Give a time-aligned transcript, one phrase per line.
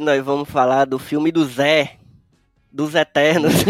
[0.00, 1.98] hoje nós vamos falar do filme do Zé,
[2.72, 3.52] dos Eternos.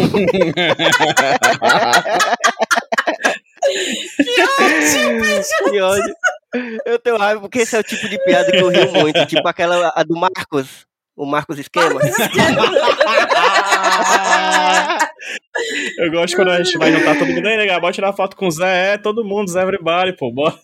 [4.17, 5.25] que ótimo,
[5.71, 6.15] que ódio.
[6.87, 9.47] Eu tenho raiva porque esse é o tipo de piada que eu rio muito, tipo
[9.47, 10.87] aquela a do Marcos,
[11.17, 11.95] o Marcos Esquema.
[11.95, 12.63] Marcos Esquema.
[15.99, 18.47] eu gosto quando a gente vai juntar todo mundo aí, né, bora tirar foto com
[18.47, 20.55] o Zé, é, todo mundo, Zé Everybody, pô, bora.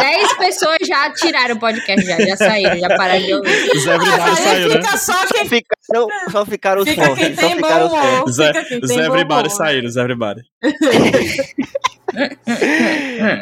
[0.00, 3.78] Dez pessoas já tiraram o podcast, já, já saíram, já pararam de ouvir.
[3.78, 4.82] Zé Everybody saiu, né?
[4.96, 5.48] Só, quem...
[5.48, 7.38] ficaram, só ficaram os fica fortes.
[7.38, 8.34] Só ficaram os fortes.
[8.34, 8.52] Zé,
[8.86, 10.42] Zé Everybody saíram, Zé Everybody.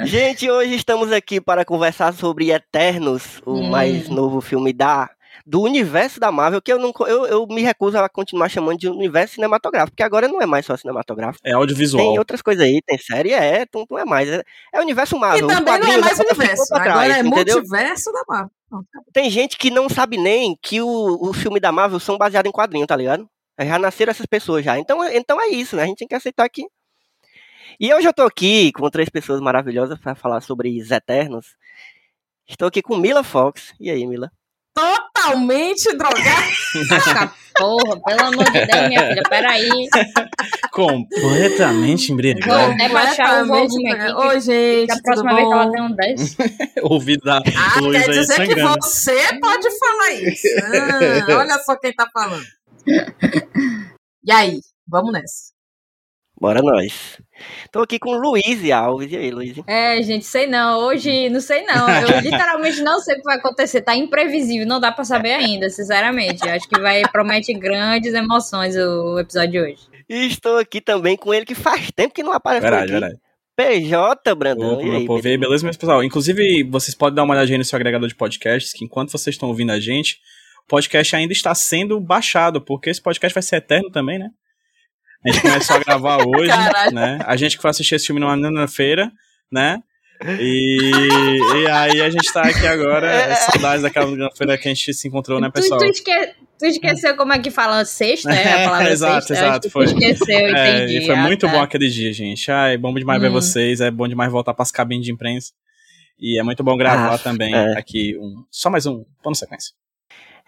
[0.05, 3.71] Gente, hoje estamos aqui para conversar sobre Eternos, o hum.
[3.71, 5.09] mais novo filme da
[5.49, 8.87] do universo da Marvel, que eu, não, eu, eu me recuso a continuar chamando de
[8.87, 11.41] universo cinematográfico, porque agora não é mais só cinematográfico.
[11.43, 12.05] É audiovisual.
[12.05, 14.29] Tem outras coisas aí, tem série, é, não, não é mais.
[14.29, 14.45] É,
[14.75, 15.51] é universo Marvel.
[15.51, 17.55] E também não é mais universo, agora trás, é entendeu?
[17.55, 18.51] multiverso da Marvel.
[19.11, 22.53] Tem gente que não sabe nem que o, o filme da Marvel são baseados em
[22.53, 23.27] quadrinhos, tá ligado?
[23.59, 24.79] Já nasceram essas pessoas já.
[24.79, 25.85] Então, então é isso, né?
[25.85, 26.67] A gente tem que aceitar que
[27.81, 31.57] e eu já tô aqui com três pessoas maravilhosas para falar sobre os Eternos.
[32.47, 33.73] Estou aqui com Mila Fox.
[33.81, 34.31] E aí, Mila?
[34.79, 37.33] Totalmente drogada.
[37.59, 39.89] porra, pelo amor de Deus, minha filha, peraí.
[40.71, 42.67] Completamente embriagada.
[42.67, 44.13] Vou até baixar o volume aqui.
[44.13, 44.87] Oi, gente.
[44.87, 46.37] Da próxima vez que ela tem um 10.
[46.83, 50.49] Ouvido da ah, quer dizer que você pode falar isso.
[50.63, 52.47] Ah, olha só quem tá falando.
[54.25, 55.53] E aí, vamos nessa.
[56.41, 57.19] Bora nós.
[57.71, 59.11] Tô aqui com Luiz Alves.
[59.13, 59.57] E aí, Luiz?
[59.67, 60.79] É, gente, sei não.
[60.81, 61.89] Hoje, não sei não.
[61.89, 63.83] Eu literalmente não sei o que vai acontecer.
[63.83, 66.49] Tá imprevisível, não dá para saber ainda, sinceramente.
[66.49, 69.83] Acho que vai promete grandes emoções o episódio de hoje.
[70.09, 73.01] E estou aqui também com ele que faz tempo que não aparece verdade, aqui.
[73.01, 73.21] Verdade.
[73.59, 74.75] PJ, Brandão.
[74.75, 76.05] Opa, e aí, pô, beleza, meus pessoal?
[76.05, 79.49] Inclusive, vocês podem dar uma olhadinha no seu agregador de podcasts, que enquanto vocês estão
[79.49, 80.19] ouvindo a gente,
[80.65, 84.31] o podcast ainda está sendo baixado, porque esse podcast vai ser eterno também, né?
[85.25, 86.95] A gente começou a gravar hoje, Caralho.
[86.95, 87.19] né?
[87.25, 89.11] A gente que foi assistir esse filme numa feira,
[89.51, 89.83] né?
[90.41, 90.91] E,
[91.63, 93.35] e aí a gente tá aqui agora, é.
[93.37, 95.79] saudades daquela feira que a gente se encontrou, né, pessoal?
[95.79, 99.45] Tu, tu, esque, tu esqueceu como é que fala sexta, é a palavra exato, sexta?
[99.45, 99.85] Exato, foi.
[99.85, 100.99] esqueceu, é, entendi.
[100.99, 101.53] E foi ah, muito tá.
[101.53, 102.51] bom aquele dia, gente.
[102.51, 103.23] Ai, bom demais hum.
[103.23, 105.53] ver vocês, é bom demais voltar pras cabines de imprensa.
[106.19, 107.79] E é muito bom gravar ah, também é.
[107.79, 109.73] aqui um, só mais um plano sequência.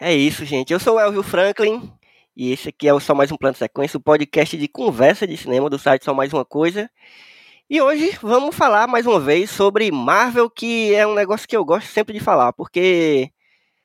[0.01, 0.73] É isso, gente.
[0.73, 1.93] Eu sou o Elvio Franklin,
[2.41, 5.37] e esse aqui é o Só Mais Um Plano Sequência, o podcast de conversa de
[5.37, 6.89] cinema do site Só Mais Uma Coisa.
[7.69, 11.63] E hoje vamos falar mais uma vez sobre Marvel, que é um negócio que eu
[11.63, 13.29] gosto sempre de falar, porque,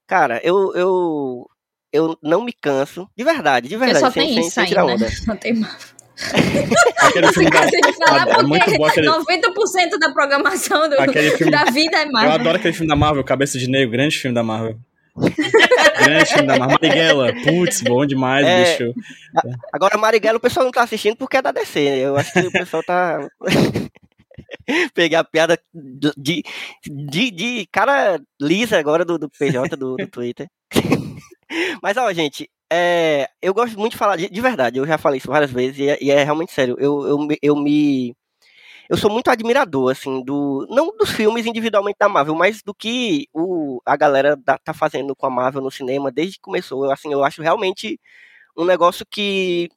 [0.07, 1.45] cara, eu, eu,
[1.91, 4.69] eu não me canso, de verdade, de verdade, só sem, tem sem, isso sem aí,
[4.69, 4.93] tirar né?
[4.93, 5.07] onda.
[5.27, 5.95] Não tem Marvel.
[7.03, 10.95] aquele filme da, de falar é muito bom aquele, 90% da programação do,
[11.37, 12.31] filme, da vida é Marvel.
[12.31, 14.79] Eu adoro aquele filme da Marvel, Cabeça de Negro, grande filme da Marvel.
[15.15, 17.33] Grande filme da Marighella.
[17.43, 18.93] Putz, bom demais, é, bicho.
[19.71, 21.79] Agora, Marighella o pessoal não tá assistindo porque é da DC.
[21.79, 21.99] Né?
[21.99, 23.19] Eu acho que o pessoal tá.
[24.93, 25.59] Pegar a piada
[26.17, 26.43] de,
[26.85, 30.47] de, de cara lisa agora do, do PJ do, do Twitter.
[31.81, 35.19] Mas, ó, gente, é, eu gosto muito de falar, de, de, verdade, eu já falei
[35.19, 36.75] isso várias vezes e é, e é realmente sério.
[36.79, 38.13] Eu, eu, eu me
[38.89, 40.67] eu sou muito admirador, assim, do.
[40.69, 45.15] Não dos filmes individualmente da Marvel, mas do que o, a galera da, tá fazendo
[45.15, 46.91] com a Marvel no cinema desde que começou.
[46.91, 47.99] Assim, eu acho realmente
[48.57, 49.69] um negócio que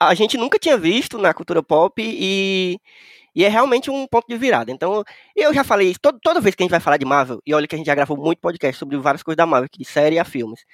[0.00, 2.78] a gente nunca tinha visto na cultura pop e,
[3.34, 4.70] e é realmente um ponto de virada.
[4.70, 5.04] Então,
[5.36, 7.54] eu já falei isso todo, toda vez que a gente vai falar de Marvel, e
[7.54, 10.18] olha que a gente já gravou muito podcast sobre várias coisas da Marvel, de série
[10.18, 10.64] a filmes.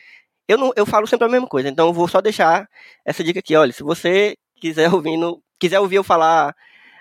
[0.49, 2.69] Eu, não, eu falo sempre a mesma coisa, então eu vou só deixar
[3.05, 3.55] essa dica aqui.
[3.57, 5.19] Olha, se você quiser ouvir,
[5.59, 6.55] quiser ouvir eu falar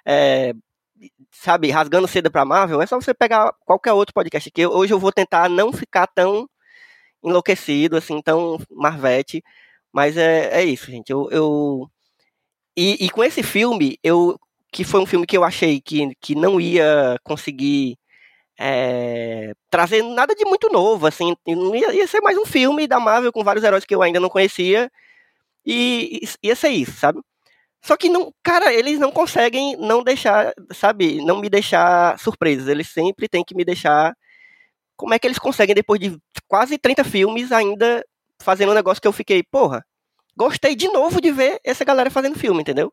[0.07, 0.53] é,
[1.31, 4.65] sabe, rasgando seda pra Marvel, é só você pegar qualquer outro podcast aqui.
[4.65, 6.49] Hoje eu vou tentar não ficar tão
[7.23, 9.43] enlouquecido, assim, tão marvete.
[9.91, 11.11] Mas é, é isso, gente.
[11.11, 11.89] Eu, eu...
[12.77, 14.39] E, e, com esse filme, eu
[14.71, 17.97] que foi um filme que eu achei que, que não ia conseguir
[18.59, 23.31] é, trazer nada de muito novo, assim, ia, ia, ser mais um filme da Marvel
[23.31, 24.91] com vários heróis que eu ainda não conhecia,
[25.65, 27.21] e ia ser isso, sabe?
[27.81, 32.67] Só que não, cara, eles não conseguem não deixar, sabe, não me deixar surpresos.
[32.67, 34.15] Eles sempre têm que me deixar.
[34.95, 38.03] Como é que eles conseguem, depois de quase 30 filmes, ainda
[38.39, 39.85] fazendo um negócio que eu fiquei, porra,
[40.35, 42.91] gostei de novo de ver essa galera fazendo filme, entendeu?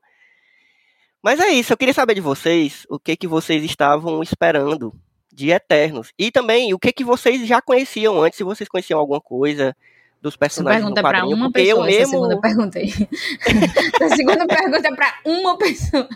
[1.23, 4.93] Mas é isso, eu queria saber de vocês o que que vocês estavam esperando
[5.33, 6.13] de Eternos.
[6.19, 9.75] E também o que que vocês já conheciam antes, se vocês conheciam alguma coisa,
[10.25, 12.12] dos personagens pergunta no quadrinho, uma porque pessoa, eu mesmo...
[12.12, 12.88] segunda pergunta aí.
[14.00, 16.09] a segunda pergunta é pra uma pessoa.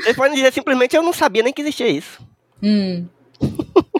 [0.00, 2.24] Vocês podem dizer simplesmente eu não sabia nem que existia isso.
[2.62, 3.06] Hum.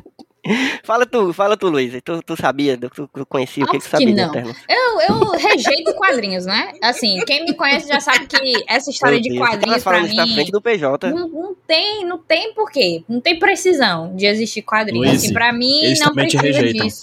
[0.85, 1.93] Fala tu, fala tu, Luiz.
[2.05, 4.55] Tu, tu sabia, tu, tu conhecia o que, que Óbvio sabia que de não.
[4.69, 6.73] Eu, eu rejeito quadrinhos, né?
[6.81, 10.01] Assim, quem me conhece já sabe que essa história de Deus, tu quadrinhos tá pra
[10.01, 11.11] na mim frente do PJ.
[11.11, 15.09] não, não tem, não tem porquê, não tem precisão de existir quadrinhos.
[15.09, 17.01] Luiz, assim, pra mim não precisa disso.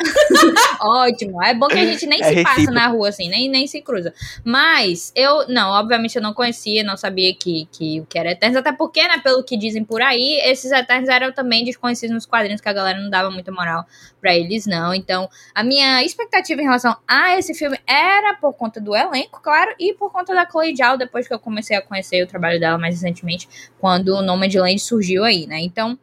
[0.80, 1.42] Ótimo.
[1.42, 2.74] É bom que a gente nem É se passa recíproco.
[2.80, 4.12] na rua, assim, nem, nem se cruza.
[4.44, 8.56] Mas eu, não, obviamente eu não conhecia, não sabia que, que o que era Eternos,
[8.56, 12.60] até porque, né, pelo que dizem por aí, esses Eternos eram também desconhecidos nos quadrinhos,
[12.60, 13.84] que a galera não dava muita moral
[14.20, 14.94] pra eles, não.
[14.94, 19.74] Então, a minha expectativa em relação a esse filme era por conta do elenco, claro,
[19.78, 22.78] e por conta da Chloe Zhao, depois que eu comecei a conhecer o trabalho dela
[22.78, 23.48] mais recentemente,
[23.78, 25.60] quando o Nomadland surgiu aí, né?
[25.60, 25.98] Então,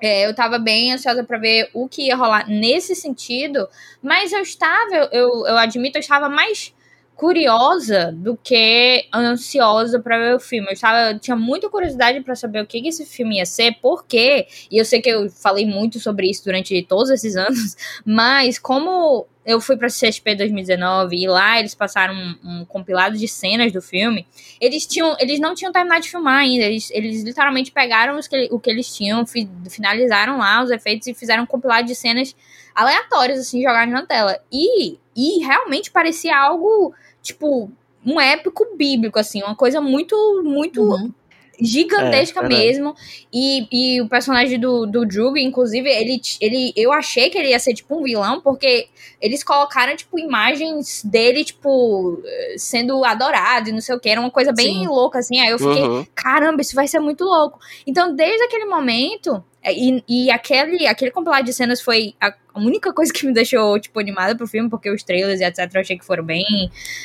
[0.00, 3.68] é, eu tava bem ansiosa pra ver o que ia rolar nesse sentido,
[4.02, 6.74] mas eu estava, eu, eu, admito, eu estava mais
[7.14, 10.68] curiosa do que ansiosa pra ver o filme.
[10.68, 13.76] Eu, estava, eu tinha muita curiosidade pra saber o que, que esse filme ia ser,
[13.80, 18.58] porque, e eu sei que eu falei muito sobre isso durante todos esses anos, mas
[18.58, 23.72] como eu fui pra CSP 2019 e lá eles passaram um, um compilado de cenas
[23.72, 24.26] do filme,
[24.60, 26.64] eles tinham, eles não tinham terminado de filmar ainda.
[26.64, 31.06] Eles, eles literalmente pegaram os que, o que eles tinham, fi- finalizaram lá os efeitos
[31.06, 32.34] e fizeram um compilado de cenas
[32.74, 34.38] aleatórias, assim, jogadas na tela.
[34.50, 37.70] E, e realmente parecia algo, tipo,
[38.04, 41.12] um épico bíblico, assim, uma coisa muito, muito Uhum.
[41.60, 42.94] Gigantesca É, mesmo.
[43.32, 46.72] E, e o personagem do, do Drew, inclusive, ele, ele.
[46.76, 48.88] Eu achei que ele ia ser tipo um vilão, porque
[49.20, 52.22] eles colocaram, tipo, imagens dele, tipo,
[52.56, 54.08] sendo adorado e não sei o que.
[54.08, 54.86] Era uma coisa bem Sim.
[54.86, 55.40] louca, assim.
[55.40, 56.06] Aí eu fiquei, Uhum.
[56.14, 57.58] caramba, isso vai ser muito louco.
[57.86, 59.42] Então, desde aquele momento.
[59.62, 63.80] é, E, e aquele, aquele compilado de cenas foi a única coisa que me deixou,
[63.80, 65.70] tipo, animada pro filme, porque os trailers e etc.
[65.74, 66.44] eu achei que foram bem.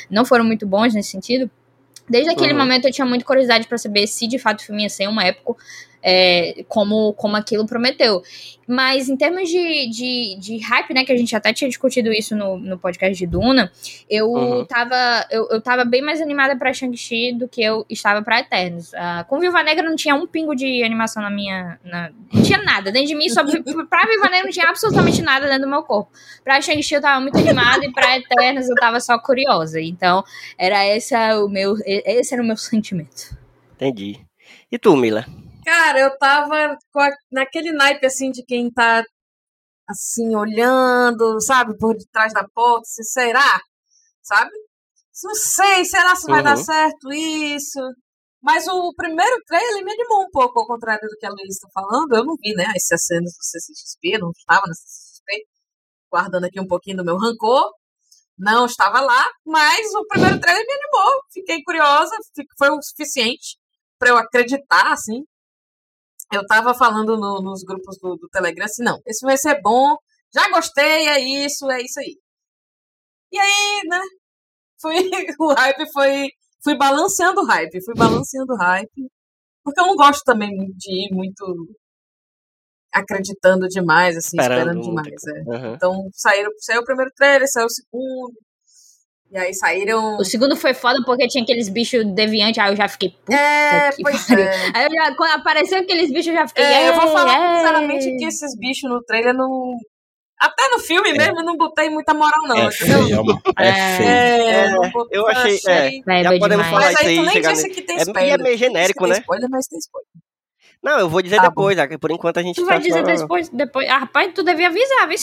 [0.10, 1.50] Não foram muito bons nesse sentido.
[2.10, 2.60] Desde aquele Uhum.
[2.60, 5.20] momento eu tinha muita curiosidade pra saber se de fato o filme ia ser um
[5.22, 5.58] épico,
[6.02, 8.22] é, como, como aquilo prometeu.
[8.68, 12.36] Mas em termos de, de, de hype, né, que a gente até tinha discutido isso
[12.36, 13.72] no, no podcast de Duna,
[14.08, 14.64] eu, Uhum.
[14.66, 18.94] tava, eu, eu tava bem mais animada pra Shang-Chi do que eu estava pra Eternos.
[18.94, 21.80] Ah, com Viva Negra não tinha um pingo de animação na minha.
[21.84, 23.42] na- não tinha nada dentro de mim, só
[23.90, 26.12] pra Viva Negra não tinha absolutamente nada dentro do meu corpo.
[26.44, 29.82] Pra Shang-Chi eu tava muito animada e pra Eternos eu tava só curiosa.
[29.82, 30.24] Então,
[30.58, 33.36] era esse o meu, esse era o meu sentimento.
[33.76, 34.20] Entendi.
[34.72, 35.26] E tu, Mila?
[35.70, 36.56] Cara, eu tava
[36.96, 39.04] a- naquele naipe assim de quem tá
[39.88, 43.62] assim, olhando, sabe, por detrás da porta, se será?
[44.24, 44.50] Sabe?
[45.24, 46.64] Não sei, será se vai dar Uhum.
[46.64, 47.80] certo isso?
[48.42, 51.70] Mas o primeiro trailer me animou um pouco, ao contrário do que a Luísa está
[51.72, 52.16] falando.
[52.16, 55.46] Eu não vi, né, essas cenas do CCXP, não estava na CCXP,
[56.12, 57.72] guardando aqui um pouquinho do meu rancor.
[58.38, 61.22] Não estava lá, mas o primeiro trailer me animou.
[61.32, 62.16] Fiquei curiosa,
[62.58, 63.58] foi o suficiente
[64.00, 65.24] para eu acreditar, assim.
[66.32, 69.96] Eu tava falando no- nos grupos do, do Telegram assim, não, esse vai ser bom,
[70.34, 72.18] já gostei, é isso, é isso aí.
[73.32, 74.00] E aí, né,
[74.82, 74.96] foi,
[75.40, 76.30] o hype foi,
[76.64, 79.10] fui balanceando o hype, fui balanceando o hype,
[79.64, 81.46] porque eu não gosto também de ir muito
[82.92, 85.56] acreditando demais, assim, Esperando esperando, demais, é.
[85.56, 85.74] Aham.
[85.76, 88.34] Então, saíram, saiu o primeiro trailer, saiu o segundo,
[89.32, 90.18] e aí saíram...
[90.18, 93.92] O segundo foi foda porque tinha aqueles bichos deviantes, aí eu já fiquei, puta É,
[93.92, 94.46] que pois pariu.
[94.46, 94.72] é.
[94.74, 96.64] Aí eu já, quando apareceu aqueles bichos, eu já fiquei.
[96.64, 98.18] É, eu vou falar "Ei, sinceramente ei".
[98.18, 99.76] que esses bichos no trailer não.
[100.42, 102.56] Até no filme mesmo eu não botei muita moral, não.
[102.58, 103.04] É entendeu?
[103.04, 103.42] feio, mano.
[103.60, 103.98] É É.
[103.98, 104.10] feio.
[104.10, 105.60] É, não botei, eu achei-
[106.08, 106.70] Leve Já podemos demais.
[106.70, 108.34] falar Mas isso aí tu nem disse que tem É, e spoiler.
[108.34, 109.16] é meio genérico, né?
[109.16, 110.08] Tem spoiler, mas tem spoiler.
[110.82, 113.06] Não, eu vou dizer Tá depois, que por enquanto a gente Tu tá vai dizer
[113.18, 113.90] só- depois, depois.
[113.90, 115.18] Ah, rapaz, tu devia avisar, viu?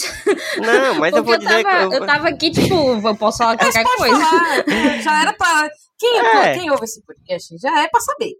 [0.61, 2.75] Não, mas eu vou eu dizer tava, que eu tava aqui, tipo,
[3.07, 4.19] eu posso falar qualquer coisa.
[4.19, 5.69] falar, é, já era pra.
[5.99, 6.53] Quem, É.
[6.59, 8.33] quem ouve esse podcast já é pra saber.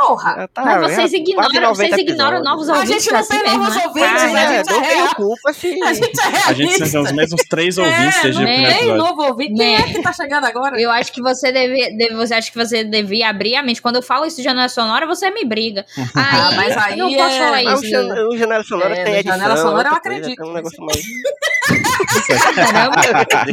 [0.00, 0.30] Porra!
[0.44, 3.38] Ah, tá, Mas vocês ignoram, quase 90 vocês ignoram novos A ouvintes gente não assim
[3.42, 3.86] tem novos né?
[3.86, 5.14] ouvintes, Cara, a É, gente não é real.
[5.16, 5.82] culpa se.
[5.82, 6.50] A gente é realista.
[6.50, 8.96] A gente tem os mesmos três ouvintes é, desde o não primeiro tem episódio.
[9.04, 9.54] novo ouvinte.
[9.54, 9.80] Quem Né.
[9.80, 10.80] é que tá chegando agora?
[10.80, 13.82] Eu acho que você deve, deve, você acha que você devia abrir a mente.
[13.82, 15.84] Quando eu falo isso de janela sonora, você me briga.
[15.96, 18.28] Aí, Ah, mas aí eu não posso é- falar o, isso.
[18.28, 19.36] o Janela Sonora É, tem edição.
[19.38, 21.02] Janela Sonora eu acredito, É um negócio mais.
[22.54, 22.96] Caramba.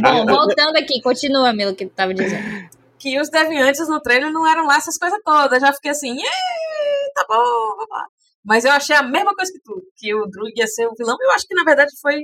[0.02, 2.68] Bom, voltando aqui, continua, Milo, que tu tava dizendo.
[2.98, 5.60] Que os deviantes no trailer não eram lá essas coisas todas.
[5.60, 7.36] Já fiquei assim, "Ê, tá bom,
[7.76, 8.06] vamos lá."
[8.44, 11.16] Mas eu achei a mesma coisa que tu, que o Drug ia ser o vilão.
[11.20, 12.22] Eu acho que na verdade foi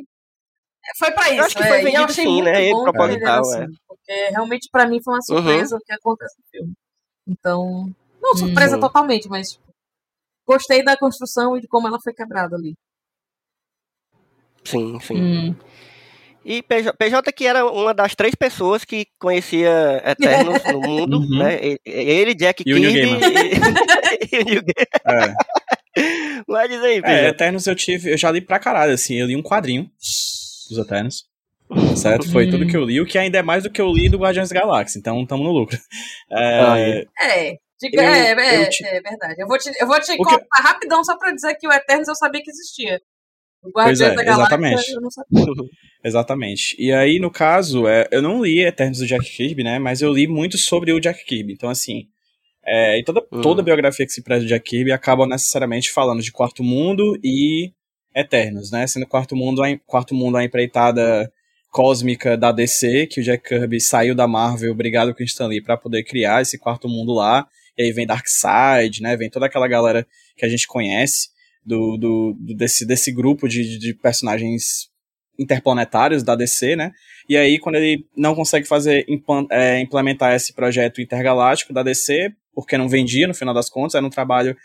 [0.98, 1.42] foi pra isso.
[1.42, 2.70] acho que foi é, vendido eu achei sim, né?
[2.70, 6.72] bom Proposital, assim, Porque realmente pra mim foi uma surpresa o que acontece no filme.
[7.26, 8.80] Então, não surpresa Uhum.
[8.80, 9.72] totalmente, mas tipo,
[10.46, 12.74] gostei da construção e de como ela foi quebrada ali.
[14.64, 15.20] Sim, sim.
[15.22, 15.56] Hum.
[16.44, 21.38] E PJ, PJ que era uma das três pessoas que conhecia Eternos no mundo, Uhum.
[21.38, 21.58] né?
[21.84, 23.20] Ele, Jack E o Kirby Gaiman.
[24.32, 25.26] e, e o Gaiman.
[25.28, 25.34] É.
[26.48, 27.28] Mas diz aí, É, PJ.
[27.28, 29.88] Eternos eu tive, eu já li pra caralho, assim, eu li um quadrinho
[30.68, 31.24] dos Eternos.
[31.96, 32.30] Certo?
[32.30, 34.18] Foi tudo que eu li, o que ainda é mais do que eu li do
[34.18, 35.78] Guardiões da Galáxia, então tamo no lucro.
[36.30, 37.06] É.
[37.22, 37.56] É.
[37.80, 39.36] diga- Eu- é, é, eu te- é verdade.
[39.40, 41.72] Eu vou te, eu vou te O que- contar rapidão só pra dizer que o
[41.72, 43.00] Eternos eu sabia que existia.
[43.62, 44.90] Pois Guardiões é, da Galáxia exatamente.
[44.90, 45.44] eu não sabia.
[46.04, 46.76] Exatamente.
[46.80, 49.78] E aí, no caso, é, eu não li Eternos do Jack Kirby, né?
[49.78, 51.52] Mas eu li muito sobre o Jack Kirby.
[51.52, 52.08] Então, assim,
[52.66, 53.40] é, e toda, Hum.
[53.40, 57.70] toda biografia que se preza do Jack Kirby acaba necessariamente falando de Quarto Mundo e
[58.14, 58.84] Eternos, né?
[58.86, 61.32] Sendo Quarto Mundo, a, Quarto Mundo a empreitada
[61.70, 65.62] cósmica da DC, que o Jack Kirby saiu da Marvel, obrigado com o Stan Lee,
[65.62, 67.46] pra poder criar esse Quarto Mundo lá.
[67.78, 69.16] E aí vem Darkseid, né?
[69.16, 71.31] Vem toda aquela galera que a gente conhece
[71.64, 74.90] do, do, desse, desse grupo de, de personagens
[75.38, 76.92] interplanetários da DC, né?
[77.28, 79.06] E aí, quando ele não consegue fazer
[79.50, 84.04] é, implementar esse projeto intergaláctico da DC, porque não vendia, no final das contas, era
[84.04, 84.56] um trabalho.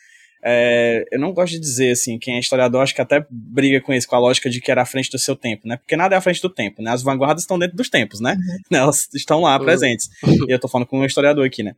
[0.44, 3.94] é, eu não gosto de dizer assim, quem é historiador acho que até briga com
[3.94, 5.77] isso, com a lógica de que era à frente do seu tempo, né?
[5.77, 6.92] Porque nada é à frente do tempo, né?
[6.92, 8.36] As vanguardas estão dentro dos tempos, né?
[8.72, 9.63] Elas estão lá Uhum.
[9.66, 10.10] presentes.
[10.48, 11.75] E eu tô falando com um historiador aqui, né?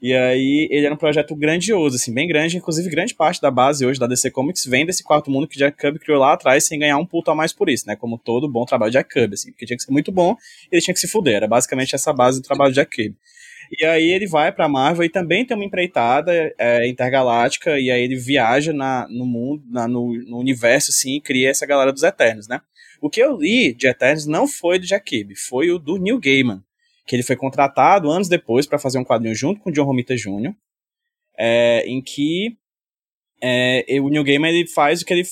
[0.00, 3.84] E aí, ele era um projeto grandioso, assim, bem grande, inclusive grande parte da base
[3.86, 6.78] hoje da DC Comics vem desse quarto mundo que Jack Kirby criou lá atrás sem
[6.78, 7.96] ganhar um puto a mais por isso, né?
[7.96, 10.36] Como todo bom trabalho de Jack Kirby, assim, porque tinha que ser muito bom
[10.70, 13.16] ele tinha que se fuder, era basicamente essa base do trabalho de Jack Kirby.
[13.78, 18.02] E aí ele vai pra Marvel e também tem uma empreitada é, intergaláctica, e aí
[18.02, 22.02] ele viaja na, no mundo, na- no, no universo, assim, e cria essa galera dos
[22.02, 22.60] Eternos, né?
[23.00, 26.20] O que eu li de Eternos não foi do Jack Kirby, foi o do Neil
[26.20, 26.62] Gaiman,
[27.12, 30.16] que ele foi contratado anos depois para fazer um quadrinho junto com o John Romita
[30.16, 30.54] Jr.,
[31.38, 32.56] é, em que
[33.38, 35.24] é, o Neil Gaiman ele faz o que ele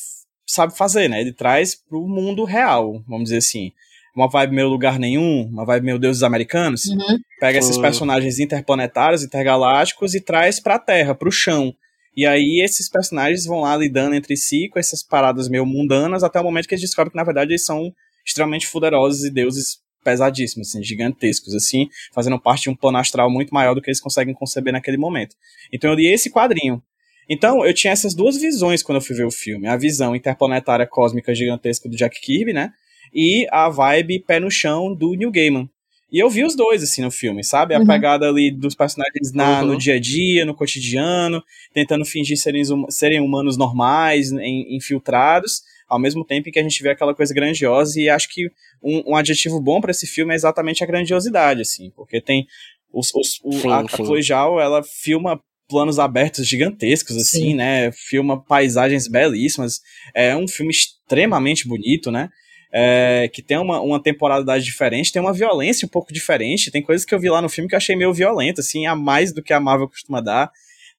[0.46, 1.22] sabe fazer, né?
[1.22, 3.72] Ele traz pro mundo real, vamos dizer assim.
[4.14, 6.84] Uma vibe meu lugar nenhum, uma vibe meu deuses americanos.
[6.84, 7.18] Uhum.
[7.40, 11.75] Pega esses personagens interplanetários, intergalácticos e traz pra Terra, pro chão.
[12.14, 16.38] E aí esses personagens vão lá lidando entre si com essas paradas meio mundanas até
[16.38, 17.90] o momento que eles descobrem que na verdade eles são
[18.26, 23.52] extremamente poderosos e deuses pesadíssimos, assim, gigantescos, assim, fazendo parte de um plano astral muito
[23.54, 25.37] maior do que eles conseguem conceber naquele momento.
[25.73, 26.83] Então eu li esse quadrinho.
[27.28, 29.69] Então eu tinha essas duas visões quando eu fui ver o filme.
[29.69, 32.73] A visão interplanetária cósmica gigantesca do Jack Kirby, né?
[33.14, 35.69] E a vibe pé no chão do Neil Gaiman.
[36.12, 37.73] E eu vi os dois, assim, no filme, sabe?
[37.73, 37.87] A Uhum.
[37.87, 39.69] pegada ali dos personagens na, Uhum.
[39.69, 41.40] no dia a dia, no cotidiano,
[41.73, 46.82] tentando fingir serem, serem humanos normais, em- infiltrados, ao mesmo tempo em que a gente
[46.82, 48.00] vê aquela coisa grandiosa.
[48.00, 48.49] E acho que
[48.82, 52.47] um, um adjetivo bom pra esse filme é exatamente a grandiosidade, assim, porque tem.
[52.92, 57.54] Os, os, o, Sim, a, Zhao, ela filma planos abertos gigantescos, assim, Sim.
[57.54, 57.92] né?
[57.92, 59.80] Filma paisagens belíssimas.
[60.14, 62.30] É um filme extremamente bonito, né?
[62.73, 67.04] é, que tem uma, uma temporalidade diferente, tem uma violência um pouco diferente, tem coisas
[67.04, 69.42] que eu vi lá no filme que eu achei meio violenta, assim, a mais do
[69.42, 70.50] que a Marvel costuma dar.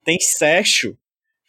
[0.04, 0.98] Tem sexo,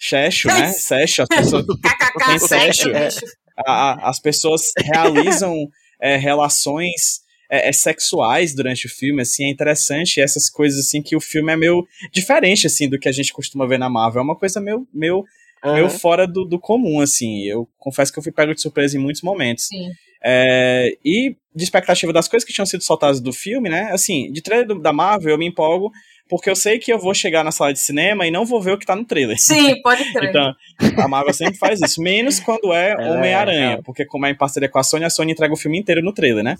[0.08, 0.72] sexo, né?
[0.72, 1.64] Sexo, as pessoas,
[2.26, 3.08] Tem sexo, é.
[3.56, 5.68] a- a- as pessoas realizam
[6.00, 11.14] é, relações é, é, sexuais durante o filme, assim, é interessante essas coisas, assim, que
[11.14, 14.24] o filme é meio diferente, assim, do que a gente costuma ver na Marvel, é
[14.24, 15.22] uma coisa meio, meio,
[15.64, 15.98] meio Aham.
[15.98, 19.20] fora do, do comum, assim, eu confesso que eu fui pego de surpresa em muitos
[19.22, 19.66] momentos.
[19.66, 19.90] Sim.
[20.24, 23.90] É, e de expectativa das coisas que tinham sido soltadas do filme, né?
[23.92, 25.90] Assim, de trailer do- da Marvel eu me empolgo,
[26.32, 28.72] porque eu sei que eu vou chegar na sala de cinema e não vou ver
[28.72, 29.38] o que tá no trailer.
[29.38, 30.30] Sim, pode crer.
[30.30, 30.56] Então,
[30.96, 32.00] a Marvel sempre faz isso.
[32.00, 33.82] Menos quando é É, Homem-Aranha, é.
[33.82, 36.10] porque como é em parceria com a Sony, a Sony entrega o filme inteiro no
[36.10, 36.56] trailer, né?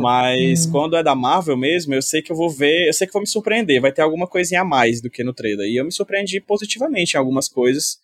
[0.00, 3.12] Mas quando é da Marvel mesmo, eu sei que eu vou ver, eu sei que
[3.12, 5.68] vou me surpreender, vai ter alguma coisinha a mais do que no trailer.
[5.68, 7.98] E eu me surpreendi positivamente em algumas coisas.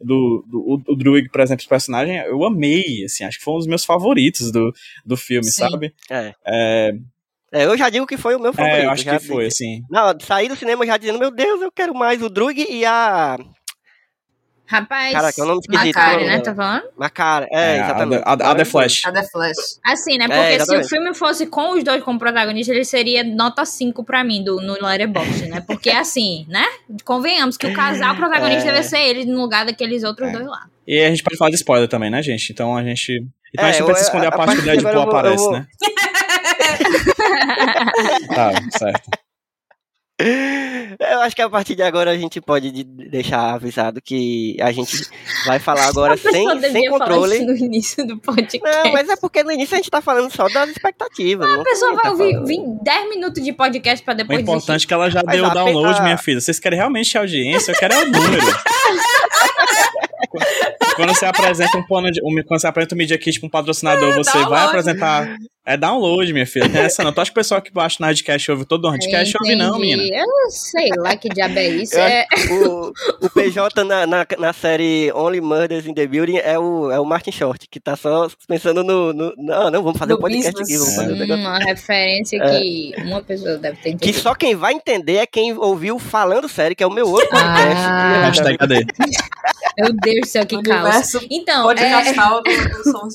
[0.00, 3.54] Do, do o, o Druig, por exemplo, esse personagem, eu amei, assim, acho que foi
[3.54, 4.72] um dos meus favoritos do,
[5.04, 5.68] do filme, Sim.
[5.68, 5.92] sabe?
[6.08, 6.32] É.
[6.46, 6.94] É,
[7.54, 8.76] É, eu já digo que foi o meu favorito.
[8.80, 9.82] é, eu acho já que foi, assim.
[9.90, 13.38] Não, saí do cinema já dizendo, meu Deus, eu quero mais o Drug e a
[14.66, 16.36] Rapaz, Caraca, é um nome esquisito, Macari, não, né?
[16.38, 16.42] não.
[16.42, 16.82] Tá falando?
[16.96, 17.48] Macara.
[17.52, 18.22] É, É, a, exatamente.
[18.24, 19.02] a, a The Flash.
[19.04, 19.56] A The Flash.
[19.84, 20.24] Assim, né?
[20.24, 24.02] É, Porque se o filme fosse com os dois como protagonistas, ele seria nota 5
[24.04, 25.60] pra mim do, no Letterboxd, né?
[25.60, 26.64] Porque assim, né?
[27.04, 28.72] Convenhamos que o casal protagonista É.
[28.72, 30.32] deve ser ele no lugar daqueles outros É.
[30.32, 30.66] dois lá.
[30.88, 32.50] E a gente pode falar de spoiler também, né, gente?
[32.50, 33.22] Então a gente.
[33.52, 34.90] Então a É, gente eu- não precisa esconder a, a- a parte que o Deadpool
[34.90, 35.66] eu eu aparece, vou- né?
[38.34, 39.10] Tá, certo.
[40.16, 44.70] Eu acho que a partir de agora a gente pode de- deixar avisado que a
[44.70, 45.08] gente
[45.44, 47.40] vai falar agora sem, sem falar controle.
[47.44, 48.62] no início do podcast.
[48.84, 51.48] Não, mas é porque no início a gente tá falando só das expectativas.
[51.48, 52.40] não A pessoa vai tá ouvir.
[52.44, 55.46] 20, 10 minutos de podcast pra O depois importante é que ela já Mas deu
[55.46, 56.40] o download, a- minha filha.
[56.40, 57.72] Vocês querem realmente audiência?
[57.72, 58.46] Eu quero é o número.
[60.96, 62.20] Quando você apresenta um plano de.
[62.22, 66.30] um- quando você apresenta um Media Kit pra um patrocinador, você vai apresentar É download,
[66.32, 66.68] minha filha.
[66.68, 67.10] Não é essa não.
[67.10, 69.34] Tu acha que o pessoal que baixa no Nerdcast ouve todo o Nerdcast?
[69.40, 69.96] Ouve não, Entendi.
[69.96, 70.16] menina.
[70.22, 71.96] Eu sei lá que diabo é isso.
[71.98, 72.92] É, que o,
[73.22, 77.04] o PJ na, na, na série Only Murders in the Building é o, é o
[77.06, 79.14] Martin Short, que tá só pensando no.
[79.14, 80.68] no- não, não, vamos fazer No um podcast business.
[80.68, 81.42] aqui, vamos fazer um negócio.
[81.42, 84.18] uma referência que uma pessoa deve ter Que entendido.
[84.18, 87.74] só quem vai entender é quem ouviu falando série, que é o meu outro podcast.
[87.86, 88.22] Ah.
[88.26, 88.84] Hashtag cadê?
[89.78, 91.14] Meu Deus do céu, que caos.
[91.30, 93.08] Então, é, podcastal do, do.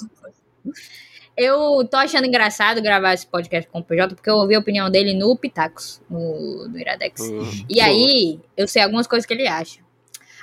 [1.40, 4.90] Eu tô achando engraçado gravar esse podcast com o PJ, porque eu ouvi a opinião
[4.90, 7.22] dele no Pitacos, no, no Iradex.
[7.22, 7.66] Hum.
[7.70, 9.80] E aí, eu sei algumas coisas que ele acha.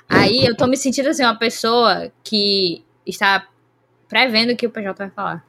[0.08, 3.46] Aí, eu tô me sentindo assim, uma pessoa que está
[4.08, 5.44] prevendo o que o PJ vai falar.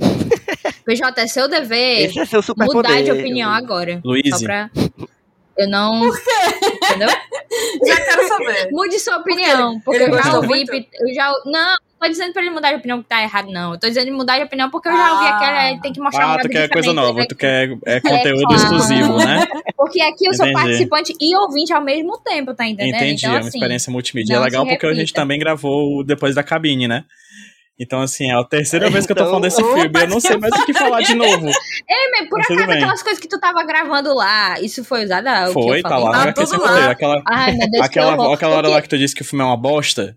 [0.84, 4.00] PJ, é seu dever Esse é seu super mudar de opinião agora.
[4.04, 4.36] Luiz.
[4.36, 4.68] Só pra...
[5.56, 6.08] Eu não...
[6.08, 7.08] Entendeu?
[7.86, 8.68] Já quero saber.
[8.72, 10.48] Mude sua opinião, porque ele eu já ouvi...
[10.48, 10.72] muito?
[10.72, 11.30] Eu já...
[11.44, 13.72] Não, não tô dizendo pra ele mudar de opinião que tá errado, não.
[13.74, 15.36] Eu tô dizendo mudar de opinião porque eu já ouvi Ah.
[15.36, 15.70] aquela...
[15.70, 18.54] Ele tem que mostrar Ah, uma tu quer coisa nova, tu quer é, conteúdo claro.
[18.62, 19.46] exclusivo, né?
[19.76, 20.62] Porque aqui eu sou Entendi.
[20.62, 22.96] participante e ouvinte ao mesmo tempo, tá entendendo?
[22.96, 24.34] Entendi, Então, é uma assim, experiência multimídia.
[24.36, 27.04] É legal porque a gente também gravou o depois da cabine, né?
[27.80, 30.00] Então, assim, é a terceira vez que eu tô Então, falando desse opa, filme.
[30.02, 31.46] Eu não sei mais o que falar de novo.
[31.88, 35.26] Ei, mas por acaso aquelas coisas que tu tava gravando lá, isso foi usado?
[35.26, 36.04] Ah, o que Foi, eu tá falei?
[36.04, 36.90] lá roteiro.
[36.90, 39.46] Aquela, Ai, meu Deus, aquela, aquela hora lá que tu disse que o filme é
[39.46, 40.16] uma bosta.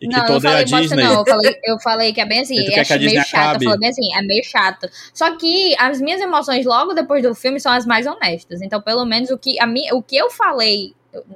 [0.00, 1.02] E que não, eu toda é a falei bosta Disney.
[1.02, 3.64] não, eu falei, eu falei que é bem assim, que acho meio chato, acabe?
[3.64, 4.88] eu falei bem assim, é meio chato.
[5.12, 9.04] Só que as minhas emoções logo depois do filme são as mais honestas, então pelo
[9.04, 10.94] menos o que, a minha, o que eu falei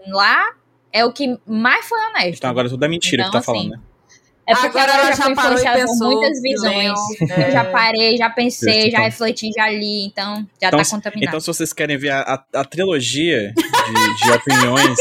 [0.08, 0.44] lá
[0.92, 2.36] é o que mais foi honesto.
[2.38, 3.80] Então agora tudo é mentira Então, que tá assim, falando, né?
[4.44, 6.98] É porque Agora agora, ela eu já já parou e pensou, muitas visões.
[7.20, 7.50] Eu é.
[7.52, 9.04] já parei, já pensei, Justo, já então.
[9.04, 11.28] refleti, já li, então já Então, tá se- contaminado.
[11.28, 14.98] Então, se vocês querem ver a, a- a trilogia de, de opiniões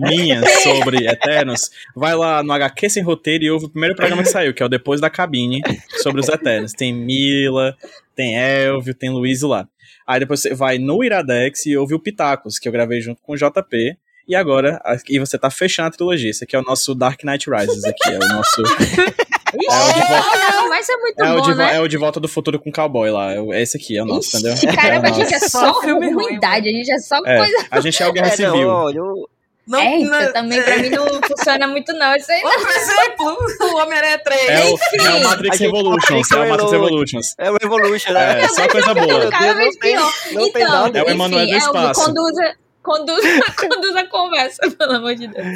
[0.00, 4.28] minhas sobre Eternos, vai lá no HQ Sem Roteiro e ouve o primeiro programa que
[4.30, 5.60] saiu, que é o Depois da Cabine,
[6.02, 6.72] sobre os Eternos.
[6.72, 7.76] Tem Mila,
[8.16, 9.68] tem Elvio, tem Luiz lá.
[10.06, 13.32] Aí depois você vai no Iradex e ouve o Pitacos, que eu gravei junto com
[13.34, 13.96] o JP.
[14.26, 16.30] E agora, aqui você tá fechando a trilogia.
[16.30, 18.10] Esse aqui é o nosso Dark Knight Rises aqui.
[18.10, 18.62] É o nosso.
[18.62, 21.88] É o de volta- não, vai ser muito É o, bom, de, vo- é o
[21.88, 23.32] de volta do futuro com cowboy lá.
[23.32, 24.54] É o- Esse aqui é o nosso, entendeu?
[24.54, 27.36] Ixi, É o caramba, a gente é só ruim, ruindade, a gente é só É,
[27.38, 27.66] coisa.
[27.70, 28.68] a gente é o Guerra É, não, Civil.
[28.68, 29.28] olha, eu-
[29.70, 32.14] Não, Eita, não- também pra mim não funciona muito, não.
[32.16, 34.48] Isso aí Outro exemplo, o Homem-Aranha 3.
[34.48, 34.96] É o, Enfim.
[34.98, 36.30] é o Matrix A gente Revolutions.
[36.30, 37.34] É o Matrix Revolutions.
[37.38, 38.42] é o Evolution, né?
[38.42, 39.30] É, só coisa boa.
[39.30, 40.12] cada vez não tem- pior.
[40.32, 40.98] não tem então, nada.
[40.98, 42.04] É o Emanuel do espaço.
[42.04, 43.22] Conduza, conduza,
[43.56, 45.46] conduza a conversa, pelo amor de Deus.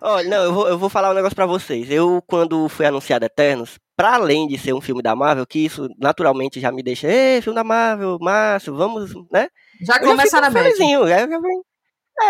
[0.00, 1.90] Olha, não, eu vou, eu vou falar um negócio pra vocês.
[1.90, 5.88] Eu, quando foi anunciado Eternos, pra além de ser um filme da Marvel, que isso
[5.98, 9.48] naturalmente já me deixa, ei, filme da Marvel, Márcio, vamos, né?
[9.84, 11.62] Já começa na felizinho, é, já vem-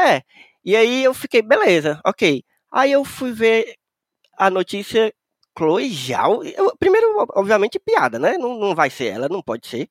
[0.07, 0.23] é.
[0.69, 2.45] E aí eu fiquei, beleza, ok.
[2.71, 3.75] Aí eu fui ver
[4.37, 5.15] a notícia
[5.57, 6.45] Chloe Zhao.
[6.45, 8.37] Eu- primeiro, obviamente, piada, né?
[8.37, 9.89] Não, não vai ser ela, não pode ser.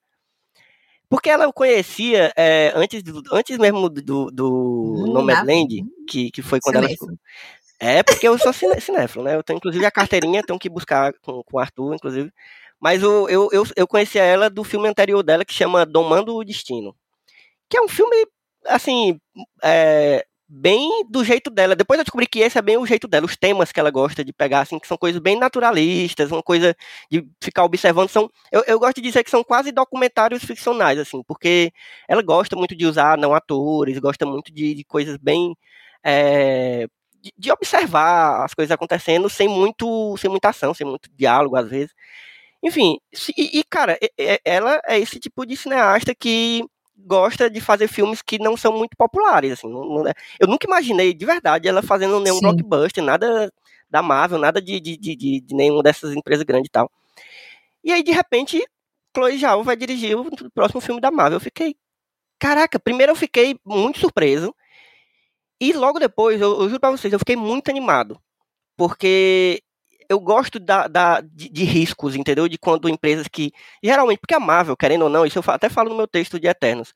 [1.09, 4.51] Porque ela eu conhecia é, antes, do- antes mesmo do, do
[5.07, 6.87] Hum, Nomadland, que, que foi quando ela.
[6.87, 7.17] Cinéfilo.
[7.79, 9.35] É, porque eu sou cine, cinéfilo, né?
[9.35, 12.31] Eu tenho inclusive a carteirinha, tenho que buscar com, com o Arthur, inclusive.
[12.79, 16.43] Mas o, eu, eu, eu conhecia ela do filme anterior dela, que chama Domando o
[16.45, 16.95] Destino.
[17.69, 18.15] Que é um filme,
[18.67, 19.19] assim,
[19.63, 21.75] é, bem do jeito dela.
[21.75, 23.25] Depois eu descobri que esse é bem o jeito dela.
[23.25, 26.75] Os temas que ela gosta de pegar, assim, que são coisas bem naturalistas, uma coisa
[27.12, 28.10] de ficar observando.
[28.10, 31.71] São, eu, eu gosto de dizer que são quase documentários ficcionais, assim, porque
[32.07, 35.55] ela gosta muito de usar não atores, gosta muito de, de coisas bem.
[36.03, 36.88] é,
[37.21, 41.69] de, de observar as coisas acontecendo sem muito sem muita ação, sem muito diálogo às
[41.69, 41.93] vezes.
[42.63, 42.97] Enfim,
[43.38, 43.97] e, e, cara,
[44.43, 46.63] ela é esse tipo de cineasta que
[46.97, 49.69] gosta de fazer filmes que não são muito populares, assim.
[49.69, 52.41] não- não é- eu nunca imaginei, de verdade, ela fazendo nenhum Sim.
[52.41, 53.51] blockbuster, nada
[53.89, 56.91] da Marvel, nada de, de, de, de, de nenhuma dessas empresas grandes e tal.
[57.83, 58.65] E aí, de repente,
[59.15, 61.38] Chloe Zhao vai dirigir o próximo filme da Marvel.
[61.38, 61.75] Eu fiquei,
[62.39, 64.53] caraca, primeiro eu fiquei muito surpreso,
[65.60, 68.19] e logo depois, eu, eu juro pra vocês, eu fiquei muito animado.
[68.75, 69.62] Porque
[70.09, 72.47] eu gosto da, da- de, de riscos, entendeu?
[72.47, 73.51] De quando empresas que.
[73.83, 76.47] Geralmente, porque a Marvel, querendo ou não, isso eu até falo no meu texto de
[76.47, 76.93] Eternos.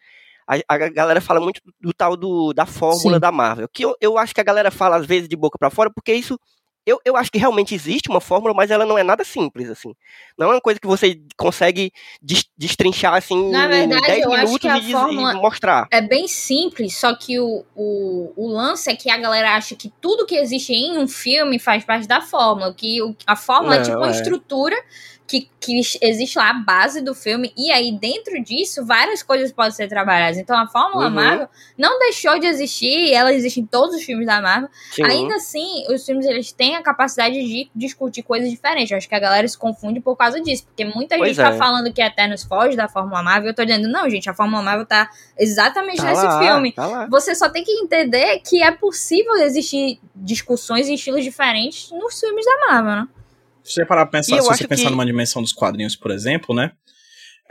[0.48, 3.20] A, a galera fala muito do tal do, da fórmula Sim.
[3.20, 3.70] da Marvel.
[3.72, 6.14] Que eu, eu acho que a galera fala às vezes de boca pra fora, porque
[6.14, 6.38] isso.
[6.86, 9.94] Eu, eu acho que realmente existe uma fórmula, mas ela não é nada simples, assim.
[10.36, 11.92] Não é uma coisa que você consegue
[12.22, 15.34] des- destrinchar, assim, Na em verdade, 10 eu acho minutos que a e, e fórmula-
[15.36, 15.88] mostrar.
[15.92, 19.94] É bem simples, só que o, o, o lance é que a galera acha que
[20.02, 22.74] tudo que existe em um filme faz parte da fórmula.
[22.74, 24.12] Que o- a fórmula é Não, tipo uma é.
[24.12, 24.76] estrutura
[25.32, 29.72] que, que existe lá a base do filme, e aí dentro disso várias coisas podem
[29.72, 30.38] ser trabalhadas.
[30.38, 31.12] Então a Fórmula Uhum.
[31.12, 34.68] Marvel não deixou de existir, ela existe em todos os filmes da Marvel.
[34.92, 35.04] Sim.
[35.06, 38.92] Ainda assim, os filmes eles têm a capacidade de discutir coisas diferentes.
[38.92, 41.54] Eu acho que a galera se confunde por causa disso, porque muita Pois gente tá
[41.54, 41.58] é.
[41.58, 44.86] falando que Eternos foge da Fórmula Marvel, eu tô dizendo, não, gente, a Fórmula Marvel
[44.86, 46.74] tá exatamente Tá nesse lá, filme.
[46.74, 47.08] Tá.
[47.10, 52.46] Você só tem que entender que é possível existir discussões e estilos diferentes nos filmes
[52.46, 53.08] da Marvel, né?
[53.64, 56.56] Se você parar pra pensar, se você pensar que- numa dimensão dos quadrinhos, por exemplo,
[56.56, 56.72] né?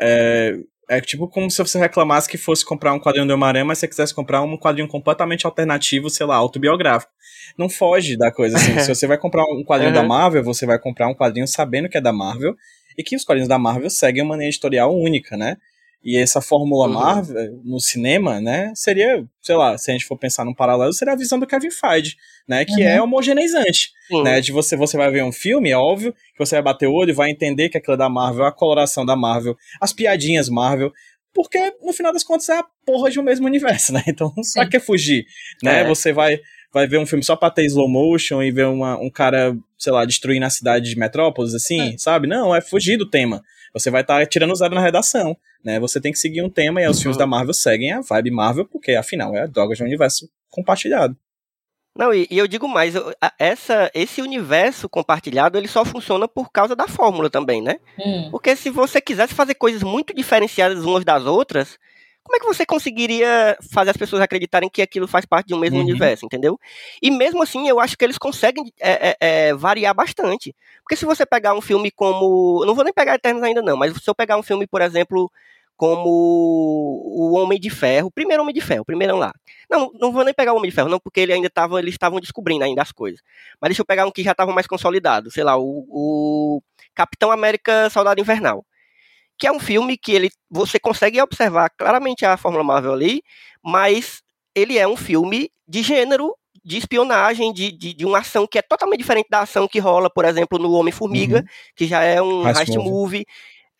[0.01, 0.57] É,
[0.89, 3.87] é tipo como se você reclamasse que fosse comprar um quadrinho do Homem-Aranha, mas você
[3.89, 7.13] quisesse comprar um quadrinho completamente alternativo, sei lá, autobiográfico.
[7.57, 8.73] Não foge da coisa, assim.
[8.89, 10.09] se você vai comprar um quadrinho da Uhum.
[10.09, 12.55] Marvel, você vai comprar um quadrinho sabendo que é da Marvel
[12.99, 15.57] e que os quadrinhos da Marvel seguem uma linha editorial única, né?
[16.03, 16.95] E essa fórmula Uhum.
[16.95, 21.13] Marvel no cinema, né, seria, sei lá, se a gente for pensar num paralelo, seria
[21.13, 22.17] a visão do Kevin Feige,
[22.49, 22.89] né, que Uhum.
[22.89, 24.23] é homogeneizante Sim.
[24.23, 24.41] né?
[24.41, 27.11] De você, você vai ver um filme, é óbvio que você vai bater o olho
[27.11, 30.91] e vai entender que aquilo é da Marvel, a coloração da Marvel, as piadinhas Marvel,
[31.35, 34.03] porque no final das contas é a porra de um mesmo universo, né?
[34.09, 34.69] Então, pra Sim.
[34.71, 35.25] que fugir?
[35.63, 35.83] Né?
[35.83, 35.87] É.
[35.87, 36.41] Você vai,
[36.73, 39.93] vai ver um filme só pra ter slow motion e ver uma, um cara, sei
[39.93, 42.27] lá, destruindo a cidade de Metrópolis, assim, sabe?
[42.27, 43.43] Não, é fugir do tema.
[43.73, 45.79] Você vai estar tirando zero na redação, né?
[45.81, 47.21] Você tem que seguir um tema e os filmes Uhum.
[47.21, 51.17] da Marvel seguem a vibe Marvel, porque afinal é a droga de um universo compartilhado.
[51.97, 56.27] Não, e, e eu digo mais, eu- a- essa, esse universo compartilhado, ele só funciona
[56.29, 57.79] por causa da fórmula também, né?
[58.31, 61.79] Porque se você quisesse fazer coisas muito diferenciadas umas das outras,
[62.23, 65.59] como é que você conseguiria fazer as pessoas acreditarem que aquilo faz parte de um
[65.59, 65.85] mesmo Uhum.
[65.85, 66.59] universo, entendeu?
[67.03, 69.17] E mesmo assim, eu acho que eles conseguem é, é,
[69.49, 70.55] é, variar bastante.
[70.83, 72.61] Porque se você pegar um filme como.
[72.63, 74.81] eu Não vou nem pegar Eternos ainda, não, mas se eu pegar um filme, por
[74.81, 75.31] exemplo,
[75.77, 76.09] como
[77.07, 79.33] O Homem de Ferro, o primeiro Homem de Ferro, o primeiro lá.
[79.71, 81.95] Não, não vou nem pegar o Homem de Ferro, não, porque ele ainda tava, eles
[81.95, 83.21] estavam descobrindo ainda as coisas.
[83.61, 86.63] Mas deixa eu pegar um que já estava mais consolidado, sei lá, o, o
[86.95, 88.65] Capitão América Soldado Invernal.
[89.41, 93.23] Que é um filme que ele, você consegue observar claramente a Fórmula Marvel ali,
[93.65, 94.23] mas
[94.55, 98.63] ele é um filme de gênero, de espionagem, de, de, de uma ação que é
[98.63, 101.45] totalmente diferente da ação que rola, por exemplo, no Homem-Formiga, Uhum.
[101.75, 102.91] que já é um Heist heist movie.
[102.91, 103.27] movie.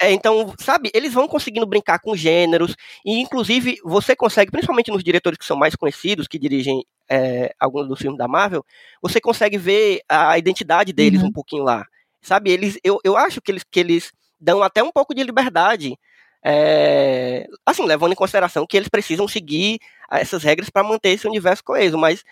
[0.03, 5.05] É, então, sabe, eles vão conseguindo brincar com gêneros, e inclusive você consegue, principalmente nos
[5.05, 8.65] diretores que são mais conhecidos, que dirigem é, alguns dos filmes da Marvel,
[9.03, 11.29] você consegue ver a identidade deles Uhum.
[11.29, 11.85] um pouquinho lá.
[12.23, 15.97] Sabe, eles, eu, eu acho que eles, que eles dão até um pouco de liberdade,
[16.45, 19.79] é, assim, levando em consideração que eles precisam seguir
[20.11, 22.25] essas regras para manter esse universo coeso, mas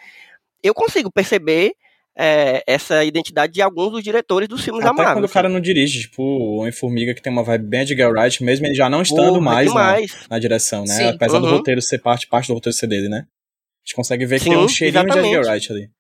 [0.63, 1.73] eu consigo perceber
[2.17, 5.15] é, essa identidade de alguns dos diretores dos filmes da Até Marvel.
[5.23, 8.43] quando o cara não dirige, tipo o Homem-Formiga, que tem uma vibe bem Edgar Wright,
[8.43, 9.97] mesmo ele já não estando Porra, mais na,
[10.31, 10.95] na direção, né?
[10.95, 11.05] Sim.
[11.11, 11.53] Apesar do Uhum.
[11.59, 13.19] roteiro ser parte, parte do roteiro ser dele, né?
[13.19, 15.35] A gente consegue ver que Sim, tem um cheirinho de exatamente.
[15.37, 15.91] Edgar Wright ali.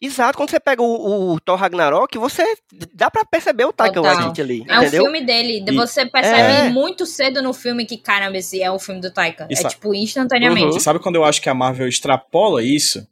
[0.00, 2.44] Exato, quando você pega o, o Thor Ragnarok, você
[2.94, 4.00] dá pra perceber o Taika.
[4.00, 5.02] Waititi ali, É o entendeu?
[5.02, 5.64] filme dele.
[5.66, 6.70] E- Você percebe É.
[6.70, 9.48] muito cedo no filme que, caramba, esse é o filme do Taika.
[9.50, 10.74] Isso- É tipo, instantaneamente.
[10.74, 10.80] Uhum.
[10.80, 13.04] Sabe quando eu acho que a Marvel extrapola isso?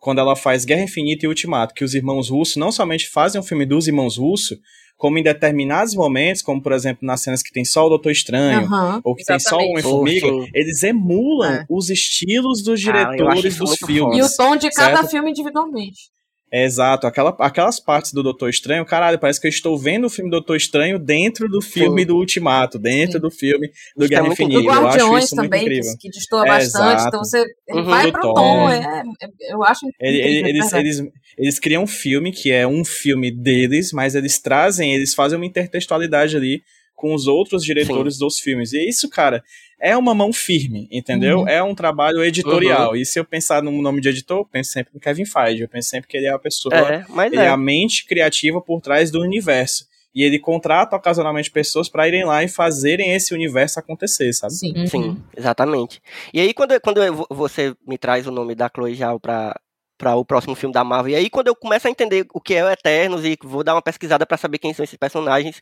[0.00, 3.44] Quando ela faz Guerra Infinita e Ultimato, que os irmãos russos não somente fazem um
[3.44, 4.58] filme dos irmãos russos,
[4.96, 8.60] como em determinados momentos, como por exemplo nas cenas que tem só o Doutor Estranho,
[8.66, 9.00] Aham.
[9.04, 9.86] ou que tem só o Exatamente.
[9.86, 11.66] Homem-Formiga, eles emulam É.
[11.70, 14.18] os estilos dos Ah, diretores isso dos filmes.
[14.18, 15.10] E o tom de cada Certo.
[15.10, 16.12] filme individualmente.
[16.54, 20.10] É, exato, aquela, aquelas partes do Doutor Estranho, caralho, parece que eu estou vendo o
[20.10, 22.06] filme Doutor Estranho dentro do filme Sim.
[22.06, 23.18] do Ultimato, dentro Sim.
[23.20, 24.60] do filme do é Guerra muito Infinita.
[24.60, 24.82] Do incrível.
[24.82, 26.92] Eu acho Guardiões também, que, que destoa É, bastante.
[26.94, 27.08] exato.
[27.08, 27.84] Então você Uhum.
[27.84, 28.34] vai pro tom.
[28.34, 28.70] tom.
[28.70, 28.78] É,
[29.22, 31.02] é- eu acho Ele- ele- eles, eles,
[31.36, 35.46] eles criam um filme que é um filme deles, mas eles trazem, eles fazem uma
[35.46, 36.62] intertextualidade ali
[36.94, 38.72] com os outros diretores dos filmes.
[38.72, 39.42] E isso, cara,
[39.80, 41.40] é uma mão firme, entendeu?
[41.40, 41.48] Uhum.
[41.48, 42.96] É um trabalho editorial.
[42.96, 45.62] E se eu pensar no nome de editor, eu penso sempre no Kevin Feige.
[45.62, 47.48] Eu penso sempre que ele é a pessoa, É, mas ele é é.
[47.48, 49.86] a mente criativa por trás do universo.
[50.14, 54.52] E ele contrata ocasionalmente pessoas para irem lá e fazerem esse universo acontecer, sabe?
[54.54, 54.72] Sim.
[54.76, 54.86] Uhum.
[54.86, 56.00] Sim, exatamente.
[56.32, 59.58] E aí, quando, quando eu- você me traz o nome da Chloe Zhao pra,
[59.96, 62.54] pra o próximo filme da Marvel, e aí quando eu começo a entender o que
[62.54, 65.60] é o Eternos e vou dar uma pesquisada pra saber quem são esses personagens,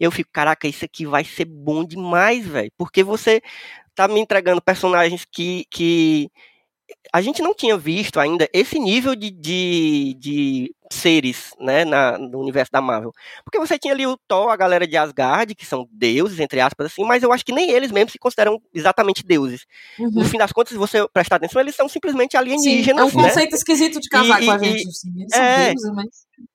[0.00, 2.72] eu fico, caraca, isso aqui vai ser bom demais, velho.
[2.76, 3.42] Porque você
[3.94, 6.30] tá me entregando personagens que, que
[7.12, 12.40] a gente não tinha visto ainda esse nível de, de, de seres, né, na, no
[12.40, 13.12] universo da Marvel.
[13.44, 16.86] Porque você tinha ali o Thor, a galera de Asgard, que são deuses, entre aspas,
[16.86, 19.64] assim, mas eu acho que nem eles mesmos se consideram exatamente deuses.
[19.98, 20.10] Uhum.
[20.10, 23.22] No fim das contas, se você prestar atenção, eles são simplesmente Sim, é alienígenas, um
[23.22, 23.28] né?
[23.28, 24.88] conceito esquisito de casar E- com a e- gente.
[24.88, 25.12] assim.
[25.16, 25.66] Eles são é.
[25.72, 26.08] deuses, mas...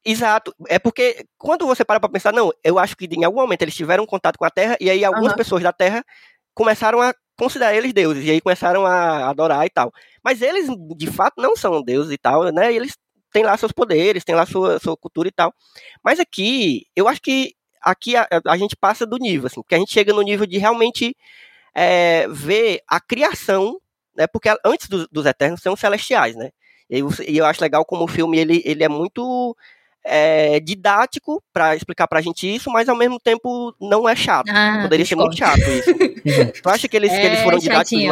[0.04, 0.54] Exato.
[0.68, 3.76] É porque quando você para pra pensar, não, eu acho que em algum momento eles
[3.76, 5.38] tiveram contato com a Terra e aí algumas Aham.
[5.38, 6.04] pessoas da Terra
[6.54, 9.92] começaram a considerar eles deuses e aí começaram a adorar e tal.
[10.24, 12.74] Mas eles, de fato, não são deuses e tal, né?
[12.74, 12.98] Eles
[13.32, 15.54] têm lá seus poderes, têm lá sua, sua cultura e tal.
[16.04, 19.80] Mas aqui, eu acho que aqui a, a gente passa do nível, assim, porque a
[19.80, 21.16] gente chega no nível de realmente
[21.74, 23.80] é, ver a criação,
[24.16, 24.28] né?
[24.28, 26.52] Porque antes do, dos Eternos são os Celestiais, né?
[26.90, 29.56] E eu, e eu acho legal como o filme ele, ele é muito
[30.06, 34.50] é, didático para explicar pra gente isso, mas ao mesmo tempo não é chato.
[34.50, 35.94] Ah, Poderia ser muito chato isso.
[36.64, 38.06] tu acha que eles, que eles É, foram didáticos?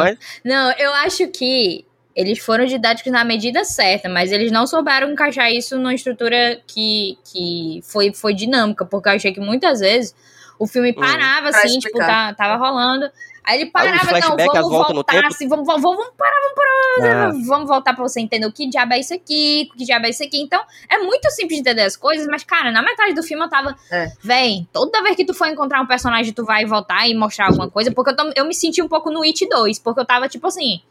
[0.44, 5.52] Não, eu acho que eles foram didáticos na medida certa, mas eles não souberam encaixar
[5.52, 10.14] isso numa estrutura que, que foi, foi dinâmica, porque eu achei que muitas vezes
[10.58, 10.94] o filme Hum.
[10.94, 13.10] parava, Pra assim, tipo, tá, tava rolando.
[13.44, 17.68] Aí ele parava, não, vamos voltar, assim, vamos, vamos, vamos parar, vamos parar, Ah, vamos
[17.68, 20.22] voltar pra você entender o que diabo é isso aqui, o que diabo é isso
[20.22, 20.38] aqui.
[20.38, 23.48] Então, é muito simples de entender as coisas, mas, cara, na metade do filme eu
[23.48, 24.08] tava, É.
[24.22, 27.70] véi, toda vez que tu for encontrar um personagem, tu vai voltar e mostrar alguma
[27.70, 30.28] coisa, porque eu, tô- eu me senti um pouco no It 2, porque eu tava,
[30.28, 30.82] tipo assim,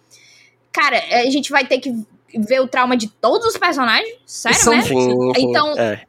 [0.71, 1.93] cara, a gente vai ter que
[2.35, 6.05] ver o trauma de todos os personagens, sério sim, Então, é.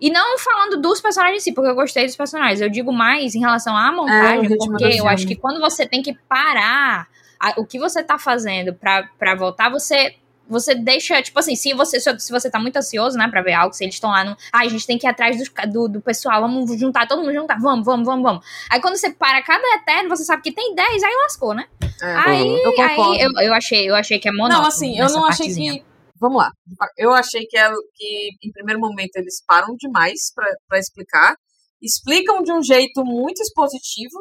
[0.00, 2.60] E não falando dos personagens em si, porque eu gostei dos personagens.
[2.60, 5.60] Eu digo mais em relação à É, montagem, ritmo porque do eu acho que quando
[5.60, 7.08] você tem que parar
[7.40, 10.14] a- o que você tá fazendo pra, pra voltar, você.
[10.50, 13.74] Você deixa, tipo assim, se você, se você tá muito ansioso, né, pra ver algo,
[13.74, 14.30] se eles estão lá no.
[14.50, 17.34] Ah, a gente tem que ir atrás ca- do, do pessoal, vamos juntar, todo mundo
[17.34, 18.46] juntar, vamos, vamos, vamos, vamos.
[18.70, 21.66] Aí quando você para cada eterno, você sabe que tem 10, aí lascou, né?
[22.00, 24.60] É, Aí, eu aí eu, eu achei, eu achei que é monótono.
[24.62, 25.72] Não, assim, eu não achei partezinha.
[25.74, 25.84] que.
[26.20, 26.50] Vamos lá.
[26.96, 30.32] Eu achei que, é- que em primeiro momento eles param demais
[30.66, 31.36] pra explicar.
[31.80, 34.18] Explicam de um jeito muito expositivo,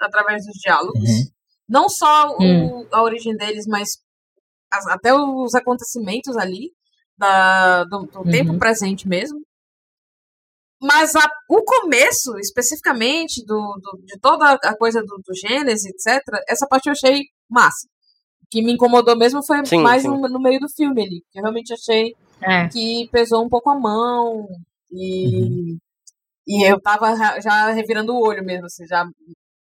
[0.00, 0.98] através dos diálogos.
[1.08, 1.24] Uhum.
[1.68, 2.88] Não só o- Hum.
[2.92, 3.88] a origem deles, mas
[4.72, 6.72] as- até os acontecimentos ali,
[7.16, 8.30] da, do, do Uhum.
[8.30, 9.38] tempo presente mesmo.
[10.80, 16.20] Mas a- o começo, especificamente, do, do- de toda a coisa do, do Gênesis, etc.,
[16.48, 17.86] essa parte eu achei massa.
[18.52, 20.08] O que me incomodou mesmo foi Sim, mais sim.
[20.08, 21.22] No, no meio do filme ali.
[21.32, 22.68] que Eu realmente achei É.
[22.68, 24.46] que pesou um pouco a mão.
[24.90, 25.76] E,
[26.46, 27.40] e eu tava já-
[27.72, 29.06] revirando o olho mesmo, assim, já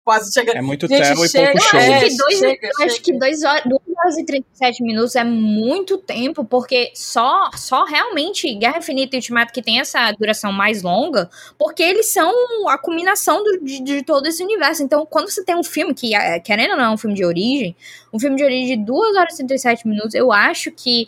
[0.04, 0.58] quase chegando.
[0.58, 1.80] É muito Gente, terror e pouco show.
[1.80, 3.02] Eu É, acho que dois, chega, acho chega.
[3.04, 8.54] que dois horas, duas horas e 37 minutos é muito tempo, porque só, só realmente
[8.56, 12.32] Guerra Infinita e Ultimato que tem essa duração mais longa, porque eles são
[12.70, 14.84] a culminação do- de, de todo esse universo.
[14.84, 17.26] Então, quando você tem um filme que, é, querendo ou não, é um filme de
[17.26, 17.76] origem,
[18.13, 21.08] um filme de origem de 2 horas e 37 minutos, eu acho que.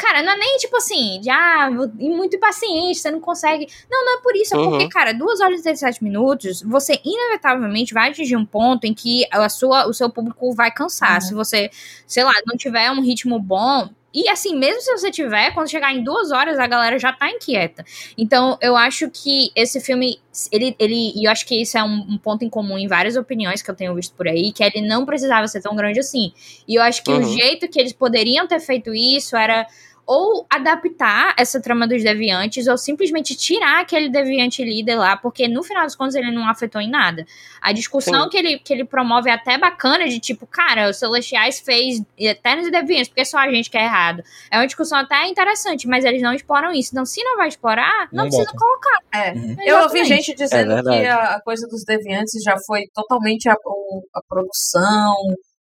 [0.00, 3.66] Cara, não é nem tipo assim, de ah, e muito impaciente, você não consegue.
[3.90, 4.70] Não, não é por isso, é Uhum.
[4.70, 9.26] porque, cara, 2 horas e 37 minutos, você inevitavelmente vai atingir um ponto em que
[9.30, 11.16] a sua, o seu público vai cansar.
[11.16, 11.20] Uhum.
[11.20, 11.70] Se você,
[12.06, 13.90] sei lá, não tiver um ritmo bom.
[14.12, 17.30] E assim, mesmo se você tiver, quando chegar em duas horas, a galera já tá
[17.30, 17.84] inquieta.
[18.18, 20.18] Então, eu acho que esse filme,
[20.50, 23.14] ele, ele e eu acho que isso é um, um ponto em comum em várias
[23.16, 26.32] opiniões que eu tenho visto por aí, que ele não precisava ser tão grande assim.
[26.66, 27.22] E eu acho que o Uhum.
[27.22, 29.64] jeito que eles poderiam ter feito isso era
[30.06, 35.62] ou adaptar essa trama dos deviantes, ou simplesmente tirar aquele deviante líder lá, porque no
[35.62, 37.24] final das contas ele não afetou em nada.
[37.60, 38.28] A discussão Sim.
[38.30, 42.66] que ele, que ele promove é até bacana, de tipo, cara, os Celestiais fez Eternos
[42.66, 44.22] e Deviantes, porque só a gente que é errado.
[44.50, 46.90] É uma discussão até interessante, mas eles não exploram isso.
[46.92, 48.98] Então, se não vai explorar, não, Não precisa colocar.
[49.12, 49.32] É.
[49.32, 49.56] Uhum.
[49.64, 54.22] Eu ouvi gente dizendo É que a, coisa dos deviantes já foi totalmente a, a
[54.28, 55.14] produção,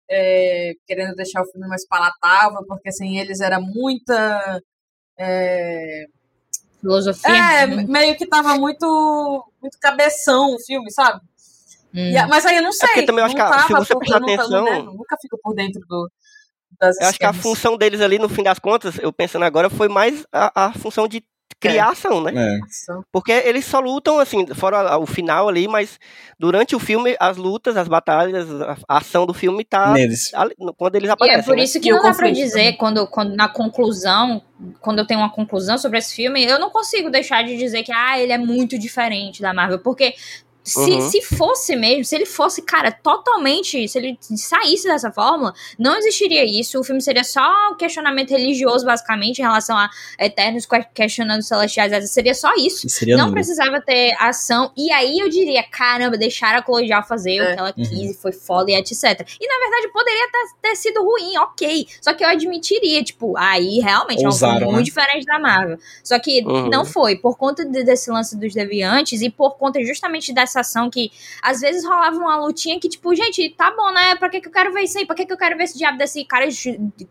[0.09, 4.61] é, querendo deixar o filme mais palatável, porque sem eles era muita.
[5.17, 6.05] É,
[6.81, 7.31] Filosofia.
[7.31, 11.19] é, Hum, meio que tava muito, muito cabeção o filme, sabe?
[11.93, 12.11] hum.
[12.11, 12.87] E mas aí eu não sei.
[12.87, 15.55] porque também eu acho que a- se você prestar nunca, atenção- né, nunca fico por
[15.55, 16.11] dentro do,
[16.79, 19.69] das Eu acho que a função deles ali, no fim das contas, eu pensando agora,
[19.69, 21.23] foi mais a, a função de
[21.59, 22.31] criar ação, né?
[22.35, 22.59] É.
[23.11, 25.99] Porque eles só lutam, assim, fora o final ali, mas
[26.39, 28.47] durante o filme, as lutas, as batalhas,
[28.87, 30.33] a, ação do filme tá Neles.
[30.33, 31.39] ali- quando eles E aparecem.
[31.39, 31.63] é por né?
[31.63, 34.41] isso que E o não dá pra dizer, quando, quando na conclusão,
[34.81, 37.91] quando eu tenho uma conclusão sobre esse filme, eu não consigo deixar de dizer que
[37.91, 40.13] ah, ele é muito diferente da Marvel, porque
[40.65, 41.09] se, Uhum.
[41.09, 46.43] se fosse mesmo, se ele fosse, cara, totalmente, se ele saísse dessa fórmula, não existiria
[46.43, 46.79] isso.
[46.79, 51.47] O filme seria só um questionamento religioso, basicamente, em relação a Eternos que- questionando os
[51.47, 52.09] Celestiais.
[52.11, 52.89] Seria só isso.
[52.89, 53.35] Seria não nulo.
[53.35, 54.71] precisava ter ação.
[54.75, 57.53] E aí eu diria, caramba, deixaram a Chloe Zhao fazer o É.
[57.53, 58.11] que ela quis Uhum.
[58.11, 59.03] e foi foda e etc.
[59.39, 61.87] E na verdade poderia ter, ter sido ruim, ok.
[62.01, 64.83] Só que eu admitiria, tipo, aí realmente é um filme Ousaram, muito né?
[64.83, 65.77] diferente da Marvel.
[66.03, 66.69] Só que Uhum.
[66.69, 70.89] não foi, por conta de- desse lance dos deviantes e por conta justamente dessa ação
[70.89, 74.15] que às vezes rolava uma lutinha que, tipo, gente, tá bom, né?
[74.15, 75.05] Pra que, que eu quero ver isso aí?
[75.05, 76.47] Pra que, que eu quero ver esse diabo desse cara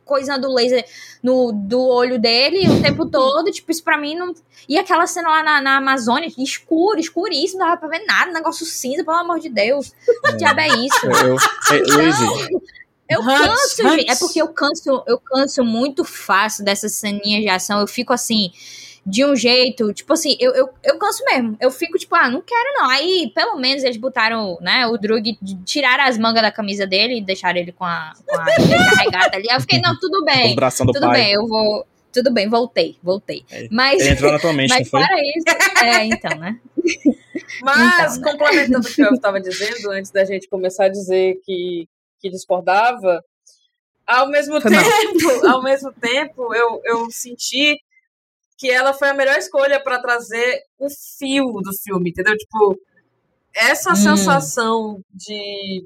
[0.04, 0.84] coisando o laser
[1.22, 3.50] no, do olho dele o tempo todo?
[3.50, 4.34] Tipo, isso pra mim não.
[4.68, 8.64] E aquela cena lá na, na Amazônia, escuro, escuríssimo, não dava pra ver nada, negócio
[8.64, 9.92] cinza, pelo amor de Deus.
[10.24, 11.06] Que diabo é isso?
[11.06, 11.38] Eu, eu,
[11.76, 12.16] é, Luiz,
[13.08, 14.10] Eu canso, gente.
[14.10, 17.80] É porque eu canso, eu canso muito fácil dessas ceninhas de ação.
[17.80, 18.50] Eu fico assim.
[19.06, 21.56] De um jeito, tipo assim, eu, eu, eu canso mesmo.
[21.60, 22.88] Eu fico tipo, ah, não quero não.
[22.88, 27.24] Aí, pelo menos, eles botaram, né, o Drug, tiraram as mangas da camisa dele e
[27.24, 28.44] deixaram ele com a, com a
[28.96, 29.50] carregada ali.
[29.50, 30.52] Aí eu fiquei, não, tudo bem.
[30.52, 31.20] O bração do tudo pai.
[31.20, 31.86] bem, eu vou.
[32.12, 33.44] Tudo bem, voltei, voltei.
[33.50, 35.02] É, Mas, Ele entrou na tua mente, não mas foi?
[35.02, 35.84] para isso.
[35.84, 36.60] É, então, né?
[37.60, 38.32] Mas, Então, né?
[38.32, 41.88] complementando o que eu estava dizendo, antes da gente começar a dizer que,
[42.20, 43.22] que discordava,
[44.06, 44.62] ao mesmo mal.
[44.62, 47.76] tempo, ao mesmo tempo, eu, eu senti
[48.58, 50.86] que ela foi a melhor escolha para trazer o
[51.18, 52.36] fio do filme, entendeu?
[52.36, 52.78] Tipo,
[53.54, 53.96] essa Hum.
[53.96, 55.82] sensação de,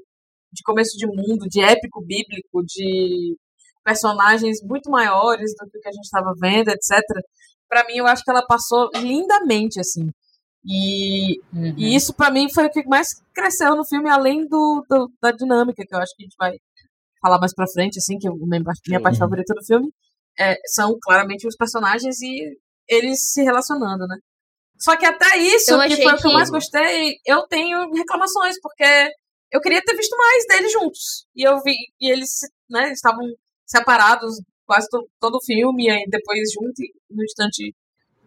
[0.51, 3.35] de começo de mundo, de épico bíblico, de
[3.83, 7.01] personagens muito maiores do que o que a gente estava vendo, etc.
[7.67, 10.09] Para mim, eu acho que ela passou lindamente, assim.
[10.65, 11.73] E, Uhum.
[11.77, 15.31] e isso, pra mim, foi o que mais cresceu no filme, além do, do- da
[15.31, 16.57] dinâmica, que eu acho que a gente vai
[17.21, 19.19] falar mais pra frente, assim, que é a minha parte Uhum.
[19.19, 19.89] favorita do filme,
[20.39, 24.17] é, são claramente os personagens e eles se relacionando, né?
[24.79, 28.55] Só que até isso, Eu que foi o que eu mais gostei, eu tenho reclamações,
[28.61, 29.11] porque
[29.51, 31.25] eu queria ter visto mais deles juntos.
[31.35, 32.29] E eu vi, e eles,
[32.69, 33.25] né, estavam
[33.65, 37.75] separados quase to- todo o filme, e aí depois juntos, no instante.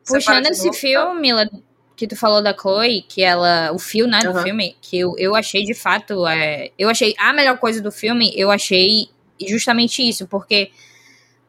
[0.07, 0.77] Puxando esse novo.
[0.77, 1.49] filme, Mila,
[1.97, 3.73] que tu falou da Chloe, que ela.
[3.73, 6.27] O fio, né, do filme, que eu, eu achei de fato.
[6.27, 9.09] É, eu achei a melhor coisa do filme, eu achei
[9.49, 10.71] justamente isso, porque.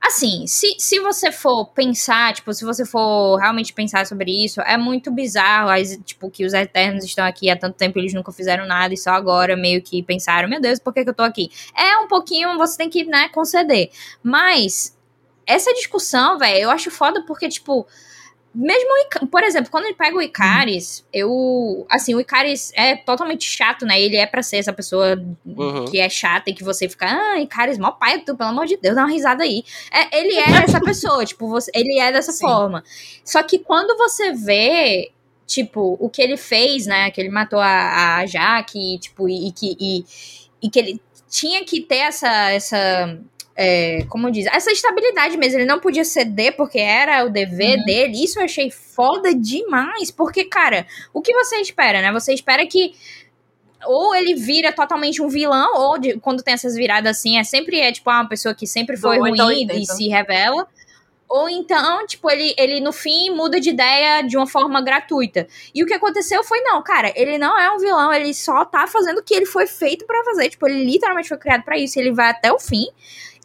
[0.06, 4.76] Assim, se, se você for pensar, tipo, se você for realmente pensar sobre isso, é
[4.76, 5.70] muito bizarro,
[6.04, 9.12] tipo, que os Eternos estão aqui há tanto tempo, eles nunca fizeram nada e só
[9.12, 11.50] agora meio que pensaram, meu Deus, por que, que eu tô aqui?
[11.74, 13.92] É um pouquinho, você tem que, né, conceder.
[14.22, 14.94] Mas,
[15.48, 17.88] essa discussão, velho, eu acho foda porque, tipo,
[18.54, 18.90] mesmo,
[19.32, 24.00] por exemplo, quando ele pega o Icaris, eu, assim, o Icaris é totalmente chato, né?
[24.00, 25.86] Ele é pra ser essa pessoa Uhum.
[25.86, 28.78] que é chata e que você fica, ah, Icaris, mó pai, tu, pelo amor de
[28.78, 29.64] Deus, dá uma risada aí.
[29.92, 32.46] É, ele é essa pessoa, tipo, você, ele é dessa Sim.
[32.46, 32.84] forma.
[33.26, 35.12] Só que quando você vê,
[35.48, 37.10] tipo, o que ele fez, né?
[37.10, 40.06] Que ele matou a, a Jaque, tipo, e, e que, e,
[40.62, 43.20] e que ele tinha que ter essa, essa
[43.56, 45.60] é, como diz, essa estabilidade mesmo.
[45.60, 47.86] Ele não podia ceder porque era o dever Uhum.
[47.86, 48.24] dele.
[48.24, 50.10] Isso eu achei foda demais.
[50.12, 52.12] Porque, cara, o que você espera, né?
[52.12, 52.94] Você espera que
[53.86, 57.80] ou ele vira totalmente um vilão, ou de- quando tem essas viradas assim, é sempre
[57.82, 60.66] é tipo ah, uma pessoa que sempre foi Ou ruim então e se revela.
[61.28, 65.48] Ou então, tipo, ele, ele no fim muda de ideia de uma forma gratuita.
[65.74, 68.86] E o que aconteceu foi, não, cara, ele não é um vilão, ele só tá
[68.88, 70.50] fazendo o que ele foi feito pra fazer.
[70.50, 72.86] Tipo, ele literalmente foi criado pra isso, ele vai até o fim.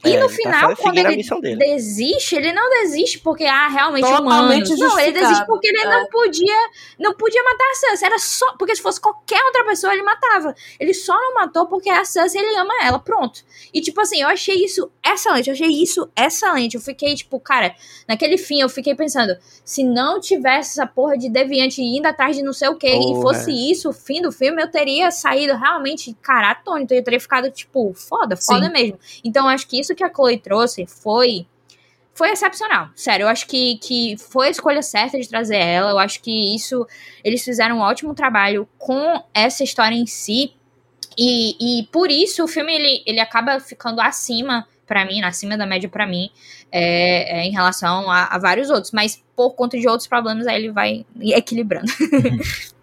[0.04, 1.22] E É, no tá final, quando ele
[1.56, 4.78] desiste, ele não desiste porque, ah, realmente Totalmente humanos.
[4.78, 5.90] Não, ele desiste porque ele é.
[5.90, 6.56] não podia,
[6.98, 8.06] não podia matar a Sansa.
[8.06, 10.54] Era só, porque se fosse qualquer outra pessoa, ele matava.
[10.78, 13.44] Ele só não matou porque a Sansa, ele ama ela, pronto.
[13.74, 16.76] E, tipo assim, eu achei isso excelente, eu achei isso excelente.
[16.76, 17.74] Eu fiquei, tipo, cara,
[18.06, 22.42] naquele fim, eu fiquei pensando, se não tivesse essa porra de deviante indo atrás de
[22.42, 26.16] não sei o que, e fosse isso o fim do filme, eu teria saído realmente,
[26.22, 26.94] cara, atônito.
[26.94, 28.72] Eu teria ficado, tipo, foda, foda Sim.
[28.72, 28.98] mesmo.
[29.24, 31.46] Então, acho que isso que a Chloe trouxe foi
[32.18, 32.88] foi excepcional.
[32.96, 35.92] Sério, eu acho que, que foi a escolha certa de trazer ela.
[35.92, 36.84] Eu acho que isso.
[37.22, 40.52] Eles fizeram um ótimo trabalho com essa história em si.
[41.16, 45.64] E, e por isso o filme ele, ele acaba ficando acima, pra mim, acima da
[45.64, 46.28] média pra mim,
[46.72, 48.90] é, é, em relação a, a vários outros.
[48.90, 51.92] Mas por conta de outros problemas, aí ele vai equilibrando.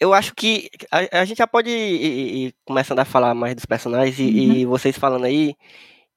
[0.00, 3.64] Eu acho que a, a gente já pode ir, ir- começando a falar mais dos
[3.64, 4.24] personagens e,
[4.60, 5.54] e vocês falando aí.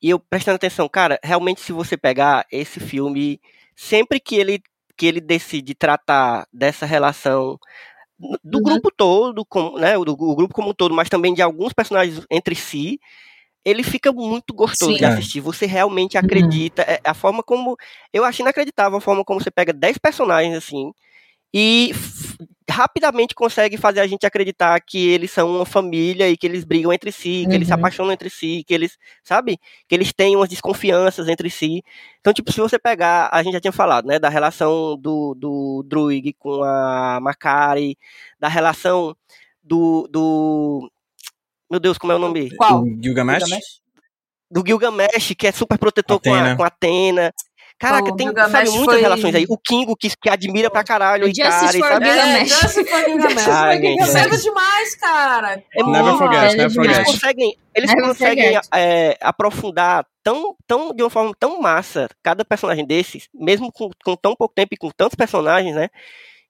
[0.01, 3.39] E eu prestando atenção, cara, realmente se você pegar esse filme,
[3.75, 4.61] sempre que ele,
[4.95, 7.57] que ele decide tratar dessa relação
[8.43, 8.63] do Uhum.
[8.63, 11.71] grupo todo, com, né, o, do- o grupo como um todo, mas também de alguns
[11.71, 12.99] personagens entre si,
[13.63, 14.97] ele fica muito gostoso Sim.
[14.97, 15.07] de É.
[15.09, 15.39] assistir.
[15.41, 16.81] Você realmente acredita.
[16.83, 17.75] É, a forma como.
[18.13, 20.91] Eu achei inacreditável a forma como você pega 10 personagens assim
[21.53, 21.91] e
[22.69, 26.91] rapidamente consegue fazer a gente acreditar que eles são uma família e que eles brigam
[26.91, 27.79] entre si, que eles se Uhum.
[27.79, 29.57] apaixonam entre si, que eles, sabe?
[29.87, 31.81] Que eles têm umas desconfianças entre si.
[32.19, 35.83] Então, tipo, se você pegar, a gente já tinha falado, né, da relação do, do
[35.87, 37.97] Druig com a Makari,
[38.37, 39.15] da relação
[39.63, 40.91] do, do
[41.69, 42.53] meu Deus, como é o nome?
[42.55, 42.85] Qual?
[43.01, 43.43] Gilgamesh?
[44.51, 46.55] Do Gilgamesh, que é super protetor com a, Atena.
[46.55, 47.33] com a Atena.
[47.79, 49.45] Caraca, Bom, tem sabe, muitas foi- relações aí.
[49.47, 52.07] O Kingo, que, que admira pra caralho o Ikari, for sabe?
[52.07, 52.49] É, Gilgamesh.
[52.49, 53.47] Justice for Gilgamesh.
[53.47, 54.41] Ai, gente.
[54.41, 55.63] Demais, cara.
[55.75, 55.83] É.
[55.83, 56.75] Never forget, never demais.
[56.75, 57.05] Eles forget.
[57.05, 58.67] conseguem, eles Never conseguem forget.
[58.73, 64.15] é, aprofundar tão, tão, de uma forma tão massa cada personagem desses, mesmo com, com
[64.15, 65.89] tão pouco tempo e com tantos personagens, né?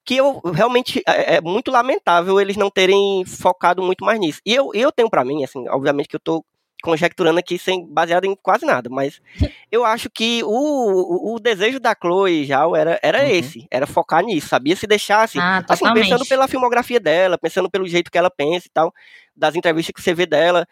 [0.05, 4.39] Que eu realmente é, é muito lamentável eles não terem focado muito mais nisso.
[4.45, 6.45] E eu, eu tenho pra mim, assim, obviamente que eu tô
[6.84, 9.19] conjecturando aqui sem baseado em quase nada, mas
[9.71, 13.30] eu acho que o, o, o desejo da Chloe já era, era Uhum.
[13.30, 14.75] esse, era focar nisso, sabia?
[14.75, 18.71] Se deixasse, Ah, assim, pensando pela filmografia dela, pensando pelo jeito que ela pensa e
[18.71, 18.93] tal,
[19.36, 20.67] das entrevistas que você vê dela,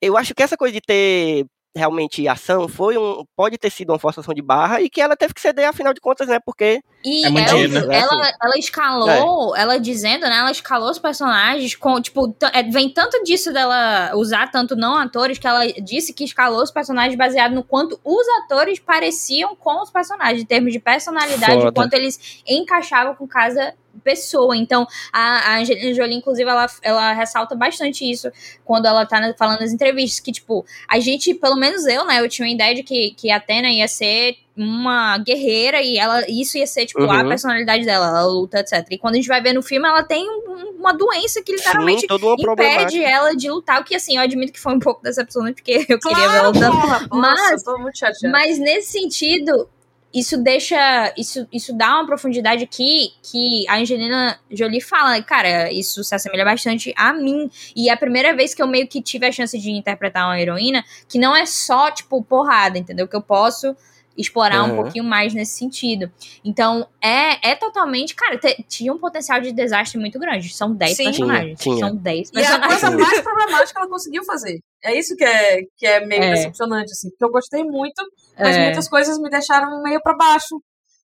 [0.00, 3.98] eu acho que essa coisa de ter realmente ação foi um pode ter sido uma
[3.98, 6.38] forçação de barra e que ela teve que ceder afinal de contas, né?
[6.44, 7.98] Porque E É ela, dinheiro, né?
[7.98, 10.36] ela, ela escalou, ela dizendo, né?
[10.36, 15.38] Ela escalou os personagens com, tipo, é, vem tanto disso dela usar tanto não atores
[15.38, 19.90] que ela disse que escalou os personagens baseado no quanto os atores pareciam com os
[19.90, 21.70] personagens, em termos de personalidade, Foda.
[21.70, 24.56] o quanto eles encaixavam com cada pessoa.
[24.56, 28.30] Então, a, a Angelina Jolie, inclusive, ela, ela ressalta bastante isso
[28.64, 32.28] quando ela tá falando nas entrevistas, que, tipo, a gente, pelo menos eu, né, eu
[32.28, 36.58] tinha uma ideia de que, que a Athena ia ser uma guerreira e ela isso
[36.58, 37.28] ia ser, tipo, a Uhum.
[37.28, 38.86] personalidade dela, ela luta, etc.
[38.90, 42.00] E quando a gente vai ver no filme, ela tem um- uma doença que literalmente
[42.00, 42.06] sim,
[42.38, 45.86] impede ela de lutar, o que, assim, eu admito que foi um pouco decepcionante, porque
[45.88, 46.80] eu queria ver ela lutando.
[46.80, 48.28] porra, Mas- nossa, eu tô muito chateada.
[48.36, 49.68] Mas nesse sentido,
[50.12, 51.12] isso deixa.
[51.16, 56.44] Isso, isso dá uma profundidade que, que a Angelina Jolie fala, cara, isso se assemelha
[56.44, 57.50] bastante a mim.
[57.74, 60.40] E é a primeira vez que eu meio que tive a chance de interpretar uma
[60.40, 63.08] heroína que não é só, tipo, porrada, entendeu?
[63.08, 63.74] Que eu posso
[64.16, 64.82] explorar um Uhum.
[64.82, 66.10] pouquinho mais nesse sentido.
[66.44, 68.14] Então, é, é totalmente.
[68.14, 70.48] Cara, te- tinha um potencial de desastre muito grande.
[70.54, 71.04] São 10 Sim.
[71.04, 71.60] personagens.
[71.60, 71.86] Tinha, tinha.
[71.88, 72.80] São 10 E é a personagens.
[72.80, 74.60] coisa mais problemática que ela conseguiu fazer.
[74.84, 76.30] É isso que é, que é meio É.
[76.34, 77.08] decepcionante, assim.
[77.10, 78.02] Porque eu gostei muito,
[78.38, 78.64] mas É.
[78.64, 80.60] muitas coisas me deixaram meio pra baixo.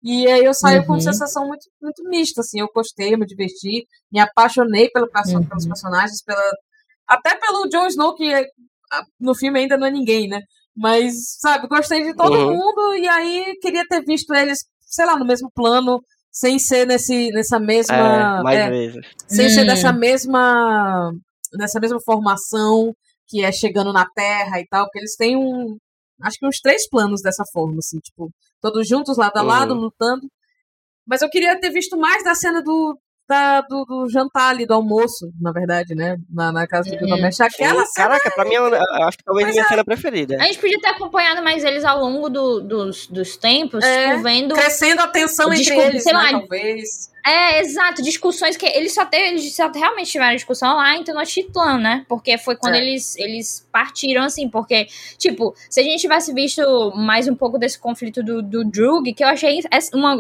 [0.04, 1.02] E aí eu saio com Uhum.
[1.02, 2.60] sensação muito, muito mista, assim.
[2.62, 5.44] Eu gostei, eu me diverti, me apaixonei pelo, Uhum.
[5.46, 6.42] pelos personagens, pela,
[7.08, 8.46] até pelo Jon Snow, que é-
[9.20, 10.42] no filme ainda não é ninguém, né?
[10.80, 12.54] Mas, sabe, gostei de todo Uhum.
[12.56, 16.00] mundo e aí queria ter visto eles, sei lá, no mesmo plano,
[16.32, 17.96] sem ser nesse, nessa mesma.
[18.40, 19.06] É, mais é, vezes.
[19.28, 19.66] sem ser Hum.
[19.66, 21.12] dessa mesma
[21.58, 22.94] dessa mesma formação
[23.28, 25.78] que é chegando na Terra e tal, porque eles têm um
[26.22, 28.30] acho que uns três planos dessa forma, assim, tipo,
[28.62, 29.82] todos juntos lado a lado, Uhum.
[29.82, 30.28] lutando.
[31.08, 32.98] Mas eu queria ter visto mais da cena do
[33.30, 36.18] da, do, do jantar ali, do almoço, na verdade, né?
[36.30, 37.00] Na, na casa do Uhum.
[37.08, 37.36] Gilgamesh.
[37.38, 38.08] Sim, Aquela cena.
[38.10, 39.70] caraca, pra mim, eu, eu acho que talvez Pois minha é.
[39.70, 40.38] cena preferida.
[40.42, 44.24] A gente podia ter acompanhado mais eles ao longo do- dos, dos tempos, É, tipo,
[44.24, 47.12] vendo Crescendo a tensão entre Desculpa, eles, sei né, lá, talvez.
[47.26, 51.78] É, exato, discussões que eles só teve, eles só realmente tiveram discussão lá em Tenochtitlan,
[51.78, 52.06] né?
[52.10, 52.80] Porque foi quando É.
[52.80, 56.62] eles, eles partiram, assim, porque, tipo, se a gente tivesse visto
[56.96, 59.60] mais um pouco desse conflito do, do Drug, que eu achei
[59.94, 60.18] uma.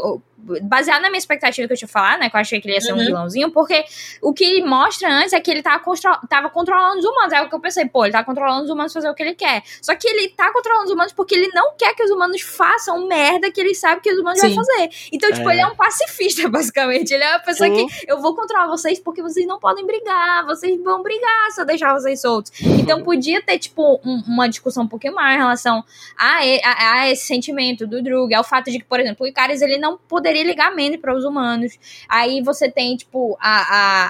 [0.61, 2.29] Baseado na minha expectativa que eu tinha falado, né?
[2.29, 3.05] Que eu achei que ele ia ser um Uhum.
[3.05, 3.83] vilãozinho, porque
[4.21, 7.33] o que ele mostra antes é que ele tava, constro- tava controlando os humanos.
[7.33, 9.35] É o que eu pensei, pô, ele tá controlando os humanos fazer o que ele
[9.35, 9.63] quer.
[9.81, 13.07] Só que ele tá controlando os humanos porque ele não quer que os humanos façam
[13.07, 14.89] merda que ele sabe que os humanos vão fazer.
[15.11, 15.53] Então, tipo, É.
[15.53, 17.11] ele é um pacifista, basicamente.
[17.13, 17.87] Ele é uma pessoa Sim.
[17.87, 21.65] que eu vou controlar vocês porque vocês não podem brigar, vocês vão brigar se eu
[21.65, 22.51] deixar vocês soltos.
[22.61, 25.83] Então podia ter, tipo, um- uma discussão um pouquinho mais em relação
[26.17, 29.61] a, a- a esse sentimento do Drug, ao fato de que, por exemplo, o Icaris,
[29.61, 31.73] ele não poderia ligar Mandy para os humanos.
[32.07, 33.59] Aí você tem, tipo, a,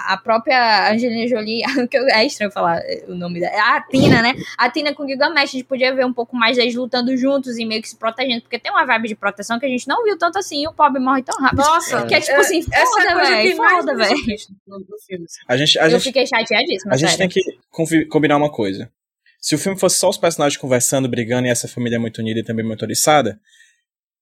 [0.09, 4.21] a, a própria Angelina Jolie, que eu- é estranho falar o nome dela, a Tina,
[4.21, 4.33] né?
[4.57, 7.57] A Tina com o Gilgamesh, a gente podia ver um pouco mais deles lutando juntos
[7.57, 10.03] e meio que se protegendo, porque tem uma vibe de proteção que a gente não
[10.03, 11.59] viu tanto assim e o pobre morre tão rápido.
[11.59, 14.13] Nossa, Que é tipo assim, essa é a foda, coisa velho, foda, velho.
[14.13, 14.55] assim.
[15.47, 17.33] A gente, a Eu gente, fiquei chateadíssima, a gente sério.
[17.33, 18.89] tem que combinar uma coisa.
[19.41, 22.39] Se o filme fosse só os personagens conversando, brigando e essa família é muito unida
[22.39, 23.39] e também muito oriçada,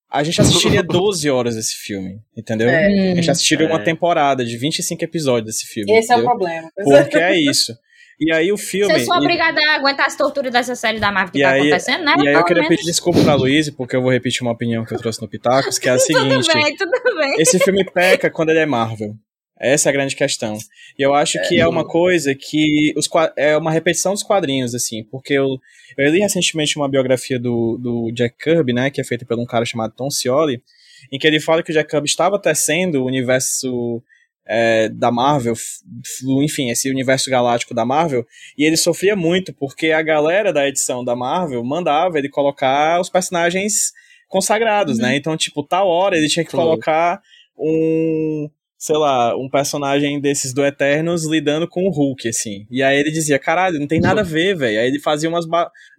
[0.09, 2.69] a gente assistiria 12 horas desse filme, entendeu?
[2.69, 3.11] É.
[3.11, 3.83] A gente assistiria uma É.
[3.83, 5.91] temporada de 25 episódios desse filme.
[5.97, 6.35] Esse é o entendeu?
[6.37, 6.69] problema.
[6.75, 7.73] Porque é isso.
[8.19, 8.91] E aí o filme.
[8.91, 11.51] Vocês são e- obrigados a aguentar as torturas dessa série da Marvel que E tá
[11.51, 12.15] aí- acontecendo, né?
[12.17, 12.75] E aí eu queria menos.
[12.77, 15.77] pedir desculpa pra Luísa, porque eu vou repetir uma opinião que eu trouxe no Pitacos,
[15.77, 16.47] que é a seguinte.
[16.47, 17.35] Tudo bem, tudo bem.
[17.39, 19.13] Esse filme peca quando ele é Marvel.
[19.59, 20.57] Essa é a grande questão.
[20.97, 25.03] E eu acho que é uma coisa que os, é uma repetição dos quadrinhos, assim,
[25.03, 25.57] porque eu,
[25.97, 29.45] eu li recentemente uma biografia do, do Jack Kirby, né, que é feita por um
[29.45, 30.61] cara chamado Tom Scioli,
[31.11, 34.01] em que ele fala que o Jack Kirby estava tecendo o universo
[34.47, 35.55] é, da Marvel,
[36.43, 38.25] enfim, esse universo galáctico da Marvel,
[38.57, 43.09] e ele sofria muito, porque a galera da edição da Marvel mandava ele colocar os
[43.09, 43.91] personagens
[44.27, 45.15] consagrados, né?
[45.15, 47.21] Então, tipo, tal hora ele tinha que colocar
[47.57, 52.67] um, sei lá, um personagem desses do Eternos lidando com o Hulk, assim.
[52.69, 54.79] E aí ele dizia, caralho, não tem nada a ver, velho.
[54.79, 55.45] Aí ele fazia umas,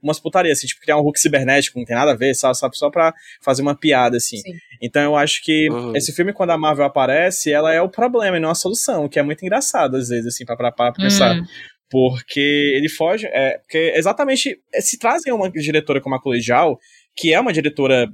[0.02, 2.70] umas putarias, assim, tipo, criar um Hulk cibernético, não tem nada a ver, só, só,
[2.72, 3.12] só pra
[3.42, 4.36] fazer uma piada, assim.
[4.38, 4.52] Sim.
[4.80, 5.96] Então eu acho que Uhum.
[5.96, 9.08] esse filme, quando a Marvel aparece, ela é o problema e não a solução, o
[9.08, 11.34] que é muito engraçado, às vezes, assim, pra, pra, pra pensar.
[11.36, 11.44] Hum.
[11.90, 13.26] Porque ele foge.
[13.26, 14.58] É, porque exatamente.
[14.80, 16.78] Se trazem uma diretora como a Zhao,
[17.16, 18.06] que é uma diretora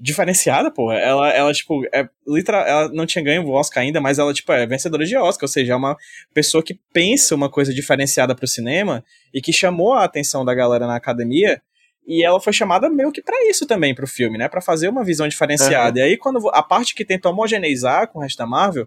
[0.00, 0.92] diferenciada, pô.
[0.92, 4.52] Ela, ela tipo, é, literal, ela não tinha ganho o Oscar ainda, mas ela, tipo,
[4.52, 5.96] é vencedora de Oscar, ou seja, é uma
[6.32, 10.86] pessoa que pensa uma coisa diferenciada pro cinema e que chamou a atenção da galera
[10.86, 11.60] na academia.
[12.06, 14.48] E ela foi chamada meio que para isso também pro filme, né?
[14.48, 16.00] para fazer uma visão diferenciada.
[16.00, 16.06] Uhum.
[16.06, 18.86] E aí, quando a parte que tenta homogeneizar com o resto da Marvel,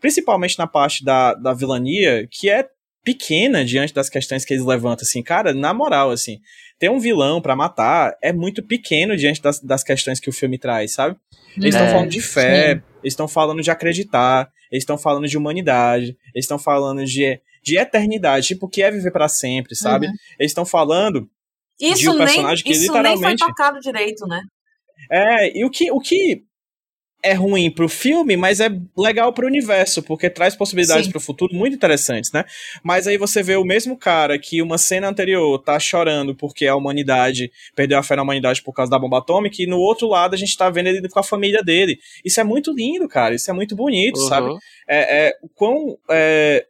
[0.00, 2.68] principalmente na parte da, da vilania, que é
[3.02, 6.40] pequena diante das questões que eles levantam, assim, cara, na moral, assim,
[6.78, 10.58] ter um vilão para matar é muito pequeno diante das, das questões que o filme
[10.58, 11.16] traz, sabe?
[11.56, 12.82] Eles estão é, falando de fé, sim.
[13.02, 17.78] eles estão falando de acreditar, eles estão falando de humanidade, eles estão falando de, de
[17.78, 20.06] eternidade, tipo, o que é viver para sempre, sabe?
[20.06, 20.12] Uhum.
[20.38, 21.28] Eles estão falando
[21.80, 23.20] isso de um personagem nem, que isso literalmente...
[23.22, 24.42] nem foi tocado direito, né?
[25.10, 26.44] É, e o que, o que
[27.22, 31.10] é ruim pro filme, mas é legal pro universo, porque traz possibilidades Sim.
[31.10, 32.44] pro futuro muito interessantes, né?
[32.82, 36.74] Mas aí você vê o mesmo cara que uma cena anterior tá chorando porque a
[36.74, 40.34] humanidade perdeu a fé na humanidade por causa da bomba atômica, e no outro lado
[40.34, 41.98] a gente tá vendo ele com a família dele.
[42.24, 43.34] Isso é muito lindo, cara.
[43.34, 44.28] Isso é muito bonito, uhum.
[44.28, 44.58] sabe?
[44.88, 45.98] É, é, o quão.
[46.10, 46.66] É,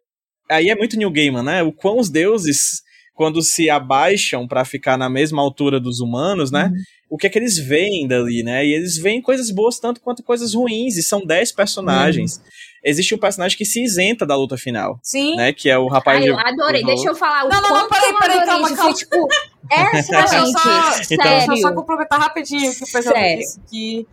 [0.49, 1.63] aí é muito New Gaiman, né?
[1.63, 2.83] O quão os deuses
[3.15, 6.65] quando se abaixam para ficar na mesma altura dos humanos, né?
[6.65, 6.83] Uhum.
[7.11, 8.65] O que é que eles veem dali, né?
[8.65, 12.37] E eles veem coisas boas tanto quanto coisas ruins, e são dez personagens.
[12.37, 12.43] Uhum.
[12.83, 14.99] Existe um personagem que se isenta da luta final.
[15.03, 15.37] Sim.
[15.37, 15.53] Né?
[15.53, 16.19] Que é o rapaz.
[16.19, 16.83] Ai, eu adorei.
[16.83, 17.45] Deixa eu falar.
[17.45, 18.95] O não, não, não, peraí, peraí, calma, calma.
[18.95, 19.29] tipo,
[19.71, 23.61] essa gente, só, então, Deixa eu só complementar rapidinho que o PJ disse.
[23.69, 24.07] Que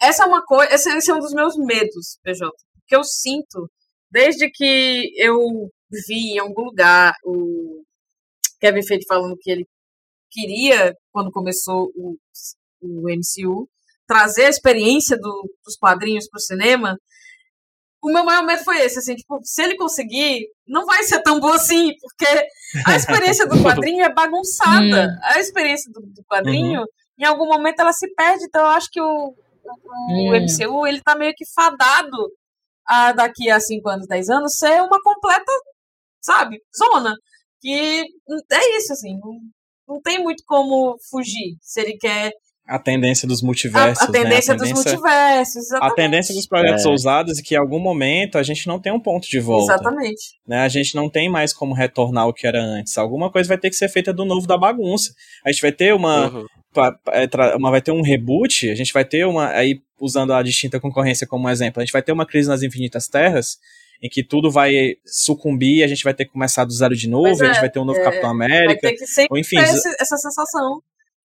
[0.00, 0.74] essa é uma coisa.
[0.74, 2.50] Esse, esse é um dos meus medos, PJ.
[2.86, 3.68] Que eu sinto
[4.10, 5.38] desde que eu
[6.06, 7.83] vi em algum lugar o
[8.60, 9.66] Kevin Feige falando que ele
[10.34, 12.16] queria, quando começou o,
[12.82, 13.68] o MCU,
[14.06, 16.98] trazer a experiência do, dos quadrinhos para o cinema.
[18.02, 21.40] O meu maior medo foi esse, assim, tipo, se ele conseguir, não vai ser tão
[21.40, 22.48] bom assim, porque
[22.86, 25.06] a experiência do quadrinho é bagunçada.
[25.06, 25.18] Hum.
[25.22, 26.86] a experiência do, do quadrinho, uhum.
[27.18, 30.86] em algum momento, ela se perde, então eu acho que o, o, o MCU, hum.
[30.86, 32.30] ele tá meio que fadado
[32.86, 35.50] a daqui a 5 anos, 10 anos, ser uma completa,
[36.20, 37.14] sabe, zona
[37.64, 38.04] que
[38.52, 39.40] é isso, assim, não,
[39.88, 42.32] não tem muito como fugir se ele quer
[42.66, 44.00] a tendência dos multiversos.
[44.00, 44.28] A, a, tendência, né?
[44.28, 45.56] a tendência dos multiversos.
[45.56, 45.92] Exatamente.
[45.92, 46.88] A tendência dos projetos é.
[46.88, 49.74] ousados é que em algum momento a gente não tem um ponto de volta.
[49.74, 50.38] Exatamente.
[50.48, 50.60] Né?
[50.60, 52.96] A gente não tem mais como retornar o que era antes.
[52.96, 55.12] Alguma coisa vai ter que ser feita do novo da bagunça.
[55.44, 56.30] A gente vai ter uma.
[56.30, 56.46] Uhum.
[57.12, 59.50] É, uma vai ter um reboot, a gente vai ter uma.
[59.50, 63.08] Aí, usando a distinta concorrência como exemplo, a gente vai ter uma crise nas infinitas
[63.08, 63.58] terras
[64.02, 67.42] em que tudo vai sucumbir, a gente vai ter que começar do zero de novo,
[67.42, 68.66] é, a gente vai ter um novo é, Capitão América.
[68.66, 70.82] Vai ter que sempre ou, enfim, esse, essa sensação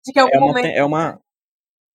[0.05, 0.65] de que é uma, momento...
[0.65, 1.21] É uma,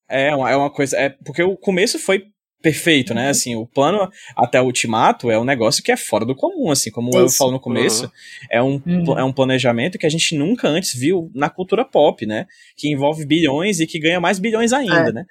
[0.08, 0.96] é uma, é uma coisa...
[0.96, 2.24] É, porque o começo foi
[2.64, 3.20] perfeito, né?
[3.20, 3.24] uhum.
[3.26, 3.30] né?
[3.30, 6.90] Assim, o plano até o ultimato é um negócio que é fora do comum, assim,
[6.90, 7.18] como Isso.
[7.18, 8.10] eu falo no começo, uhum.
[8.50, 9.18] é, um, uhum.
[9.18, 12.46] é um planejamento que a gente nunca antes viu na cultura pop, né?
[12.74, 15.12] Que envolve bilhões e que ganha mais bilhões ainda, é.
[15.12, 15.26] né?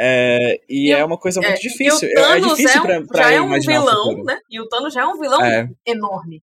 [0.00, 2.08] É, e, e, é uma coisa muito é, difícil.
[2.08, 4.38] é difícil é um, pra, pra já é um vilão, né?
[4.48, 5.68] E o Thanos já é um vilão é.
[5.84, 6.40] enorme.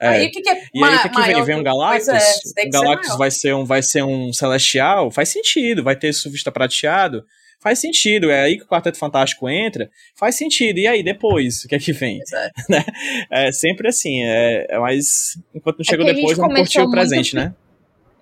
[0.00, 0.08] É.
[0.08, 1.44] Aí o que, que é E aí o que, que vem?
[1.44, 2.08] Vem um Galactus?
[2.08, 5.12] É, o Galactus ser vai, ser um, vai ser um Celestial?
[5.12, 5.84] Faz sentido.
[5.84, 7.24] Vai ter Suvista prateado?
[7.60, 8.30] Faz sentido.
[8.30, 9.88] É aí que o Quarteto Fantástico entra?
[10.16, 10.78] Faz sentido.
[10.78, 11.64] E aí, depois?
[11.64, 12.18] O que é que vem?
[12.68, 12.84] Né?
[13.30, 14.22] É sempre assim.
[14.24, 17.54] É, é mas enquanto não chegou depois, vamos curtir o presente, né?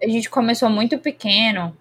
[0.03, 1.75] A gente começou muito pequeno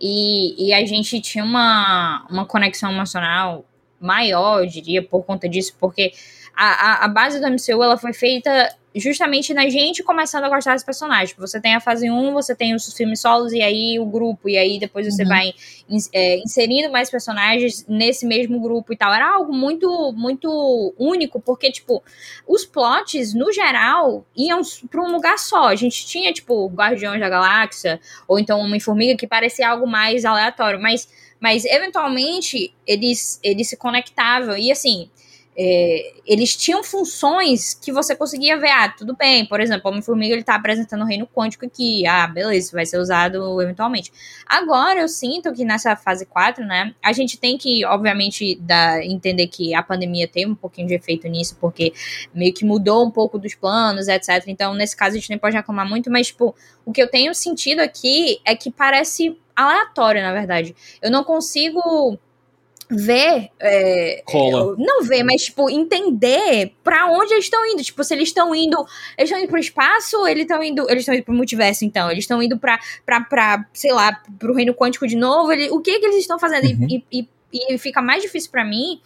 [0.00, 3.64] e, e a gente tinha uma, uma conexão emocional
[4.00, 6.12] maior, eu diria, por conta disso, porque
[6.56, 10.74] a, a, a base do MCU ela foi feita justamente na gente começando a gostar
[10.74, 11.34] dos personagens.
[11.38, 14.58] Você tem a fase 1, você tem os filmes solos e aí o grupo, e
[14.58, 15.28] aí depois você uhum.
[15.28, 15.52] vai
[16.12, 19.12] é, inserindo mais personagens nesse mesmo grupo e tal.
[19.12, 22.02] Era algo muito, muito único, porque, tipo,
[22.46, 24.60] os plots, no geral, iam
[24.90, 25.68] pra um lugar só.
[25.68, 30.80] A gente tinha, tipo, Guardiões da Galáxia, ou então Homem-Formiga, que parecia algo mais aleatório,
[30.80, 34.56] mas, mas eventualmente eles, eles se conectavam.
[34.56, 35.08] E assim
[35.62, 40.32] é, eles tinham funções que você conseguia ver, ah, tudo bem, por exemplo, o Homem-Formiga
[40.32, 44.10] ele tá apresentando o reino quântico aqui, ah, beleza, vai ser usado eventualmente.
[44.46, 49.48] Agora eu sinto que nessa fase 4, né, a gente tem que, obviamente, dar, entender
[49.48, 51.92] que a pandemia teve um pouquinho de efeito nisso, porque
[52.34, 54.42] meio que mudou um pouco dos planos, etc.
[54.46, 56.54] Então, nesse caso, a gente nem pode reclamar muito, mas, tipo,
[56.86, 60.74] o que eu tenho sentido aqui é que parece aleatório, na verdade.
[61.02, 62.18] Eu não consigo
[62.90, 63.50] ver.
[63.58, 64.74] É, Cola.
[64.78, 67.82] Não ver, mas, tipo, entender para onde eles estão indo.
[67.82, 68.76] Tipo, se eles estão indo.
[69.16, 70.88] Eles estão indo pro espaço, eles estão indo.
[70.90, 72.10] Eles estão indo pro multiverso, então.
[72.10, 75.52] Eles estão indo pra, pra, pra, sei lá, pro reino quântico de novo.
[75.52, 76.64] Ele, o que, que eles estão fazendo?
[76.64, 76.86] Uhum.
[76.90, 79.00] E, e, e, fica mais difícil para mim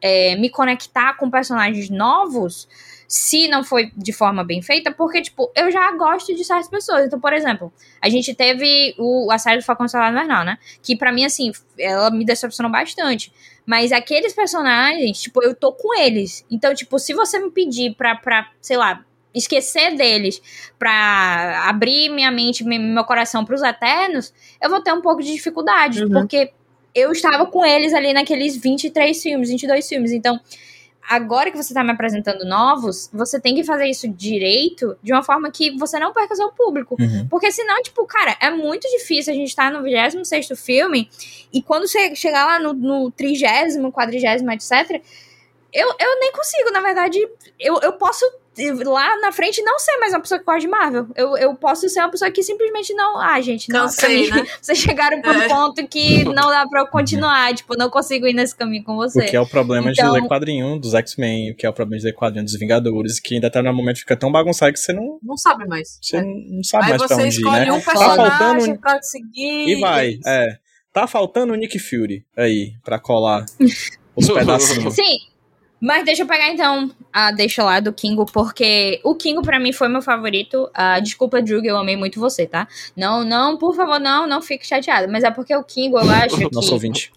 [0.00, 2.68] é, me conectar com personagens novos
[3.10, 7.06] se não foi de forma bem feita, porque, tipo, eu já gosto de certas pessoas.
[7.06, 10.58] Então, por exemplo, a gente teve o, a série do Falcão Solar Invernal, né?
[10.80, 13.32] Que para mim, assim, ela me decepcionou bastante.
[13.66, 16.46] Mas aqueles personagens, tipo, eu tô com eles.
[16.48, 19.04] Então, tipo, se você me pedir pra, pra sei lá,
[19.34, 20.40] esquecer deles
[20.78, 24.32] pra abrir minha mente, meu coração pros Eternos,
[24.62, 26.04] eu vou ter um pouco de dificuldade.
[26.04, 26.10] Uhum.
[26.10, 26.52] Porque
[26.94, 30.12] eu estava com eles ali naqueles 23 filmes, 22 filmes.
[30.12, 30.38] Então,
[31.08, 35.22] agora que você está me apresentando novos, você tem que fazer isso direito, de uma
[35.22, 36.96] forma que você não perca seu público.
[36.98, 37.26] Uhum.
[37.28, 41.10] Porque senão, tipo, cara, é muito difícil a gente estar tá no 26 filme
[41.52, 45.02] e quando você chegar lá no, no 30, 40, etc.
[45.72, 47.18] Eu, eu nem consigo, na verdade.
[47.58, 48.24] Eu, eu posso
[48.84, 51.06] lá na frente não ser mais uma pessoa que gosta de Marvel.
[51.14, 53.18] Eu, eu posso ser uma pessoa que simplesmente não.
[53.18, 53.82] Ah, gente, não.
[53.82, 54.46] Cansei, mim, né?
[54.60, 55.48] Vocês chegaram um é.
[55.48, 57.54] ponto que não dá pra eu continuar.
[57.54, 59.24] tipo, não consigo ir nesse caminho com você.
[59.24, 60.12] O que é o problema então...
[60.12, 63.20] de ler quadrinho dos X-Men, o que é o problema de ler quadrinho dos Vingadores,
[63.20, 65.18] que em determinado momento fica tão bagunçado que você não.
[65.22, 65.98] Não sabe mais.
[66.02, 66.22] Você é.
[66.22, 67.72] não sabe Aí mais pra onde ir, né?
[67.72, 69.68] Um tá faltando pra seguir.
[69.68, 70.58] E vai, é.
[70.92, 73.46] Tá faltando o Nick Fury aí, pra colar
[74.16, 74.94] os pedacinhos.
[74.94, 75.29] Sim,
[75.80, 79.72] mas deixa eu pegar então a deixa lá do Kingo, porque o Kingo para mim
[79.72, 80.70] foi meu favorito.
[80.76, 82.68] Uh, desculpa, Drug, eu amei muito você, tá?
[82.94, 85.10] Não, não, por favor, não, não fique chateado.
[85.10, 86.54] Mas é porque o Kingo, eu acho que.
[86.54, 87.10] Nosso ouvinte.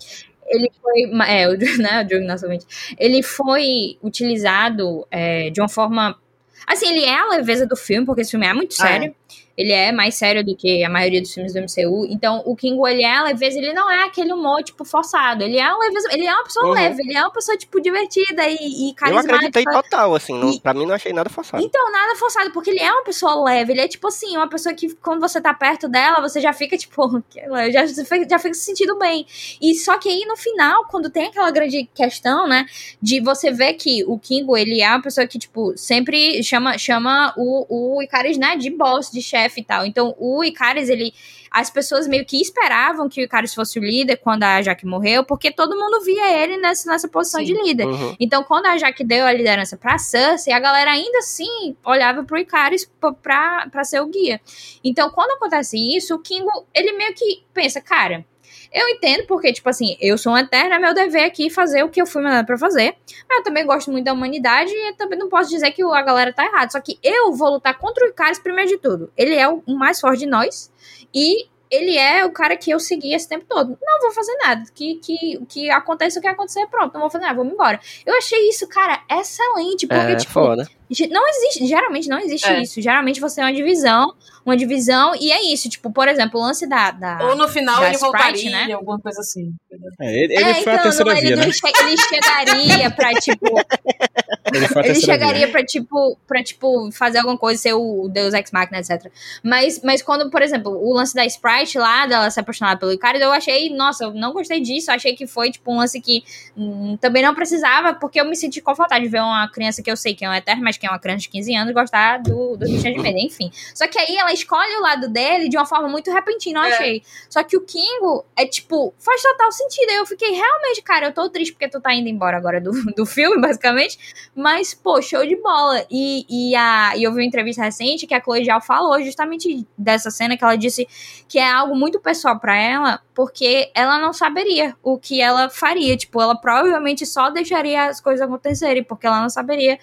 [0.47, 1.01] Ele foi.
[1.27, 2.65] É, o, né, o Drug, nosso ouvinte.
[2.97, 6.17] Ele foi utilizado é, de uma forma.
[6.65, 9.13] Assim, ele é a leveza do filme, porque esse filme é muito sério.
[9.13, 12.07] Ah, é ele é mais sério do que a maioria dos filmes do MCU.
[12.09, 15.43] Então, o Kingo, ele é leveza, ele não é aquele humor, tipo, forçado.
[15.43, 16.73] Ele é uma leveza, ele é uma pessoa uhum.
[16.73, 19.31] leve, ele é uma pessoa, tipo, divertida e, e carismática.
[19.31, 21.63] Eu acreditei total, assim, não, e, pra mim não achei nada forçado.
[21.63, 24.73] Então, nada forçado, porque ele é uma pessoa leve, ele é, tipo assim, uma pessoa
[24.73, 27.23] que quando você tá perto dela, você já fica, tipo,
[27.71, 29.25] já, já fica se sentindo bem.
[29.61, 32.65] E só que aí, no final, quando tem aquela grande questão, né,
[32.99, 37.33] de você ver que o Kingo, ele é uma pessoa que, tipo, sempre chama, chama
[37.37, 39.85] o, o Icaris, né, de boss, de chefe, chefe e tal.
[39.85, 41.13] Então, o Icaris, ele.
[41.51, 45.23] As pessoas meio que esperavam que o Icaris fosse o líder quando a Jaque morreu,
[45.23, 47.45] porque todo mundo via ele nessa, nessa posição Sim.
[47.45, 47.85] de líder.
[47.85, 48.15] Uhum.
[48.19, 52.39] Então, quando a Jaque deu a liderança pra Cersei, a galera ainda assim olhava pro
[52.39, 52.91] Icaris
[53.21, 54.41] pra, pra ser o guia.
[54.83, 58.25] Então, quando acontece isso, o Kingo, ele meio que pensa, cara
[58.73, 61.89] eu entendo porque, tipo assim, eu sou uma eterna, é meu dever aqui fazer o
[61.89, 62.95] que eu fui mandado pra fazer.
[63.29, 66.33] Mas eu também gosto muito da humanidade e também não posso dizer que a galera
[66.33, 66.71] tá errada.
[66.71, 69.11] Só que eu vou lutar contra o Icaris primeiro de tudo.
[69.15, 70.71] Ele é o mais forte de nós.
[71.13, 73.77] E ele é o cara que eu segui esse tempo todo.
[73.81, 74.63] Não vou fazer nada.
[74.73, 76.93] Que, que, que aconteça o que acontecer, pronto.
[76.93, 77.79] Não vou fazer nada, vou me embora.
[78.05, 79.87] Eu achei isso, cara, excelente.
[79.87, 80.67] Porque, é, tipo, foda.
[81.09, 82.61] Não existe, geralmente não existe é.
[82.61, 82.81] isso.
[82.81, 84.13] Geralmente você tem uma divisão,
[84.45, 85.69] uma divisão, e é isso.
[85.69, 86.91] Tipo, por exemplo, o lance da.
[86.91, 88.73] da Ou no final ele Sprite, voltaria, né?
[88.73, 89.53] alguma coisa assim.
[89.99, 91.43] É, ele, ele é, foi então, a terceira não, via, ele, né?
[91.43, 93.45] ele chegaria pra, tipo.
[94.53, 95.51] ele, ele chegaria via.
[95.51, 99.11] pra, tipo, pra, tipo, fazer alguma coisa, ser o Deus Ex Machina, etc.
[99.41, 103.21] Mas, mas quando, por exemplo, o lance da Sprite lá, dela se apaixonar pelo Icarus,
[103.21, 104.91] eu achei, nossa, eu não gostei disso.
[104.91, 106.23] Achei que foi, tipo, um lance que
[106.57, 109.97] hum, também não precisava, porque eu me senti confortável de ver uma criança que eu
[109.97, 112.57] sei que é um eterno, mas que é uma criança de 15 anos, gostar do,
[112.57, 113.49] do de Medo, enfim.
[113.73, 116.73] Só que aí ela escolhe o lado dele de uma forma muito repentina, eu é.
[116.73, 117.03] achei.
[117.29, 119.89] Só que o Kingo é, tipo, faz total sentido.
[119.91, 123.05] Eu fiquei realmente, cara, eu tô triste porque tu tá indo embora agora do, do
[123.05, 123.97] filme, basicamente.
[124.35, 125.85] Mas, pô, show de bola.
[125.89, 129.65] E, e, a, e eu vi uma entrevista recente que a Chloe Zhao falou justamente
[129.77, 130.85] dessa cena que ela disse
[131.29, 135.95] que é algo muito pessoal para ela, porque ela não saberia o que ela faria.
[135.95, 139.79] Tipo, ela provavelmente só deixaria as coisas acontecerem, porque ela não saberia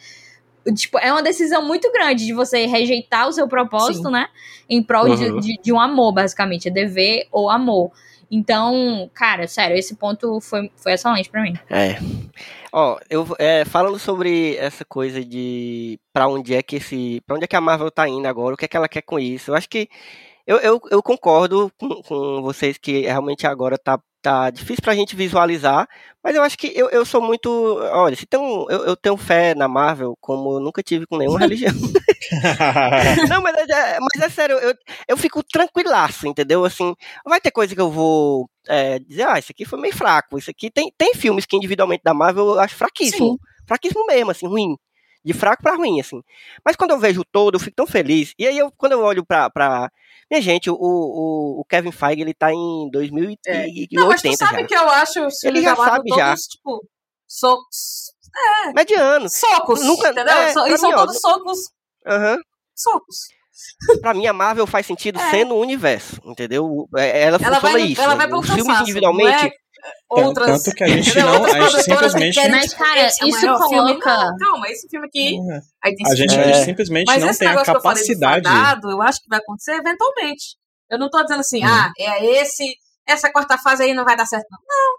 [0.75, 4.13] Tipo, é uma decisão muito grande de você rejeitar o seu propósito, Sim.
[4.13, 4.29] né?
[4.69, 5.17] Em prol uhum.
[5.17, 6.69] de, de, de, um amor, basicamente.
[6.69, 7.91] É dever ou amor.
[8.31, 11.55] Então, cara, sério, esse ponto foi, foi excelente para mim.
[11.69, 11.99] É.
[12.73, 17.45] Ó, eu é, falando sobre essa coisa de para onde é que esse, para onde
[17.45, 19.51] é que a Marvel tá indo agora, o que é que ela quer com isso?
[19.51, 19.89] Eu acho que
[20.47, 25.17] eu, eu, eu concordo com, com vocês que realmente agora tá tá difícil pra gente
[25.17, 25.89] visualizar,
[26.23, 27.51] mas eu acho que eu, eu sou muito.
[27.93, 31.17] Olha, se tem um, eu, eu tenho fé na Marvel como eu nunca tive com
[31.17, 31.73] nenhuma religião.
[33.29, 34.75] não, mas é, mas é sério, eu,
[35.09, 36.65] eu fico tranquilaço, entendeu?
[36.65, 36.95] Assim,
[37.25, 40.51] vai ter coisa que eu vou é, dizer, ah, isso aqui foi meio fraco, isso
[40.51, 43.33] aqui tem, tem filmes que individualmente da Marvel eu acho fraquíssimo.
[43.33, 43.39] Sim.
[43.67, 44.77] Fraquíssimo mesmo, assim, ruim
[45.25, 46.23] de fraco para ruim, assim.
[46.65, 48.33] Mas quando eu vejo o todo, eu fico tão feliz.
[48.39, 49.51] E aí, eu, quando eu olho pra.
[49.51, 49.91] pra...
[50.31, 53.67] Minha gente, o, o, o Kevin Feige, ele tá em 2080 é.
[53.93, 54.67] Não, mas tu sabe já.
[54.67, 56.35] que eu acho os Ele já sabe todos, já.
[56.37, 56.87] tipo,
[57.27, 58.13] socos.
[58.65, 58.73] É.
[58.73, 59.29] Mediano.
[59.29, 60.33] Socos, Nunca, entendeu?
[60.33, 61.59] É, e são mim, todos ó, socos.
[62.07, 62.35] Aham.
[62.35, 62.39] Uhum.
[62.77, 63.17] Socos.
[64.01, 65.31] pra mim, a Marvel faz sentido é.
[65.31, 66.89] sendo o universo, entendeu?
[66.97, 68.01] É, ela, ela funciona vai, isso.
[68.01, 68.27] Ela né?
[68.29, 69.53] vai Os filmes individualmente.
[70.09, 70.63] Outras.
[70.63, 71.45] Tanto que a gente não.
[71.45, 72.49] A gente que simplesmente.
[72.51, 73.77] Mas, cara, esse é isso maior filme.
[74.01, 75.31] coloca- Não, calma, esse filme aqui.
[75.31, 76.41] Tem A gente, É.
[76.41, 78.49] a gente simplesmente Mas não esse tem a negócio que eu falei do capacidade.
[78.49, 80.57] fadado, eu acho que vai acontecer eventualmente.
[80.91, 81.71] Eu não tô dizendo assim, Uhum.
[81.71, 82.65] ah, é esse,
[83.07, 84.59] essa quarta fase aí não vai dar certo, não.
[84.67, 84.97] Não,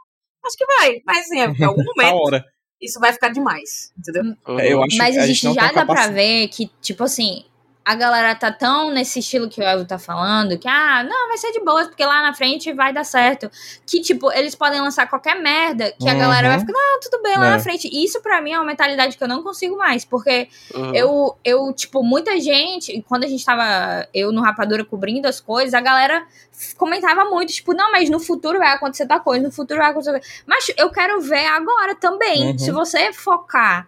[0.47, 1.01] acho que vai.
[1.05, 2.45] Mas assim, em algum A momento hora.
[2.81, 4.23] isso vai ficar demais, entendeu?
[4.47, 4.59] Uhum.
[4.59, 6.67] É, eu acho Mas que a a gente, gente não já dá pra ver que,
[6.81, 7.43] tipo assim,
[7.83, 11.37] a galera tá tão nesse estilo que o Elvio tá falando, que, ah, não, vai
[11.37, 13.49] ser de boa, porque lá na frente vai dar certo.
[13.87, 16.19] Que, tipo, eles podem lançar qualquer merda, que a Uhum.
[16.19, 17.49] galera vai ficar, não, tudo bem, lá É.
[17.49, 17.89] na frente.
[17.91, 20.93] E isso pra mim é uma mentalidade que eu não consigo mais, porque Uhum.
[20.93, 25.73] eu, eu, tipo, muita gente, quando a gente tava, eu no Rapadura cobrindo as coisas,
[25.73, 26.23] a galera
[26.77, 30.21] comentava muito, tipo, não, mas no futuro vai acontecer tal coisa, no futuro vai acontecer.
[30.45, 32.51] Mas eu quero ver agora também.
[32.51, 32.57] Uhum.
[32.59, 33.87] Se você focar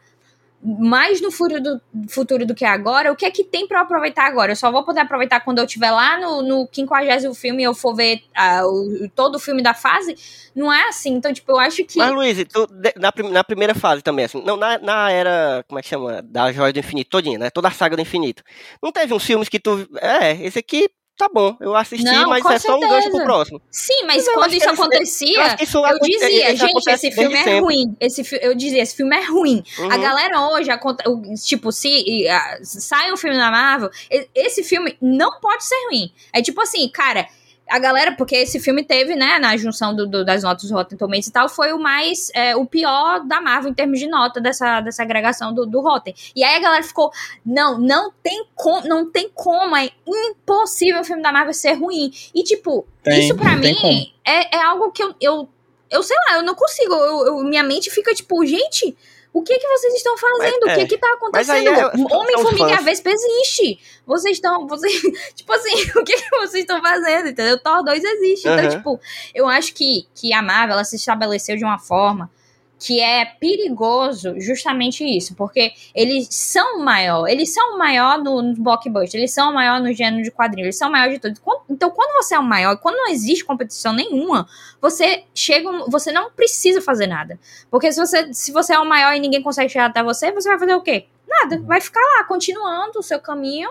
[0.64, 4.26] mais no futuro do, futuro do que agora, o que é que tem eu aproveitar
[4.26, 4.54] agora?
[4.54, 7.74] Eu só vou poder aproveitar quando eu estiver lá no, no 50 filme e eu
[7.74, 10.16] for ver ah, o, todo o filme da fase.
[10.56, 11.14] Não é assim.
[11.14, 11.98] Então, tipo, eu acho que.
[11.98, 15.82] Mas, Luiz, tu, na, na primeira fase também, assim, não, na, na era, como é
[15.82, 16.22] que chama?
[16.22, 17.50] Da Joia do Infinito todinha, né?
[17.50, 18.44] Toda a saga do infinito.
[18.82, 19.88] Não teve uns filmes que tu.
[20.00, 23.16] É, esse aqui tá bom, eu assisti, Não, mas é só um gancho certeza.
[23.18, 23.62] pro próximo.
[23.72, 27.60] Sim, mas Mas quando isso acontecia, isso eu dizia, isso gente, esse filme é sempre.
[27.60, 27.96] ruim.
[28.00, 29.64] Esse, fi- eu dizia, esse filme é ruim.
[29.78, 30.02] A Uhum.
[30.02, 30.70] galera hoje,
[31.06, 33.90] o- tipo, se ah, sai um filme da Marvel,
[34.36, 36.12] esse filme não pode ser ruim.
[36.34, 37.28] É tipo assim, cara,
[37.70, 40.98] a galera, porque esse filme teve, né, na junção do, do- das notas do Rotten
[40.98, 44.40] Tomatoes e tal, foi o mais, é, o pior da Marvel em termos de nota
[44.42, 46.14] dessa, dessa agregação do, do Rotten.
[46.36, 47.12] E aí a galera ficou,
[47.46, 52.12] não, não tem como, não tem como, é impossível o filme da Marvel ser ruim.
[52.36, 55.50] E tipo, Tem, isso pra tem mim é, é algo que eu, eu,
[55.90, 58.96] eu sei lá, eu não consigo, eu, eu- minha mente fica tipo, gente...
[59.34, 60.60] O que que vocês estão fazendo?
[60.68, 60.86] Mas, o que é.
[60.88, 62.08] que tá Mas aí acontecendo?
[62.12, 62.86] é- Homem, são os Formiga a fãs.
[62.86, 63.80] Vespa existe.
[64.06, 64.68] Vocês estão.
[64.68, 65.02] Vocês,
[65.34, 67.30] tipo assim, o que, que vocês estão fazendo?
[67.30, 67.58] Entendeu?
[67.58, 68.48] Thor 2 existe.
[68.48, 68.70] Então, Aham.
[68.70, 69.00] tipo,
[69.34, 72.30] eu acho que, que a Marvel ela se estabeleceu de uma forma
[72.80, 78.42] que é perigoso justamente isso, porque eles são o maior, eles são o maior no,
[78.42, 81.20] no blockbuster, eles são o maior no gênero de quadrinhos, eles são o maior de.
[81.40, 84.48] Quando- Então, quando você é o maior, quando não existe competição nenhuma,
[84.82, 87.40] você chega, você não precisa fazer nada.
[87.72, 90.50] Porque se você, se você é o maior e ninguém consegue chegar até você, você
[90.50, 91.06] vai fazer o quê?
[91.28, 91.62] Nada.
[91.66, 93.70] Vai ficar lá, continuando o seu caminho,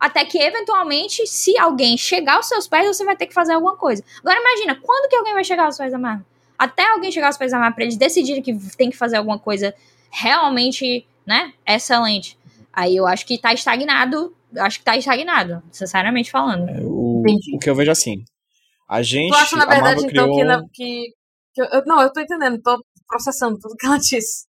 [0.00, 3.76] até que eventualmente, se alguém chegar aos seus pés, você vai ter que fazer alguma
[3.76, 4.02] coisa.
[4.20, 6.24] Agora imagina, quando que alguém vai chegar aos pés da Marvel?
[6.58, 9.74] Até alguém chegar aos pés da pra eles decidirem que tem que fazer alguma coisa
[10.10, 12.38] realmente, né, excelente.
[12.72, 16.68] Aí eu acho que tá estagnado, eu acho que tá estagnado, sinceramente falando.
[16.82, 17.56] O, Entendi.
[17.56, 18.24] o que eu vejo assim.
[18.88, 19.30] A gente.
[19.30, 20.36] Tu acha, na verdade, então, criou...
[20.36, 21.04] que, na- que,
[21.54, 22.78] que eu- Não, eu tô entendendo, tô
[23.08, 24.46] processando tudo que ela disse.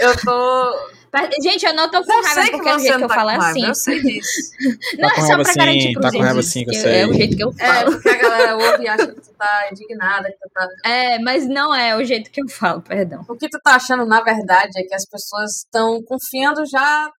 [0.00, 0.72] Eu tô.
[1.12, 3.08] Mas, Gente, eu não tô com Eu raiva porque o você jeito não que eu
[3.08, 3.66] tá falo é raiva, assim.
[3.66, 4.30] eu sei disso.
[4.98, 6.64] Não, Tá é com só raiva pra sim, garantir pros tá com raiva ouvintes sim,
[6.64, 7.00] que eu sei.
[7.00, 7.92] É o jeito que eu É, falo.
[7.92, 10.68] porque a galera ouve e acha que tu tá indignada, que tu tá.
[10.86, 13.24] É, mas não é o jeito que eu falo, perdão.
[13.28, 17.10] O que tu tá achando, na verdade, é que as pessoas estão confiando já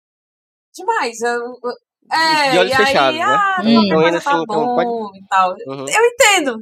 [0.76, 1.22] demais.
[1.22, 1.74] Eu- eu-
[2.12, 3.26] É, De olhos e aí, fechados, né?
[3.26, 4.00] ah, Hum.
[4.00, 5.56] ainda tá assim, bom e tal.
[5.68, 5.86] Uhum.
[5.88, 6.58] Eu entendo.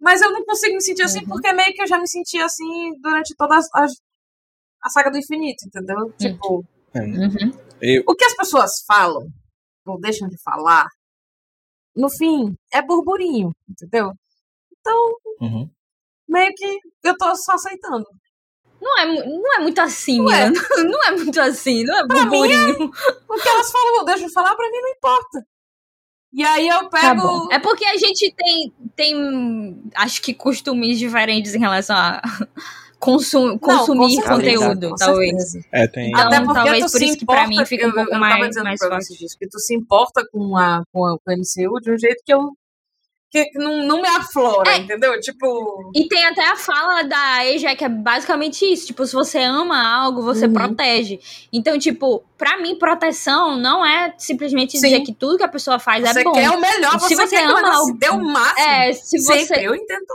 [0.00, 1.26] Mas eu não consigo me sentir assim Uhum.
[1.28, 3.86] porque meio que eu já me senti assim durante toda a,
[4.82, 6.12] a, saga do infinito, entendeu?
[6.18, 7.52] Tipo, Uhum.
[7.80, 9.28] Eu, o que as pessoas falam,
[9.86, 10.86] ou deixam de falar,
[11.94, 14.12] no fim, é burburinho, entendeu?
[14.76, 15.70] Então, uhum.
[16.28, 18.04] meio que eu tô só aceitando.
[18.80, 20.50] Não é, mu- não é muito assim, Ué.
[20.50, 20.62] Mila.
[20.90, 22.90] Não é muito assim, não é burburinho.
[23.28, 25.46] O que elas falam, eu deixo de falar, pra mim não importa.
[26.32, 27.20] E aí eu Tá pego.
[27.22, 27.48] bom.
[27.52, 32.20] É porque a gente tem, tem, acho que costumes diferentes em relação a
[33.00, 35.54] consum, Não, consumir com certeza, conteúdo, com talvez.
[35.72, 36.10] É, tem.
[36.10, 38.34] Então, Até porque talvez por isso que pra mim fica um eu- pouco eu mais-
[38.34, 39.00] tava dizendo mais fácil.
[39.02, 41.98] você disso, que tu se importa com a, com a, com a MCU de um
[41.98, 42.50] jeito que eu
[43.32, 44.78] que não, não me aflora, É.
[44.78, 45.12] entendeu?
[45.20, 48.88] Tipo, E tem até a fala da Aja que é basicamente isso.
[48.88, 50.52] Tipo, se você ama algo, você Uhum.
[50.52, 51.20] protege.
[51.52, 54.80] Então, tipo, pra mim, proteção não é simplesmente Sim.
[54.88, 56.32] dizer que tudo que a pessoa faz você é bom.
[56.32, 58.68] quer o melhor, Se você, você quer que o ama algo- se dê o máximo.
[58.68, 59.46] É, se você.
[59.46, 60.06] Sempre, eu entendo.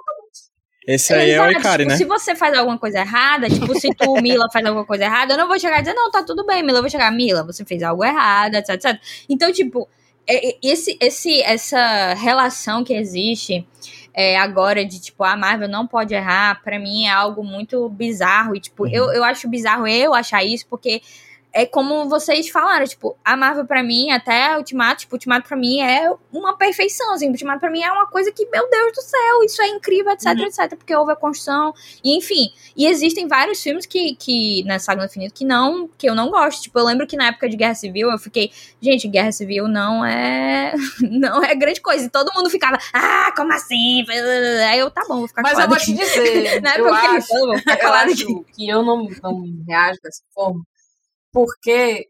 [0.88, 1.98] Esse aí é o Exato, Ikari, tipo, né?
[1.98, 5.38] Se você faz alguma coisa errada, tipo, se tu, Mila, faz alguma coisa errada, eu
[5.38, 6.78] não vou chegar e dizer, não, tá tudo bem, Mila.
[6.78, 9.00] Eu vou chegar, Mila, você fez algo errado, etc, etc.
[9.28, 9.88] Então, tipo,
[10.28, 13.68] é- é- esse, esse, essa relação que existe
[14.14, 18.56] é, agora de, tipo, a Marvel não pode errar, pra mim é algo muito bizarro.
[18.56, 18.90] E, tipo, Uhum.
[18.90, 21.02] eu, eu acho bizarro eu achar isso, porque
[21.56, 25.80] é como vocês falaram, tipo, a Marvel pra mim, até Ultimato, tipo, Ultimato pra mim
[25.80, 29.42] é uma perfeição, assim, Ultimato pra mim é uma coisa que, meu Deus do céu,
[29.46, 30.44] isso é incrível, etc, uhum.
[30.44, 35.04] etc, porque houve a construção, e enfim, e existem vários filmes que, que na Saga
[35.04, 37.56] do Infinito, que não, que eu não gosto, tipo, eu lembro que na época de
[37.56, 38.52] Guerra Civil, eu fiquei,
[38.82, 40.74] gente, Guerra Civil não é,
[41.10, 44.06] não é grande coisa, e todo mundo ficava, ah, como assim?
[44.70, 47.54] Aí eu, tá bom, vou ficar Mas eu vou te dizer, né, eu, acho, eu,
[47.54, 50.62] eu acho que eu não, não reajo dessa forma,
[51.36, 52.08] porque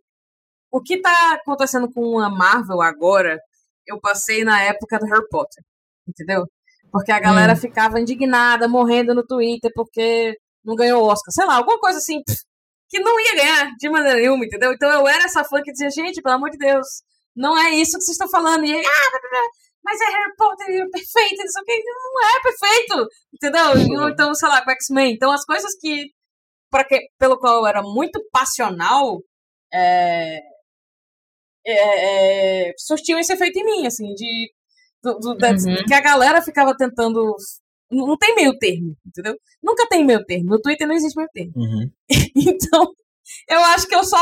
[0.72, 3.40] o que tá acontecendo com a Marvel agora,
[3.88, 5.64] eu passei na época do Harry Potter,
[6.08, 6.46] entendeu?
[6.92, 7.58] Porque a galera hum.
[7.58, 11.32] ficava indignada, morrendo no Twitter porque não ganhou o Oscar.
[11.32, 12.22] Sei lá, alguma coisa assim,
[12.88, 14.72] que não ia ganhar de maneira nenhuma, entendeu?
[14.72, 16.86] Então eu era essa fã que dizia, gente, pelo amor de Deus,
[17.36, 18.64] não é isso que vocês estão falando.
[18.64, 19.20] E aí, ah,
[19.84, 21.84] mas é Harry Potter, é perfeito, não sei o que.
[21.84, 24.08] Não é perfeito, entendeu?
[24.08, 25.14] Então, sei lá, com X-Men.
[25.14, 26.12] Então as coisas que
[26.88, 29.22] que, pelo qual eu era muito passional,
[29.74, 30.40] é,
[31.66, 34.52] é, é, surtiu esse efeito em mim, assim, de,
[35.02, 35.86] do, do, uhum.
[35.88, 37.36] que a galera ficava tentando.
[37.92, 39.38] Não tem meio termo, entendeu?
[39.62, 40.50] Nunca tem meio termo.
[40.50, 41.54] No Twitter não existe meio termo.
[41.56, 41.92] Uhum.
[42.36, 42.94] então,
[43.50, 44.18] eu acho que eu só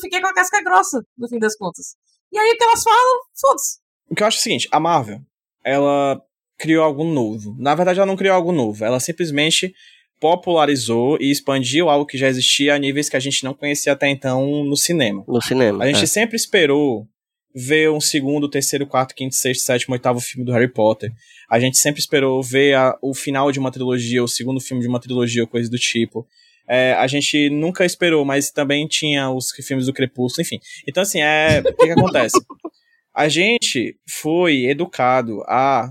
[0.00, 1.94] fiquei com a casca grossa, no fim das contas.
[2.32, 3.78] E aí o que elas falam, foda-se.
[4.10, 5.20] O que eu acho é o seguinte, a Marvel,
[5.64, 6.20] ela
[6.58, 7.54] criou algo novo.
[7.58, 8.84] Na verdade, ela não criou algo novo.
[8.84, 9.74] Ela simplesmente
[10.22, 14.08] popularizou e expandiu algo que já existia a níveis que a gente não conhecia até
[14.08, 15.24] então no cinema.
[15.26, 15.82] No cinema.
[15.82, 16.06] A gente é.
[16.06, 17.08] sempre esperou
[17.52, 21.10] ver um segundo, terceiro, quarto, quinto, sexto, sétimo, oitavo filme do Harry Potter.
[21.50, 24.88] A gente sempre esperou ver a, o final de uma trilogia, o segundo filme de
[24.88, 26.24] uma trilogia, ou coisa do tipo.
[26.68, 30.60] É, a gente nunca esperou, mas também tinha os filmes do Crepúsculo, enfim.
[30.88, 32.38] Então, assim, é, o que, que acontece?
[33.14, 35.90] A gente foi educado a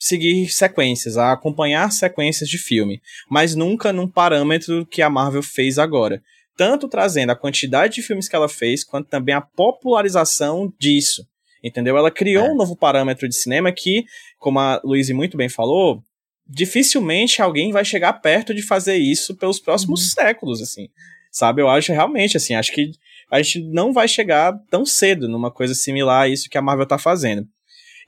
[0.00, 5.78] seguir sequências, a acompanhar sequências de filme, mas nunca num parâmetro que a Marvel fez
[5.78, 6.22] agora.
[6.56, 11.26] Tanto trazendo a quantidade de filmes que ela fez, quanto também a popularização disso.
[11.62, 11.98] Entendeu?
[11.98, 12.50] Ela criou é.
[12.50, 14.04] um novo parâmetro de cinema que,
[14.38, 16.02] como a Luísa muito bem falou,
[16.46, 20.08] dificilmente alguém vai chegar perto de fazer isso pelos próximos uhum.
[20.08, 20.88] séculos, assim.
[21.30, 21.60] Sabe?
[21.60, 22.92] Eu acho realmente, assim, acho que
[23.30, 26.86] a gente não vai chegar tão cedo numa coisa similar a isso que a Marvel
[26.86, 27.46] tá fazendo.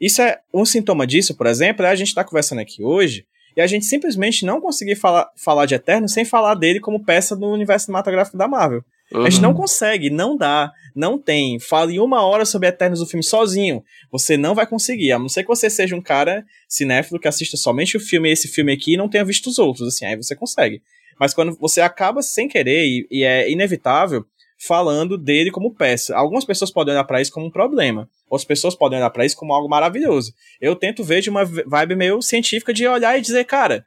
[0.03, 3.25] Isso é um sintoma disso, por exemplo, é a gente estar tá conversando aqui hoje
[3.57, 7.37] e a gente simplesmente não conseguir falar, falar de Eterno sem falar dele como peça
[7.37, 8.83] do universo cinematográfico da Marvel.
[9.13, 9.25] Uhum.
[9.25, 9.57] A gente não uhum.
[9.57, 11.61] consegue, não dá, não tem.
[11.61, 13.85] Fale uma hora sobre Eternos do filme sozinho.
[14.11, 15.13] Você não vai conseguir.
[15.13, 18.49] A não ser que você seja um cara cinéfilo que assista somente o filme esse
[18.49, 19.87] filme aqui e não tenha visto os outros.
[19.87, 20.83] Assim, aí você consegue.
[21.21, 24.25] Mas quando você acaba sem querer, e, e é inevitável,
[24.67, 26.17] falando dele como peça.
[26.17, 28.09] Algumas pessoas podem olhar para isso como um problema.
[28.29, 30.33] Outras pessoas podem olhar para isso como algo maravilhoso.
[30.61, 33.85] Eu tento ver de uma vibe meio científica de olhar e dizer, cara,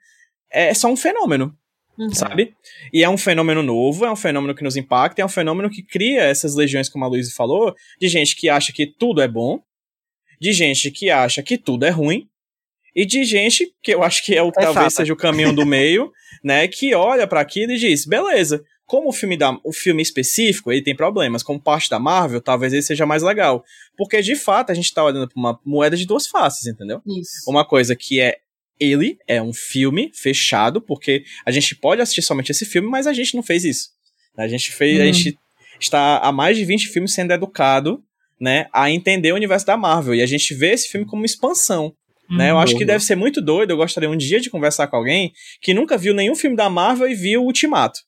[0.51, 1.55] é só um fenômeno.
[1.97, 2.13] Uhum.
[2.13, 2.53] Sabe?
[2.91, 5.81] E é um fenômeno novo, é um fenômeno que nos impacta, é um fenômeno que
[5.81, 9.61] cria essas legiões, como a Luísa falou, de gente que acha que tudo é bom,
[10.41, 12.27] de gente que acha que tudo é ruim,
[12.93, 15.65] e de gente, que eu acho que é o é talvez seja o caminho do
[15.65, 16.11] meio,
[16.43, 20.71] né, que olha para aquilo e diz, beleza, como o filme, da, o filme específico,
[20.71, 23.63] ele tem problemas, como parte da Marvel, talvez ele seja mais legal.
[23.97, 27.01] Porque, de fato, a gente tá olhando pra uma moeda de duas faces, entendeu?
[27.05, 27.49] Isso.
[27.49, 28.37] Uma coisa que é
[28.79, 33.13] ele é um filme fechado, porque a gente pode assistir somente esse filme, mas a
[33.13, 33.89] gente não fez isso.
[34.37, 35.13] A gente fez, a uhum.
[35.13, 35.37] gente
[35.79, 38.03] está há mais de 20 filmes sendo educado,
[38.39, 41.95] né, a entender o universo da Marvel, e a gente vê esse filme como expansão.
[42.29, 42.49] Né?
[42.49, 42.87] Eu acho que uhum.
[42.87, 43.69] deve ser muito doido.
[43.69, 45.31] Eu gostaria um dia de conversar com alguém
[45.61, 47.99] que nunca viu nenhum filme da Marvel e viu o Ultimato.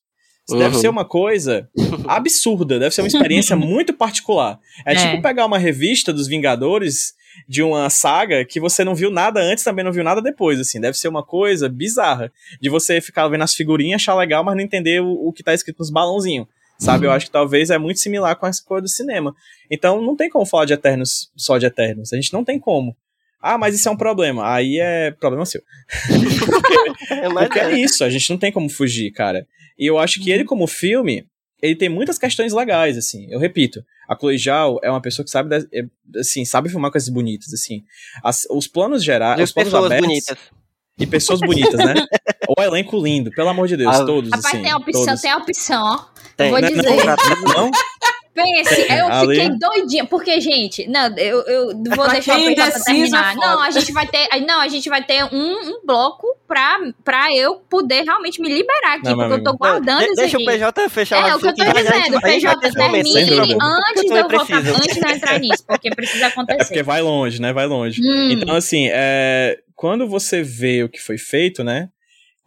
[0.49, 0.59] Uhum.
[0.59, 1.69] Deve ser uma coisa
[2.07, 4.59] absurda, deve ser uma experiência muito particular.
[4.85, 7.13] É, é, tipo pegar uma revista dos Vingadores
[7.47, 10.79] de uma saga que você não viu nada antes, também não viu nada depois, assim.
[10.79, 12.31] Deve ser uma coisa bizarra
[12.61, 15.53] de você ficar vendo as figurinhas, achar legal, mas não entender o, o que tá
[15.53, 16.47] escrito nos balãozinhos.
[16.79, 17.05] Sabe?
[17.05, 17.11] Uhum.
[17.11, 19.35] Eu acho que talvez é muito similar com essa coisa do cinema.
[19.69, 22.13] Então não tem como falar de Eternos só de Eternos.
[22.13, 22.95] A gente não tem como.
[23.41, 24.51] Ah, mas isso é um problema.
[24.53, 25.61] Aí é problema seu.
[26.07, 29.47] porque, é, porque é isso, a gente não tem como fugir, cara.
[29.78, 30.47] E eu acho que ele, uhum.
[30.47, 31.25] como filme,
[31.61, 33.28] ele tem muitas questões legais, assim.
[33.30, 35.84] Eu repito, a Chloe Zhao é uma pessoa que sabe, é,
[36.19, 37.84] assim, sabe filmar coisas bonitas, assim.
[38.23, 40.07] As, os planos gerais, os planos pessoas abertos...
[40.07, 40.38] Bonitas.
[40.99, 41.93] E pessoas bonitas, né?
[42.57, 44.63] o elenco lindo, pelo amor de Deus, ah, todos, Rapaz, assim.
[44.63, 45.21] tem a opção, todos.
[45.21, 46.05] tem a opção, ó.
[46.36, 46.49] Tem.
[46.49, 46.84] Vou dizer.
[46.84, 47.65] Não?
[47.65, 47.71] não?
[48.38, 49.35] Pense, eu Ali...
[49.35, 53.35] fiquei doidinha, porque, gente, não, eu, eu vou pra deixar o PJ pra terminar.
[53.35, 57.35] Não, a gente vai ter, não, a gente vai ter um, um bloco pra, pra
[57.35, 60.45] eu poder realmente me liberar aqui, não, porque eu tô guardando não, isso Deixa aqui.
[60.45, 64.57] o PJ fechar É, o que eu tô dizendo, PJ, termine antes de eu voltar,
[64.57, 66.57] antes de eu entrar nisso, porque precisa acontecer.
[66.61, 68.01] É porque vai longe, né, vai longe.
[68.01, 68.31] Hum.
[68.31, 71.89] Então, assim, é, quando você vê o que foi feito, né,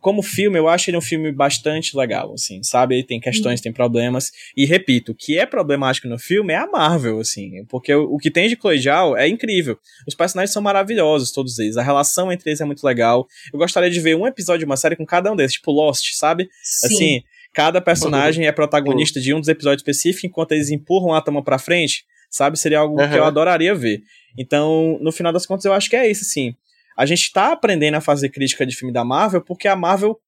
[0.00, 2.94] como filme, eu acho ele um filme bastante legal, assim, sabe?
[2.94, 3.64] Ele tem questões, uhum.
[3.64, 4.32] tem problemas.
[4.56, 8.18] E repito, o que é problemático no filme é a Marvel, assim, porque o, o
[8.18, 9.78] que tem de Zhao é incrível.
[10.06, 11.76] Os personagens são maravilhosos, todos eles.
[11.76, 13.26] A relação entre eles é muito legal.
[13.52, 16.12] Eu gostaria de ver um episódio de uma série com cada um deles, tipo Lost,
[16.14, 16.48] sabe?
[16.62, 16.86] Sim.
[16.86, 17.22] Assim,
[17.52, 21.58] cada personagem é protagonista de um dos episódios específicos, enquanto eles empurram a átomo pra
[21.58, 22.58] frente, sabe?
[22.58, 23.08] Seria algo uhum.
[23.08, 24.02] que eu adoraria ver.
[24.38, 26.54] Então, no final das contas, eu acho que é isso, assim
[27.00, 30.20] a gente está aprendendo a fazer crítica de filme da Marvel porque a Marvel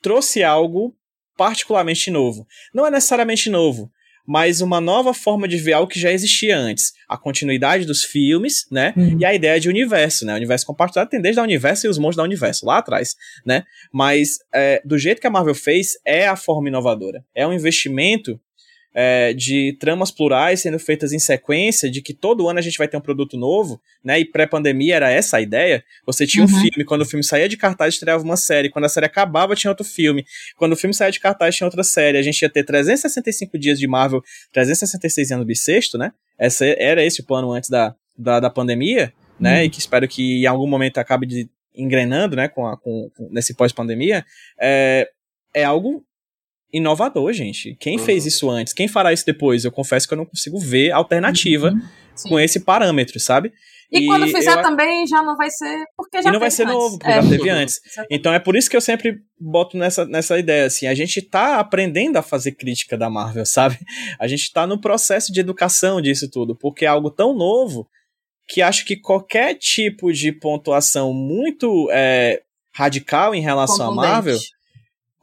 [0.00, 0.96] trouxe algo
[1.36, 2.46] particularmente novo.
[2.72, 3.92] Não é necessariamente novo,
[4.26, 6.94] mas uma nova forma de ver algo que já existia antes.
[7.06, 8.94] A continuidade dos filmes, né?
[8.96, 9.18] Uhum.
[9.20, 10.32] E a ideia de universo, né?
[10.32, 13.14] O universo compartilhado tem desde a universo e os monstros da universo, lá atrás,
[13.44, 13.64] né?
[13.92, 17.22] Mas é, do jeito que a Marvel fez, é a forma inovadora.
[17.34, 18.40] É um investimento
[18.98, 22.88] é, de tramas plurais sendo feitas em sequência, de que todo ano a gente vai
[22.88, 24.18] ter um produto novo, né?
[24.18, 25.84] E pré-pandemia era essa a ideia.
[26.06, 26.50] Você tinha uhum.
[26.50, 28.70] um filme, quando o filme saía de cartaz, estreava uma série.
[28.70, 30.24] Quando a série acabava, tinha outro filme.
[30.56, 32.16] Quando o filme saía de cartaz, tinha outra série.
[32.16, 34.22] A gente ia ter 365 dias de Marvel,
[34.54, 36.12] 366 anos bissexto, né?
[36.38, 39.58] Essa, era esse o plano antes da, da, da pandemia, né?
[39.58, 39.64] Uhum.
[39.66, 42.48] E que espero que em algum momento acabe de engrenando, né?
[42.48, 44.24] Com, a, com, com nesse pós-pandemia.
[44.58, 45.06] É,
[45.52, 46.02] é algo
[46.72, 47.76] inovador, gente.
[47.80, 48.04] Quem uhum.
[48.04, 48.72] fez isso antes?
[48.72, 49.64] Quem fará isso depois?
[49.64, 51.80] Eu confesso que eu não consigo ver alternativa uhum.
[52.28, 53.52] com esse parâmetro, sabe?
[53.90, 54.62] E, e quando fizer eu...
[54.62, 56.74] também já não vai ser porque já E não vai ser antes.
[56.74, 57.22] novo, porque é.
[57.22, 57.80] já teve antes.
[58.10, 61.58] Então é por isso que eu sempre boto nessa, nessa ideia, assim, a gente tá
[61.58, 63.78] aprendendo a fazer crítica da Marvel, sabe?
[64.18, 67.88] A gente tá no processo de educação disso tudo, porque é algo tão novo
[68.48, 72.42] que acho que qualquer tipo de pontuação muito é,
[72.72, 74.38] radical em relação à Marvel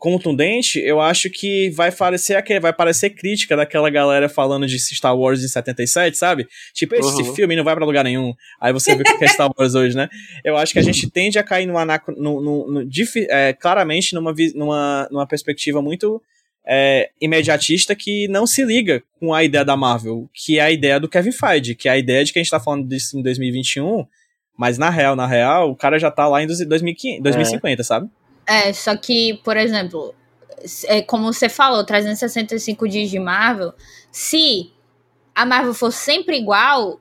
[0.03, 5.17] contundente, eu acho que vai parecer aquele, vai parecer crítica daquela galera falando de Star
[5.17, 6.45] Wars em 77, sabe?
[6.73, 7.33] Tipo, esse uhum.
[7.33, 8.33] filme não vai para lugar nenhum.
[8.59, 10.09] Aí você vê o que é Star Wars hoje, né?
[10.43, 11.73] Eu acho que a gente tende a cair no,
[12.17, 12.89] no, no, no
[13.29, 16.21] é, claramente numa, numa, numa perspectiva muito
[16.67, 20.99] é, imediatista que não se liga com a ideia da Marvel, que é a ideia
[20.99, 23.23] do Kevin Feige, que é a ideia de que a gente tá falando disso em
[23.23, 24.05] 2021,
[24.57, 27.85] mas na real, na real, o cara já tá lá em 2050, 2050 é.
[27.85, 28.09] sabe?
[28.45, 30.13] É, só que, por exemplo,
[30.85, 33.73] é, como você falou, 365 dias de Marvel,
[34.11, 34.71] se
[35.33, 36.99] a Marvel for sempre igual,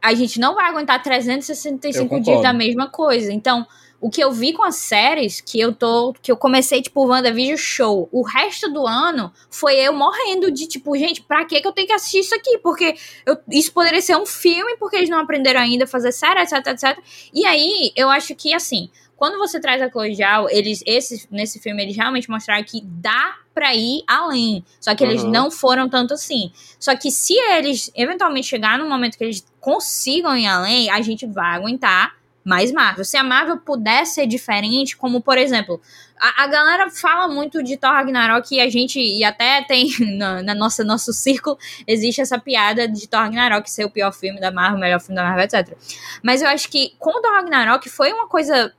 [0.00, 3.32] a gente não vai aguentar 365 dias da mesma coisa.
[3.32, 3.66] Então,
[4.02, 6.12] o que eu vi com as séries, que eu tô.
[6.20, 8.08] Que eu comecei, tipo, WandaVision Show.
[8.10, 11.92] O resto do ano foi eu morrendo de, tipo, gente, pra que eu tenho que
[11.92, 12.58] assistir isso aqui?
[12.58, 16.40] Porque eu, isso poderia ser um filme, porque eles não aprenderam ainda a fazer série,
[16.40, 16.98] etc, etc.
[17.32, 21.60] E aí, eu acho que, assim, quando você traz a Chloe Zhao, eles, esse, nesse
[21.60, 24.64] filme, eles realmente mostraram que dá pra ir além.
[24.80, 25.10] Só que uhum.
[25.10, 26.50] eles não foram tanto assim.
[26.78, 31.26] Só que se eles eventualmente chegar num momento que eles consigam ir além, a gente
[31.26, 33.04] vai aguentar mais Marvel.
[33.04, 35.80] Se a Marvel pudesse ser diferente, como por exemplo,
[36.18, 39.88] a, a galera fala muito de Thor Ragnarok e a gente, e até tem
[40.18, 41.56] na, na, nossa nosso círculo,
[41.86, 45.14] existe essa piada de Thor Ragnarok ser o pior filme da Marvel, o melhor filme
[45.14, 45.76] da Marvel, etc.
[46.22, 48.72] Mas eu acho que com Thor Ragnarok foi uma coisa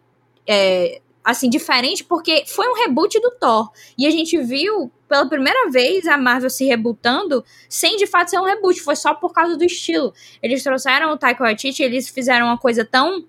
[0.47, 3.71] é, assim, diferente, porque foi um reboot do Thor.
[3.97, 8.39] E a gente viu pela primeira vez a Marvel se rebootando sem de fato ser
[8.39, 10.13] um reboot, foi só por causa do estilo.
[10.41, 13.23] Eles trouxeram o Taika Waititi, eles fizeram uma coisa tão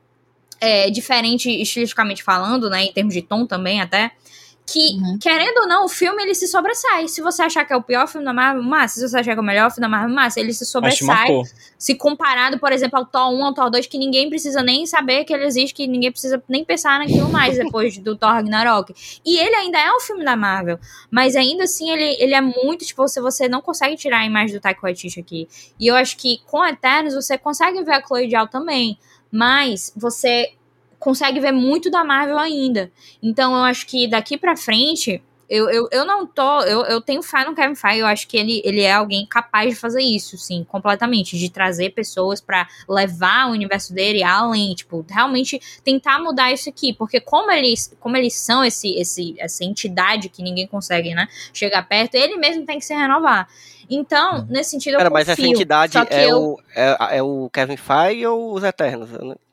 [0.61, 4.12] é, diferente estilisticamente falando, né, em termos de tom também até,
[4.67, 5.19] que, uhum.
[5.19, 7.07] querendo ou não, o filme ele se sobressai.
[7.07, 8.99] Se você achar que é o pior filme da Marvel, massa.
[8.99, 10.41] Se você achar que é o melhor filme da Marvel, massa.
[10.41, 11.29] Ele se sobressai.
[11.79, 15.25] Se comparado, por exemplo, ao Thor 1, ao Thor 2, que ninguém precisa nem saber
[15.25, 18.95] que ele existe, que ninguém precisa nem pensar naquilo mais depois do Thor Ragnarok.
[19.25, 20.79] E ele ainda é um filme da Marvel.
[21.11, 24.57] Mas ainda assim, ele, ele é muito, tipo, você, você não consegue tirar a imagem
[24.57, 25.47] do Taika Waititi aqui.
[25.79, 28.99] E eu acho que com Eternos você consegue ver a Chloe Zhao também.
[29.31, 30.55] Mas você
[31.05, 32.91] consegue ver muito da Marvel ainda.
[33.23, 36.63] Então eu acho que daqui para frente eu, eu, eu não tô.
[36.63, 37.99] Eu, eu tenho fé no Kevin Feige.
[37.99, 41.39] Eu acho que ele, ele é alguém capaz de fazer isso, sim, completamente.
[41.39, 44.75] De trazer pessoas para levar o universo dele além.
[44.75, 46.95] Tipo, realmente tentar mudar isso aqui.
[46.95, 51.29] Porque como eles, como eles são esse, esse, essa entidade que ninguém consegue, né?
[51.53, 53.47] Chegar perto, ele mesmo tem que se renovar.
[53.91, 54.47] Então, uhum.
[54.49, 56.43] nesse sentido, eu Cara, confio, mas essa entidade é, eu...
[56.43, 59.11] o, é, é, o Kevin Feige ou os Eternos?
[59.13, 59.43] Eu fiquei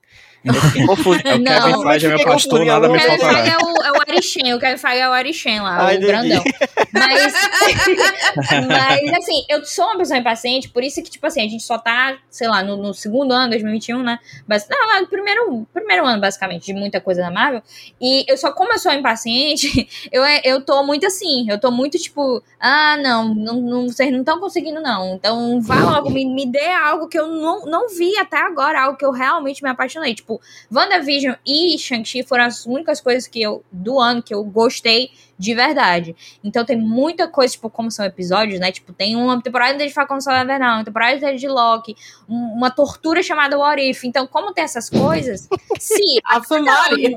[0.88, 1.20] confuso.
[1.24, 3.48] É o Kevin Feige é meu pastor, nada me faltará.
[3.48, 6.44] É o, é o Arishem, o Kevin Feige é o Arishem lá, Ai, o grandão.
[6.92, 7.34] Mas,
[8.68, 11.78] mas, assim, eu sou uma pessoa impaciente, por isso que, tipo assim, a gente só
[11.78, 14.20] tá, sei lá, no, no segundo ano, 2021, né?
[14.48, 17.62] Mas, não, no primeiro, primeiro ano, basicamente, de muita coisa da Marvel.
[18.00, 21.98] E eu só, como eu sou impaciente, eu, eu tô muito assim, eu tô muito,
[21.98, 25.16] tipo, ah, não, não, não vocês não estão conseguindo, não.
[25.16, 28.98] Então, vá logo, me, me dê algo que eu não, não vi até agora, algo
[28.98, 30.14] que eu realmente me apaixonei.
[30.14, 34.44] Tipo, tipo, WandaVision e Shang-Chi foram as únicas coisas que eu, do ano, que eu
[34.44, 36.16] gostei de verdade.
[36.44, 38.72] Então tem muita coisa, tipo, como são episódios, né?
[38.72, 41.96] Tipo, tem uma temporada de Falcão Solar Invernal, uma temporada de Loki,
[42.30, 44.04] um- uma tortura chamada What If.
[44.04, 47.16] Então, como tem essas coisas, se A Fumari.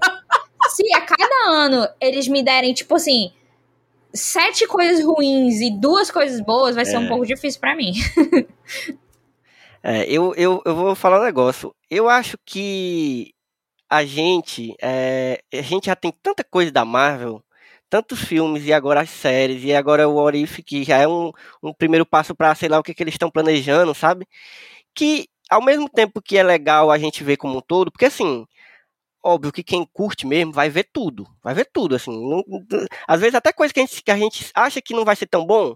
[0.71, 3.31] se a cada ano eles me derem, tipo assim,
[4.13, 7.09] sete coisas ruins e duas coisas boas, vai ser um É.
[7.09, 7.93] pouco difícil pra mim.
[9.85, 11.75] É, eu, eu, eu vou falar um negócio.
[11.91, 13.33] Eu acho que
[13.91, 17.45] a gente, é, a gente já tem tanta coisa da Marvel,
[17.91, 21.33] tantos filmes e agora as séries e agora o What If, que já é um,
[21.63, 24.27] um primeiro passo para sei lá o que, que eles estão planejando, sabe?
[24.95, 28.47] Que ao mesmo tempo que é legal a gente ver como um todo, porque assim,
[29.25, 32.11] óbvio que quem curte mesmo vai ver tudo, vai ver tudo, assim.
[32.13, 32.45] não-
[33.09, 35.27] às vezes até coisa que a, gente, que a gente acha que não vai ser
[35.27, 35.75] tão bom,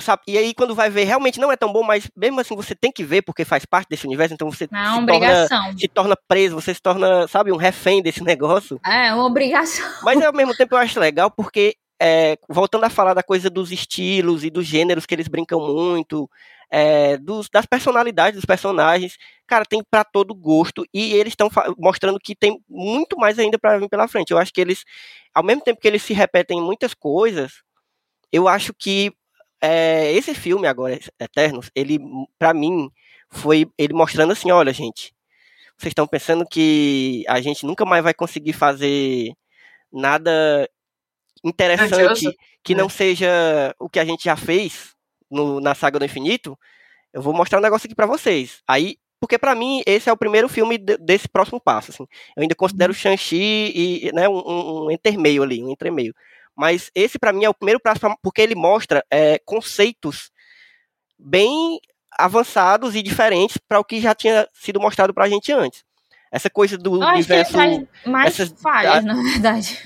[0.00, 0.22] sabe?
[0.26, 2.90] E aí quando vai ver realmente não é tão bom, mas mesmo assim você tem
[2.92, 6.54] que ver porque faz parte desse universo, então você uma se, torna, se torna preso,
[6.54, 8.80] você se torna, sabe, um refém desse negócio.
[8.84, 9.88] É uma obrigação.
[10.02, 13.72] Mas ao mesmo tempo eu acho legal porque, é, voltando a falar da coisa dos
[13.72, 16.28] estilos e dos gêneros que eles brincam muito,
[16.70, 22.18] é, dos, das personalidades dos personagens, cara, tem pra todo gosto e eles estão mostrando
[22.18, 24.30] que tem muito mais ainda pra vir pela frente.
[24.30, 24.82] Eu acho que eles,
[25.34, 27.62] ao mesmo tempo que eles se repetem em muitas coisas,
[28.32, 29.12] eu acho que
[29.62, 31.98] é, esse filme agora, Eternos, ele,
[32.38, 32.90] pra mim,
[33.30, 35.14] foi ele mostrando assim, olha, gente,
[35.78, 39.32] vocês estão pensando que a gente nunca mais vai conseguir fazer
[39.92, 40.68] nada
[41.44, 42.76] interessante que É.
[42.76, 44.94] não seja o que a gente já fez
[45.30, 46.58] no- na saga do infinito.
[47.12, 48.62] Eu vou mostrar um negócio aqui pra vocês.
[48.66, 51.90] Aí, porque pra mim esse é o primeiro filme de- desse próximo passo.
[51.90, 52.06] Assim.
[52.36, 56.14] Eu ainda considero Shang-Chi e né, um, um, um intermeio ali, um entremeio.
[56.62, 60.30] Mas esse pra mim é o primeiro passo porque ele mostra é, conceitos
[61.18, 61.80] bem
[62.16, 65.82] avançados e diferentes para o que já tinha sido mostrado pra gente antes.
[66.30, 67.56] Essa coisa do Eu acho que universo
[68.06, 69.76] mais essas- falhas, na verdade.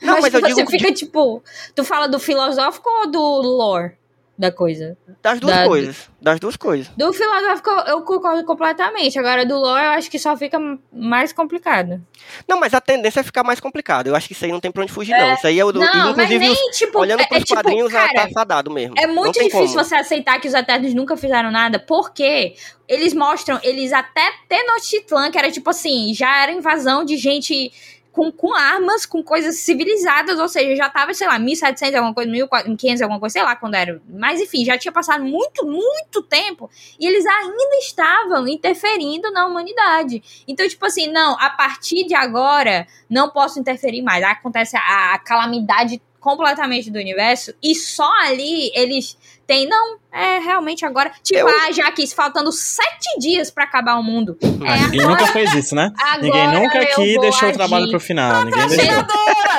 [0.00, 1.42] Não, mas eu você digo fica, tipo.
[1.74, 3.98] Tu fala do filosófico ou do lore
[4.38, 4.96] da coisa?
[5.22, 6.88] das duas da- coisas, das duas coisas.
[6.96, 9.18] Do filosófico eu- concordo completamente.
[9.18, 10.58] Agora, do lore eu acho que só fica
[10.92, 12.00] mais complicado.
[12.46, 14.06] Não, mas a tendência é ficar mais complicado.
[14.06, 15.34] Eu acho que isso aí não tem pra onde fugir, não.
[15.34, 15.80] Isso aí é o do.
[15.80, 18.70] Não, mas inclusive, nem, tipo, olhando é, pros é tipo, quadrinhos, já cara, tá fadado
[18.70, 18.94] mesmo.
[18.98, 19.84] É muito difícil como.
[19.84, 22.54] você aceitar que os Eternos nunca fizeram nada, porque
[22.88, 27.72] eles mostram, eles até Tenochtitlan, que era tipo assim, já era invasão de gente
[28.16, 32.30] com, com armas, com coisas civilizadas, ou seja, já tava, sei lá, 1700 alguma coisa,
[32.30, 34.00] 1500 alguma coisa, sei lá quando era.
[34.08, 40.22] Mas enfim, já tinha passado muito, muito tempo e eles ainda estavam interferindo na humanidade.
[40.48, 44.24] Então, tipo assim, não, a partir de agora não posso interferir mais.
[44.24, 50.84] Acontece a, a calamidade completamente do universo e só ali eles têm, não, é realmente
[50.84, 51.12] agora.
[51.22, 54.36] Tipo, Eu- ah, já quis faltando sete dias pra acabar o mundo.
[54.42, 55.92] É, Ah, ninguém agora- nunca fez isso, né?
[56.20, 57.52] Ninguém nunca aqui deixou o agir.
[57.56, 58.44] trabalho pro final.
[58.44, 59.06] Ninguém deixou.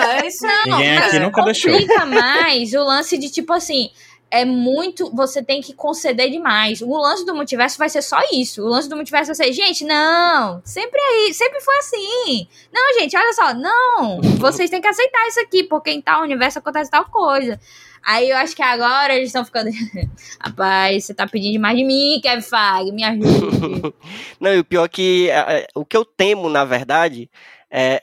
[0.09, 0.71] É isso aí.
[0.71, 1.19] Ninguém aqui É.
[1.19, 1.71] nunca deixou.
[2.07, 3.89] Mais o lance de, tipo assim,
[4.29, 5.09] é muito.
[5.15, 6.81] Você tem que conceder demais.
[6.81, 8.63] O lance do multiverso vai ser só isso.
[8.63, 12.47] O lance do multiverso vai ser, gente, não, sempre aí, sempre foi assim.
[12.73, 16.59] Não, gente, olha só, não, vocês têm que aceitar isso aqui, porque em tal universo
[16.59, 17.59] acontece tal coisa.
[18.05, 19.69] Aí eu acho que agora eles estão ficando.
[20.39, 23.93] Rapaz, você tá pedindo demais de mim, Kevin Feige, me ajude.
[24.39, 27.29] Não, e o pior é que é, é, o que eu temo, na verdade,
[27.69, 28.01] é,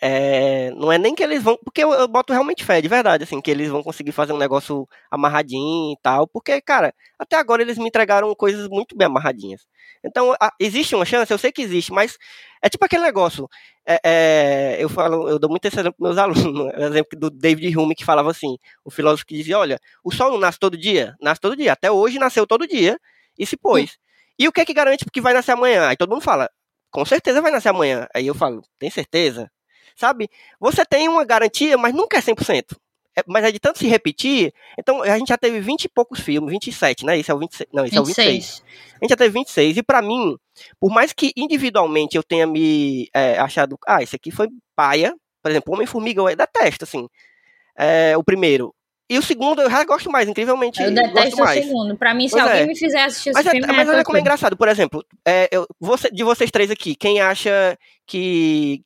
[0.69, 1.57] é- não é nem que eles vão.
[1.65, 4.39] Porque eu, eu boto realmente fé, de verdade, assim, que eles vão conseguir fazer um
[4.39, 6.27] negócio amarradinho e tal.
[6.29, 9.63] Porque, cara, até agora eles me entregaram coisas muito bem amarradinhas.
[10.05, 12.17] Então, a- existe uma chance, eu sei que existe, mas
[12.63, 13.49] é tipo aquele negócio.
[13.87, 16.19] é, é, eu falo, eu dou muito esse exemplo para meus
[16.55, 16.73] alunos.
[16.75, 20.31] O exemplo do David Hume que falava assim, o filósofo que dizia, olha, o sol
[20.31, 21.15] não nasce todo dia?
[21.21, 21.73] Nasce todo dia.
[21.73, 22.99] Até hoje nasceu todo dia
[23.39, 23.99] e se pôs.
[24.39, 25.89] E o que é que garante que vai nascer amanhã?
[25.89, 26.49] Aí todo mundo fala,
[26.91, 28.07] com certeza vai nascer amanhã.
[28.15, 29.51] Aí eu falo, tem certeza?
[29.97, 30.29] Sabe?
[30.61, 32.77] Você tem uma garantia, mas nunca é 100%.
[33.17, 34.53] É, mas é de tanto se repetir.
[34.77, 37.17] Então, a gente já teve 20 e poucos filmes, 27, né?
[37.17, 37.69] Esse é o 26.
[37.73, 38.29] Não, esse é o 26.
[38.35, 38.63] 26.
[38.95, 39.77] A gente já teve 26.
[39.77, 40.37] E pra mim,
[40.81, 45.15] por mais que individualmente eu tenha me é, achado, ah, esse aqui foi paia.
[45.41, 47.07] Por exemplo, Homem-Formiga eu detesto, assim.
[47.79, 48.75] É, o primeiro.
[49.09, 50.83] E o segundo eu já gosto mais, incrivelmente.
[50.83, 51.97] Eu gosto detesto o segundo.
[51.97, 52.67] Pra mim, se Pois alguém é.
[52.67, 54.57] me fizer assistir esse Mas, é- filme, mas olha como é engraçado.
[54.57, 58.83] Por exemplo, é, eu- você- de vocês três aqui, quem acha que.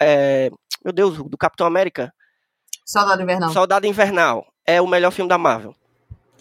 [0.00, 0.50] É, é,
[0.84, 2.12] meu Deus, do Capitão América,
[2.84, 3.50] Soldado Invernal.
[3.52, 5.74] Soldado Invernal, é o melhor filme da Marvel.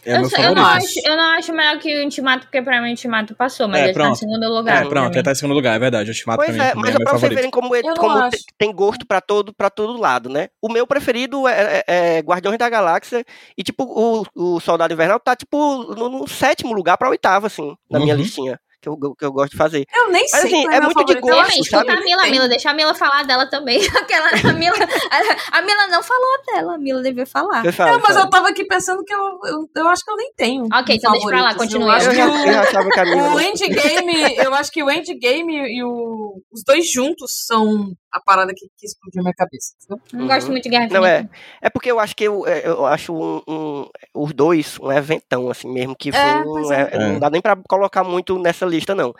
[0.03, 2.81] É o eu, eu não acho, eu não acho melhor que o Ultimato, porque pra
[2.81, 4.13] mim o Ultimato passou, mas É, ele tá pronto.
[4.13, 4.83] em segundo lugar.
[4.83, 6.09] É, pronto, ele tá em segundo lugar, é verdade.
[6.09, 7.95] O Ultimato Pois pra mim é, também mas é é pra vocês verem como, ele-
[7.95, 10.47] como tem gosto pra todo, pra todo lado, né?
[10.59, 13.23] O meu preferido é, é- é Guardiões da Galáxia
[13.55, 14.25] e, tipo, o,
[14.55, 18.21] o Soldado Invernal tá, tipo, no, no sétimo lugar pra oitavo, assim, na minha Uhum.
[18.21, 18.59] listinha.
[18.81, 19.85] Que eu, que eu gosto de fazer.
[19.93, 20.39] Eu nem Mas, sei.
[20.55, 21.21] assim, é meu muito de favorito.
[21.21, 21.91] gosto, sabe?
[21.91, 22.23] a Mila.
[22.23, 23.79] Mila, deixa a Mila falar dela também.
[23.95, 24.75] Aquela, a, Mila,
[25.11, 27.63] a, a Mila não falou dela, a Mila devia falar.
[27.65, 28.25] Eu falo, Não, mas falo.
[28.25, 30.63] eu tava aqui pensando que eu, eu, eu acho que eu nem tenho.
[30.73, 31.79] Ok, um então deixa pra lá, favorito, assim.
[31.79, 31.87] continue.
[31.87, 34.53] Eu acho eu, que já, o- eu já achava que a Mila- O Endgame, eu
[34.55, 39.21] acho que o Endgame e o, os dois juntos são a parada que, que explodiu
[39.23, 39.73] minha cabeça.
[40.13, 41.15] Não gosto muito de Guerra Não, é.
[41.19, 41.35] Infinita.
[41.61, 45.49] É porque eu acho que eu, é, eu acho um, um- os dois um eventão,
[45.49, 46.89] assim, mesmo que foi É, um- é.
[46.91, 49.13] é, não dá nem pra colocar muito nessa lista, não.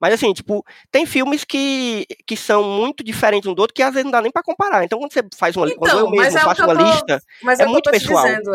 [0.00, 3.92] Mas assim, tipo, tem filmes que, que são muito diferentes um do outro que às
[3.94, 4.84] vezes não dá nem pra comparar.
[4.84, 6.84] Então quando você faz uma quando Então, eu mas mesmo é faço eu uma tô-
[6.84, 8.24] lista, Mas É é, eu muito tô te pessoal.
[8.26, 8.50] dizendo,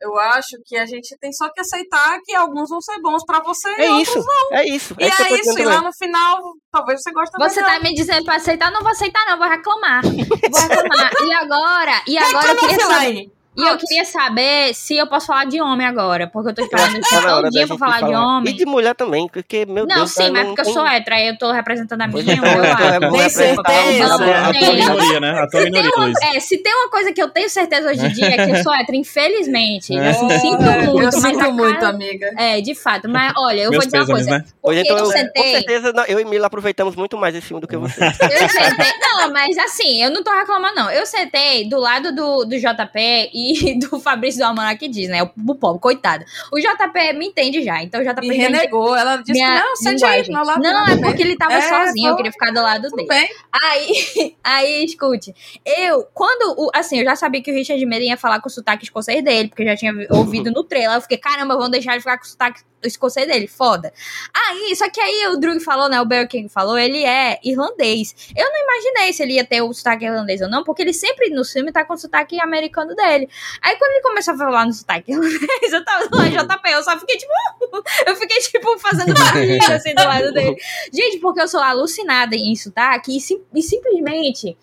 [0.00, 0.18] eu.
[0.18, 3.68] Acho que a gente tem só que aceitar que alguns vão ser bons pra você
[3.70, 4.26] é e outros isso.
[4.52, 4.96] É isso.
[4.98, 5.86] E é isso que eu é isso, e lá também.
[5.88, 6.38] no final,
[6.72, 7.74] talvez você goste Você melhor.
[7.74, 8.70] tá me dizendo pra aceitar?
[8.70, 10.02] Não vou aceitar, não, vou reclamar.
[10.02, 11.10] Vou reclamar.
[11.22, 13.32] E agora, e agora eu queria saber.
[13.56, 16.92] E eu queria saber se eu posso falar de homem agora, porque eu tô esperando
[17.00, 18.36] todo dia pra gente falar de falar.
[18.38, 18.52] homem.
[18.52, 20.10] E de mulher também, porque, meu Não, Deus.
[20.10, 22.44] sim, cara, mas não porque eu sou hétero, aí eu tô representando a minha, então,
[22.44, 22.94] eu eu tô- acho.
[23.04, 24.14] eu vou Tem certeza?
[24.14, 24.18] A,
[24.52, 25.30] tua- minoria, né?
[25.30, 27.90] A tua Se tem, minoria, uma, é, se tem uma coisa que eu tenho certeza
[27.90, 29.96] hoje em dia é que eu sou hétero, infelizmente.
[29.96, 30.08] É.
[30.08, 32.30] Assim, sinto É, muito, eu mas sinto muito, cara- amiga.
[32.36, 33.08] É, de fato.
[33.08, 34.30] Mas olha, eu Meus vou dizer uma coisa.
[34.30, 34.44] né?
[34.60, 35.52] Porque então, eu eu, com sentei.
[35.52, 38.02] certeza, não, eu e Mila aproveitamos muito mais esse filme do que você.
[38.04, 38.92] Eu sentei.
[39.00, 40.90] Não, mas assim, eu não tô reclamando, não.
[40.90, 43.43] Eu sentei do lado do, do JP e
[43.78, 45.22] do Fabrício do Almanac que diz, né?
[45.22, 46.24] O, o pobre, coitado.
[46.52, 47.82] O JP me entende já.
[47.82, 48.94] Então o JP Me renegou.
[48.96, 52.16] Ela disse não, sente aí, não, lá Não, é porque ele tava É, sozinho, eu
[52.16, 53.08] queria ficar do lado dele.
[53.08, 53.28] bem.
[53.52, 55.34] Aí, aí, escute,
[55.64, 58.52] eu, quando, o, assim, eu já sabia que o Richard Madden ia falar com o
[58.52, 61.70] sotaque escocês dele, porque eu já tinha vi- ouvido no trailer, eu fiquei, caramba, vamos
[61.70, 63.92] deixar ele ficar com o sotaque escocês dele, foda.
[64.32, 68.14] Aí, só que aí o Drug falou, né, o Barry King falou, ele é irlandês.
[68.36, 71.30] Eu não imaginei se ele ia ter o sotaque irlandês ou não, porque ele sempre
[71.30, 73.28] no filme tá com o sotaque americano dele.
[73.62, 76.98] Aí quando ele começou a falar no sotaque irlandês, eu tava lá, JP, eu só
[76.98, 77.32] fiquei tipo,
[78.06, 80.56] eu fiquei tipo fazendo barulho assim do lado dele.
[80.92, 84.56] Gente, porque eu sou alucinada em sotaque e, sim- e simplesmente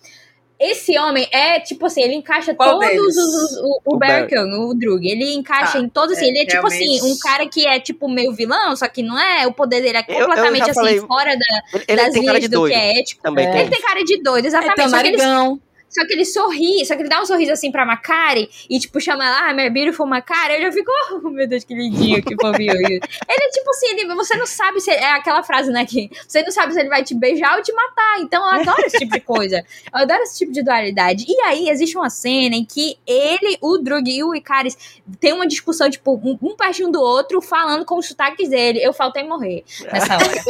[0.70, 3.16] esse homem é, tipo assim, ele encaixa Qual todos deles?
[3.16, 3.56] os.
[3.58, 4.26] o, o O.
[4.28, 5.08] Keoghan, o Drug.
[5.08, 6.26] Ele encaixa Tá, em todos, assim.
[6.26, 7.04] é, ele é tipo assim, realmente.
[7.04, 9.46] um cara que é tipo meio vilão, só que não é.
[9.46, 12.58] O poder dele é Eu- eu completamente assim, falei, fora da, das linhas de do
[12.60, 12.72] doido.
[12.72, 13.22] que é ético.
[13.22, 13.50] Também É.
[13.50, 13.60] tem.
[13.62, 14.76] Ele tem cara de doido, É, exatamente.
[14.76, 15.60] tem um só, que.
[15.92, 18.98] Só que ele sorri, só que ele dá um sorriso assim pra Macari e, tipo,
[18.98, 20.54] chama ela, ah, my beautiful Macari.
[20.54, 22.72] Eu já fico, oh, meu Deus, que lindinho, que fofinho.
[22.80, 24.90] ele é tipo assim, ele, você não sabe se.
[24.90, 27.72] É aquela frase, né, que você não sabe se ele vai te beijar ou te
[27.72, 28.20] matar.
[28.20, 29.64] Então eu adoro esse tipo de coisa.
[29.92, 31.26] Eu adoro esse tipo de dualidade.
[31.28, 35.46] E aí, existe uma cena em que ele, o Drug e o Icaris tem uma
[35.46, 38.82] discussão, tipo, um, um pertinho do outro, falando com os sotaques dele.
[38.82, 39.62] Eu faltei morrer
[39.92, 40.42] nessa hora.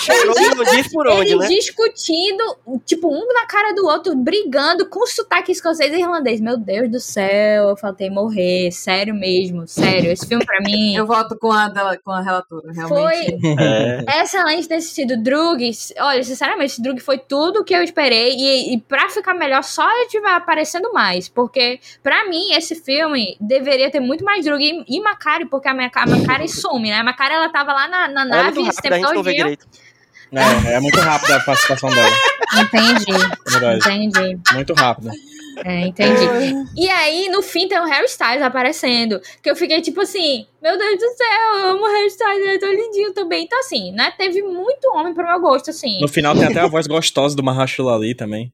[0.00, 1.54] Chorou e disse por onde, Eles né?
[1.54, 6.40] discutindo, tipo, um na cara do outro, brigando com sotaque escocês e irlandês.
[6.40, 8.70] Meu Deus do céu, eu faltei morrer.
[8.72, 10.10] Sério mesmo, sério.
[10.10, 13.38] Esse filme pra mim Eu volto com a, dela, com a relatora, realmente.
[13.40, 14.22] foi É.
[14.22, 15.70] excelente ter assistido Drug.
[15.98, 18.32] Olha, sinceramente, esse Drug foi tudo o que eu esperei.
[18.36, 21.28] E, e pra ficar melhor, só ele estiver aparecendo mais.
[21.28, 25.74] Porque, pra mim, esse filme deveria ter muito mais Drug e, e Macari, porque a,
[25.74, 26.96] Maca- a Macari some, né?
[26.98, 28.94] A Macari, ela tava lá na, na nave esse tempo
[29.48, 29.66] gente
[30.32, 32.10] É, é muito rápida a participação dela.
[32.54, 33.12] Entendi,
[33.48, 33.78] Verdade.
[34.04, 34.38] entendi.
[34.52, 35.10] Muito rápida.
[35.64, 36.24] É, entendi.
[36.76, 39.20] E aí, no fim, tem o Harry Styles aparecendo.
[39.42, 42.56] Que eu fiquei tipo assim, meu Deus do céu, eu amo o Harry Styles, ele
[42.56, 43.44] é tão lindinho também.
[43.44, 44.12] Então, assim, né?
[44.18, 46.00] Teve muito homem pro meu gosto, assim.
[46.00, 48.52] No final tem até a voz gostosa do Mahershala Ali também.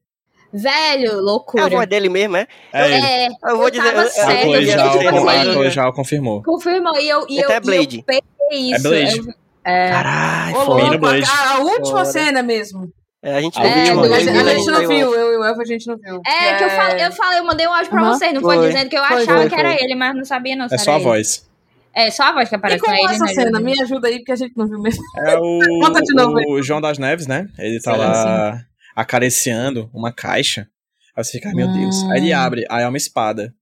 [0.53, 1.69] Velho, É a loucura.
[1.69, 2.45] voz dele mesmo, é?
[2.73, 3.25] É.
[3.25, 3.93] É, Eu vou eu dizer.
[3.93, 6.43] tava eu- eu- A Chloe confirmou.
[6.43, 6.95] confirmou.
[6.99, 8.03] E eu, e eu, Então é e eu Blade.
[8.05, 8.83] peguei isso.
[8.83, 9.17] Blade.
[9.17, 10.75] Eu- é, Caralho, Ô, foi.
[10.75, 11.25] Menino louco, Blade.
[11.29, 12.05] a, a última Fora.
[12.05, 12.91] cena mesmo.
[13.23, 14.01] É, a gente não É, viu.
[14.01, 16.21] A, e gente- a gente não viu, eu e o Elva a gente não viu.
[16.25, 18.13] é, que eu falei, eu falei, eu mandei um áudio pra Aham.
[18.13, 18.67] vocês, não foi, Foi.
[18.67, 19.83] dizendo que eu Foi, achava foi, que era foi.
[19.83, 21.03] ele, mas não sabia não É só a ele.
[21.03, 21.47] voz.
[21.93, 22.79] É, só a voz que E aparece.
[22.81, 23.59] como é ele, essa não é cena?
[23.59, 25.03] Me ajuda aí, porque a gente não viu mesmo.
[25.19, 26.45] É o, Conta de novo aí.
[26.47, 27.47] o João das Neves, né?
[27.59, 28.59] Ele tá lá
[28.95, 30.67] acariciando uma caixa.
[31.15, 32.01] Aí você fica, ai meu Deus.
[32.11, 32.37] Aí ele Hum.
[32.39, 33.53] abre, aí é uma espada.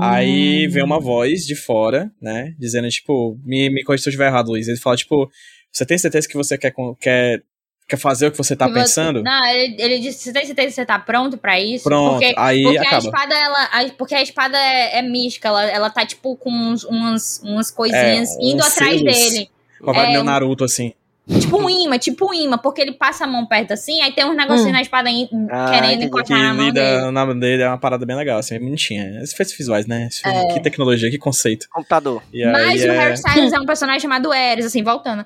[0.00, 2.54] Aí vem uma voz de fora, né?
[2.58, 4.68] Dizendo, tipo, me, me corrija se eu estiver errado, Luiz.
[4.68, 5.30] Ele fala, tipo,
[5.72, 7.42] você tem certeza que você quer, quer,
[7.88, 9.22] quer fazer o que você tá você- pensando?
[9.22, 11.84] Não, ele, ele disse: você tem certeza que você tá pronto pra isso?
[11.84, 12.98] Pronto, porque, aí porque a acaba.
[13.04, 13.64] espada, ela.
[13.72, 17.70] a- porque a espada é, é mística, ela, ela tá, tipo, com uns, umas, umas
[17.70, 19.02] coisinhas É, indo atrás selos.
[19.14, 19.48] dele.
[19.80, 20.92] Com a vibe É, meio um- Naruto, assim.
[21.38, 24.24] Tipo um imã, tipo um imã, porque ele passa a mão perto assim, aí tem
[24.24, 24.72] uns negocinhos Hum.
[24.72, 25.98] na espada in- Ah, querendo entendi.
[26.00, 26.90] Que encostar na mão dele.
[26.96, 29.18] lida na mão dele é uma parada bem legal, assim, é bonitinha.
[29.22, 30.08] Esses efeitos visuais, né?
[30.24, 30.52] É.
[30.54, 31.68] Que tecnologia, que conceito.
[31.70, 32.22] Computador.
[32.32, 32.98] E Mas aí o é...
[32.98, 35.24] Harry Styles é um personagem chamado Eris, assim, voltando.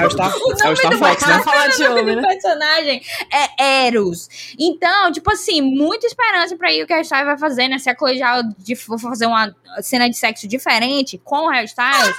[0.00, 1.38] É o Star, é o Star do Fox, né?
[1.76, 2.28] De O nome homem, do né?
[2.28, 3.02] personagem
[3.58, 4.28] é Eros.
[4.58, 7.78] Então, tipo assim, muita esperança pra ir o que o Harry Styles vai fazer, né?
[7.78, 11.66] Se a Chloe Zhao de for fazer uma cena de sexo diferente com o Harry
[11.66, 12.14] Styles,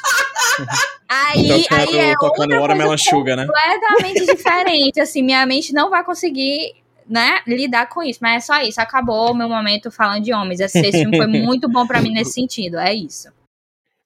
[1.07, 3.47] Aí, tocando aí é tocando outra Watermelon coisa Sugar, né?
[3.47, 4.99] completamente diferente.
[4.99, 6.75] Assim, minha mente não vai conseguir,
[7.07, 8.19] né, lidar com isso.
[8.21, 8.79] Mas é só isso.
[8.79, 10.59] Acabou o meu momento falando de homens.
[10.59, 12.77] Esse, filme foi muito bom pra mim nesse sentido.
[12.77, 13.29] É isso.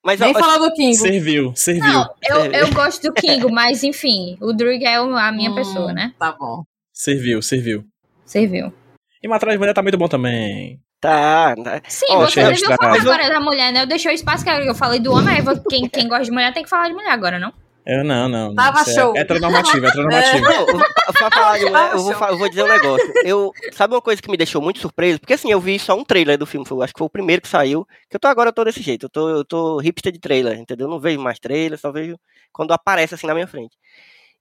[0.04, 0.96] Mas Nem falar do Kingo.
[0.96, 1.86] Serviu, serviu.
[1.86, 5.94] Não, eu, eu gosto do Kingo, mas enfim, o Druig é a minha Hum, pessoa,
[5.94, 6.14] né?
[6.20, 6.64] Tá bom.
[6.92, 7.86] Serviu, serviu.
[8.26, 8.74] Serviu.
[9.22, 10.80] E Matrás de Mulher tá muito bom também.
[11.08, 11.82] Tá, tá.
[11.88, 13.02] Sim, Ó, você eu devia falar explicar.
[13.02, 13.82] agora da mulher, né?
[13.84, 16.32] Eu deixei o espaço que eu falei do homem, aí vou- quem, quem gosta de
[16.32, 17.54] mulher tem que falar de mulher agora, não?
[17.86, 18.56] Eu não, não.
[18.56, 19.14] Tava Isso show.
[19.14, 20.40] É heteronormativo, heteronormativo.
[20.46, 20.86] Não, eu vou-
[21.20, 23.12] pra falar de mulher, eu vou, eu vou dizer um negócio.
[23.26, 25.20] Eu, sabe uma coisa que me deixou muito surpreso?
[25.20, 27.42] Porque assim, eu vi só um trailer do filme, foi- acho que foi o primeiro
[27.42, 27.86] que saiu.
[28.10, 29.08] Que eu tô agora, eu tô desse jeito.
[29.08, 30.88] Eu tô, eu tô hipster de trailer, entendeu?
[30.88, 32.18] Eu não vejo mais trailer, só vejo
[32.54, 33.76] quando aparece assim na minha frente.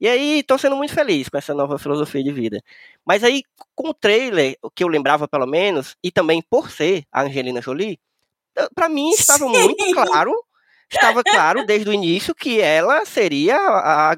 [0.03, 2.61] E aí, tô sendo muito feliz com essa nova filosofia de vida.
[3.07, 7.05] Mas aí, com o trailer, o que eu lembrava pelo menos, e também por ser
[7.13, 8.01] a Angelina Jolie,
[8.75, 9.63] pra mim estava Sim.
[9.63, 10.35] muito claro,
[10.91, 14.17] estava claro desde o início que ela seria a,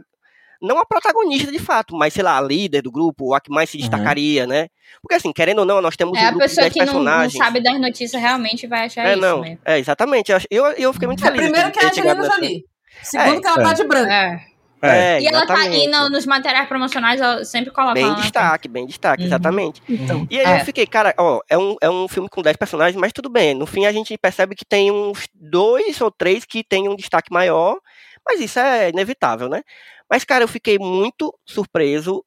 [0.62, 3.68] não a protagonista de fato, mas sei lá, a líder do grupo, a que mais
[3.68, 3.82] se Uhum.
[3.82, 4.68] destacaria, né?
[5.02, 6.78] Porque assim, querendo ou não, nós temos É um a grupo de pessoa 10 que
[6.78, 7.36] não, não personagens.
[7.44, 9.58] sabe das notícias realmente vai achar é, isso não, mesmo.
[9.66, 10.32] é, exatamente.
[10.50, 11.42] Eu, eu, fiquei muito É, feliz.
[11.42, 12.64] primeiro de que é a Angelina Jolie.
[13.02, 13.74] Segundo É, que ela tá é.
[13.74, 14.10] de branco.
[14.10, 14.53] É.
[14.86, 15.20] É.
[15.20, 19.22] E ela tá aí no- nos materiais promocionais, ela sempre coloca Bem destaque, bem destaque,
[19.22, 19.26] Uhum.
[19.26, 19.82] exatamente.
[19.88, 20.26] Então.
[20.30, 20.60] E aí É.
[20.60, 23.54] eu fiquei, cara, ó, é um, é um filme com 10 personagens, mas tudo bem.
[23.54, 27.32] No fim a gente percebe que tem uns dois ou três que tem um destaque
[27.32, 27.78] maior,
[28.26, 29.62] mas isso é inevitável, né?
[30.10, 32.24] Mas, cara, eu fiquei muito surpreso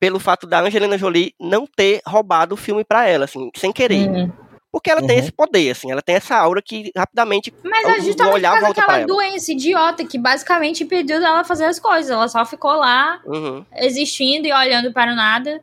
[0.00, 4.08] pelo fato da Angelina Jolie não ter roubado o filme pra ela, assim, sem querer.
[4.08, 4.32] Uhum.
[4.72, 5.22] Porque ela tem Uhum.
[5.22, 7.52] esse poder, assim, ela tem essa aura que rapidamente.
[7.62, 9.06] Mas é o justamente olhar por causa volta pra daquela ela.
[9.06, 12.10] doença idiota que basicamente impediu dela fazer as coisas.
[12.10, 13.64] Ela só ficou lá Uhum.
[13.76, 15.60] existindo e olhando para o nada,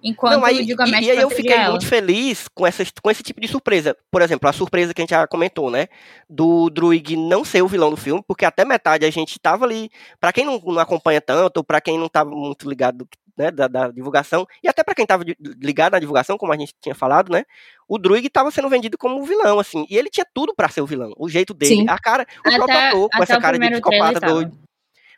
[0.00, 1.70] enquanto Não, aí, o e, Gilgamesh e aí eu fiquei ela.
[1.70, 3.96] muito feliz com, essa, com esse tipo de surpresa.
[4.10, 5.88] Por exemplo, a surpresa que a gente já comentou, né?
[6.30, 9.90] Do Druig não ser o vilão do filme, porque até metade a gente tava ali.
[10.20, 13.66] Pra quem não, não acompanha tanto, ou pra quem não tava muito ligado né, da,
[13.68, 16.94] da divulgação, e até pra quem tava de- ligado na divulgação, como a gente tinha
[16.94, 17.44] falado, né?
[17.88, 19.86] O Druig tava sendo vendido como vilão, assim.
[19.88, 21.12] E ele tinha tudo pra ser o vilão.
[21.16, 21.88] O jeito dele, Sim.
[21.88, 24.58] a cara, o Até- próprio ator, com essa cara de psicopata doido.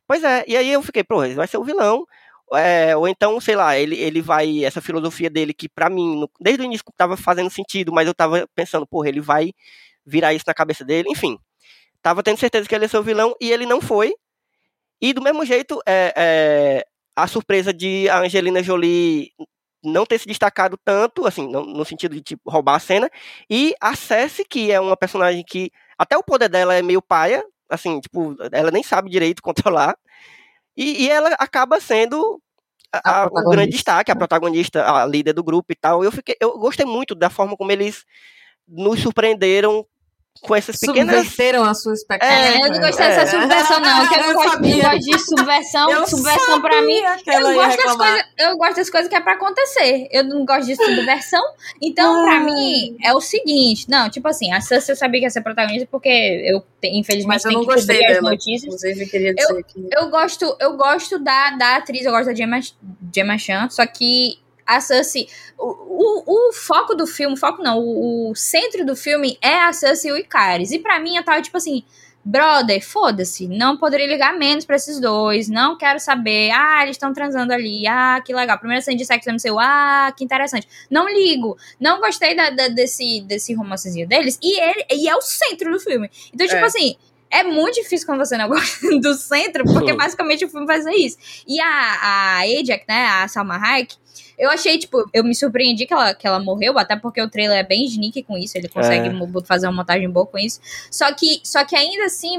[0.07, 2.05] Pois é, e aí eu fiquei, pô, ele vai ser o vilão.
[2.53, 4.65] É, ou então, sei lá, ele, ele vai.
[4.65, 8.47] Essa filosofia dele, que pra mim, desde o início tava fazendo sentido, mas eu tava
[8.55, 9.53] pensando, porra, ele vai
[10.05, 11.09] virar isso na cabeça dele.
[11.11, 11.39] Enfim,
[12.03, 14.13] tava tendo certeza que ele ia ser o vilão e ele não foi.
[15.01, 16.87] E do mesmo jeito, é, é,
[17.17, 19.31] a surpresa de a Angelina Jolie
[19.85, 23.11] não ter se destacado tanto, assim, não- no sentido de tipo, roubar a cena,
[23.51, 27.45] e a Cersei, que é uma personagem que até o poder dela é meio paia,
[27.71, 29.43] assim, tipo, ela nem sabe direito
[29.73, 29.97] controlar,
[30.77, 32.41] e, e ela acaba sendo
[32.93, 36.05] a- A o grande destaque, a protagonista, a líder do grupo e tal.
[36.05, 38.05] Eu fiquei, eu gostei muito da forma como eles
[38.69, 39.87] nos surpreenderam
[40.41, 42.35] com essas pequenas Subverteram a sua expectativa.
[42.41, 43.27] É, eu não gostei dessa É.
[43.27, 44.09] subversão, não.
[44.09, 44.77] Que eu não Eu gosto, sabia.
[44.77, 45.91] não gosto de subversão.
[45.91, 46.99] Eu subversão pra mim.
[46.99, 50.09] Eu gosto, das coisas, eu gosto das coisas que é pra acontecer.
[50.11, 51.43] Eu não gosto de subversão.
[51.81, 52.41] Então, pra Ah.
[52.41, 53.89] mim, é o seguinte.
[53.89, 57.27] Não, tipo assim, a Sansa eu sabia que ia ser protagonista porque eu, te- infelizmente,
[57.27, 58.31] Mas eu tenho não que gostei cobrir as dela.
[58.31, 58.65] notícias.
[58.65, 59.89] Inclusive, queria dizer que.
[59.93, 62.61] Eu gosto, eu gosto da, da atriz, eu gosto da Gemma,
[63.15, 65.29] Gemma Chan, só que a Cersei,
[65.59, 65.67] o,
[66.27, 70.11] o, o foco do filme, foco não, o, o centro do filme é a Cersei
[70.11, 70.71] e o Icaris.
[70.73, 71.83] E pra mim eu tava tipo assim,
[72.25, 77.13] brother, foda-se, não poderia ligar menos pra esses dois, não quero saber, ah, eles estão
[77.13, 80.67] transando ali, ah, que legal, primeira cena de sexo no seu, ah, que interessante.
[80.91, 85.21] Não ligo, não gostei da, da- desse, desse romancezinho deles, e, ele, e é o
[85.21, 86.11] centro do filme.
[86.33, 86.65] Então, tipo É.
[86.65, 86.97] assim,
[87.31, 91.19] é muito difícil quando você não gosta do centro, porque basicamente o filme ser isso.
[91.47, 93.97] E a, a Ajax, né, a Salma Hayek,
[94.39, 97.59] eu achei, tipo, eu me surpreendi que ela, que ela morreu, até porque o trailer
[97.59, 99.45] é bem sneaky com isso, ele consegue É.
[99.45, 100.61] fazer uma montagem boa com isso.
[100.91, 102.37] Só que, só que ainda assim,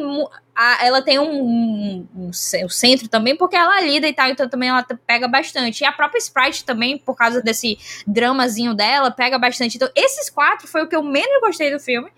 [0.56, 2.32] a- ela tem um, um, um
[2.64, 5.82] um centro também, porque ela lida e tal, então também ela pega bastante.
[5.82, 7.78] E a própria Sprite também, por causa desse
[8.08, 9.76] dramazinho dela, pega bastante.
[9.76, 12.10] Então, esses quatro foi o que eu menos gostei do filme,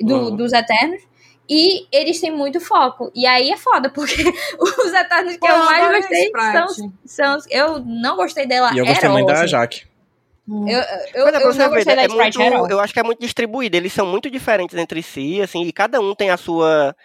[0.00, 0.36] do, Uhum.
[0.36, 1.02] dos Eternos.
[1.48, 3.10] E eles têm muito foco.
[3.14, 4.22] E aí é foda, porque
[4.60, 7.38] os Eternos que Pô, eu eu mais gostei são, são.
[7.48, 8.72] Eu não gostei dela.
[8.74, 9.50] E eu gostei muito da Heroes.
[9.50, 9.86] Jaque.
[10.48, 10.66] Hum.
[10.66, 10.80] Eu,
[11.14, 13.76] eu, Mas é eu ver, da é muito, eu acho que é muito distribuído.
[13.76, 16.96] Eles são muito diferentes entre si, assim, e cada um tem a sua.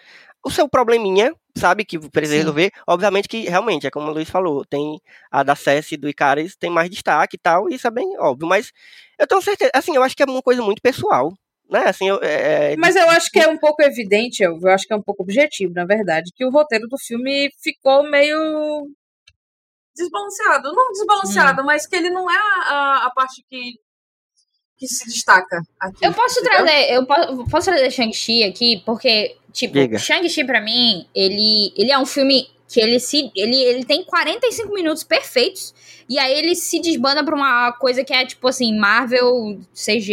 [0.42, 2.40] O seu probleminha, sabe, que precisa Sim.
[2.40, 2.70] resolver.
[2.86, 5.00] Obviamente que, realmente, é como o Luiz falou, tem
[5.30, 8.18] a da Cessi e do Icaris, tem mais destaque e tal, e isso é bem
[8.18, 8.46] óbvio.
[8.46, 8.70] Mas
[9.18, 11.32] eu tenho certeza, assim, eu acho que é uma coisa muito pessoal,
[11.70, 11.84] né?
[11.86, 14.96] Assim, eu, é, Mas eu acho que é um pouco evidente, eu acho que é
[14.96, 18.88] um pouco objetivo, na verdade, que o roteiro do filme ficou meio.
[19.96, 20.72] Desbalanceado.
[20.72, 23.74] Não desbalanceado, mas que ele não é a, a, parte que,
[24.76, 26.04] que se destaca aqui.
[26.04, 26.64] Eu posso entendeu?
[26.64, 29.98] trazer, eu posso, posso trazer Shang-Chi aqui, porque, tipo.
[29.98, 33.30] Shang-Chi pra mim, ele, ele é um filme que ele se.
[33.36, 35.72] Ele, ele tem 45 minutos perfeitos.
[36.08, 40.12] E aí ele se desbanda pra uma coisa que é, tipo assim, Marvel, CG,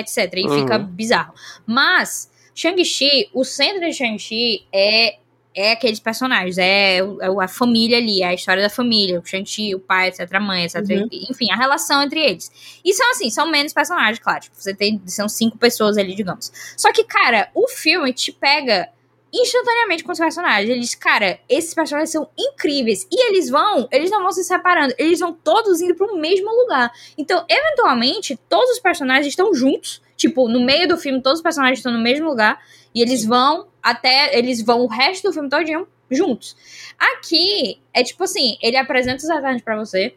[0.00, 0.30] etc.
[0.34, 0.58] E Uhum.
[0.60, 1.32] fica bizarro.
[1.64, 5.16] Mas, Shang-Chi, o centro de Shang-Chi é.
[5.52, 7.04] É aqueles personagens, é, é
[7.42, 10.62] a família ali, é a história da família, o Shang-Chi, o pai, etc, a mãe,
[10.62, 10.76] etc.
[10.88, 11.08] Uhum.
[11.28, 12.52] Enfim, a relação entre eles.
[12.84, 14.42] E são assim, são menos personagens, claro.
[14.42, 15.02] Tipo, você tem.
[15.06, 16.52] São cinco pessoas ali, digamos.
[16.76, 18.90] Só que, cara, o filme te pega
[19.32, 20.68] instantaneamente com os personagens.
[20.68, 23.06] Eles, cara, esses personagens são incríveis.
[23.10, 26.92] E eles vão, eles não vão se separando, eles vão todos indo pro mesmo lugar.
[27.16, 30.02] Então, eventualmente, todos os personagens estão juntos.
[30.16, 32.60] Tipo, no meio do filme, todos os personagens estão no mesmo lugar.
[32.94, 34.36] E eles vão até.
[34.36, 36.56] Eles vão o resto do filme todinho juntos.
[36.98, 40.14] Aqui, é tipo assim, ele apresenta os Eternos pra você.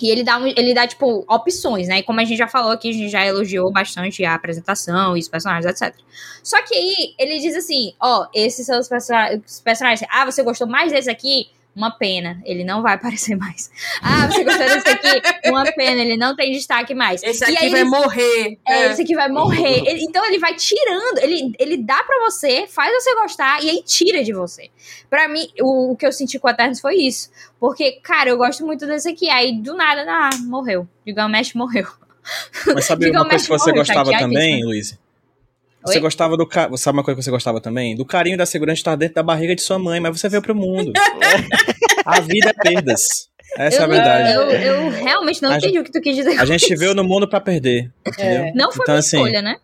[0.00, 1.98] E ele dá, um- ele dá, tipo, opções, né?
[1.98, 5.20] E como a gente já falou aqui, a gente já elogiou bastante a apresentação e
[5.20, 5.94] os personagens, etc.
[6.42, 9.12] Só que aí, ele diz assim, ó, esses são os, perso-
[9.46, 10.06] os personagens.
[10.12, 11.48] Ah, você gostou mais desse aqui?
[11.76, 13.70] Uma pena, ele não vai aparecer mais.
[14.00, 15.48] Ah, você gostou desse aqui?
[15.50, 17.22] Uma pena, ele não tem destaque mais.
[17.22, 18.58] Esse E aqui aí vai eles- morrer.
[18.66, 19.82] é, esse aqui vai morrer.
[19.86, 23.82] Ele- então ele vai tirando, ele, ele dá pra você, faz você gostar e aí
[23.82, 24.70] tira de você.
[25.10, 27.28] Pra mim, o, o que eu senti com o Eternos foi isso.
[27.58, 29.28] Porque, cara, eu gosto muito desse aqui.
[29.28, 30.86] Aí do nada, ah, morreu.
[31.06, 31.86] Gilgamesh morreu.
[32.74, 34.28] Mas sabe uma coisa que você Morro, gostava chateadíssima.
[34.40, 34.98] também, Luiz?
[35.84, 36.00] Você Oi?
[36.00, 36.46] gostava do.
[36.46, 36.70] Ca...
[36.76, 37.94] Sabe uma coisa que você gostava também?
[37.94, 40.54] Do carinho da segurança estar dentro da barriga de sua mãe, mas você veio pro
[40.54, 40.92] mundo.
[42.06, 43.28] a vida é perdas.
[43.56, 44.32] Essa é a eu, verdade.
[44.32, 46.40] eu, eu realmente não A entendi o que tu quis dizer.
[46.40, 47.92] A gente veio no mundo pra perder.
[48.06, 48.52] Entendeu?
[48.54, 49.56] Não foi Então, minha assim, escolha, né?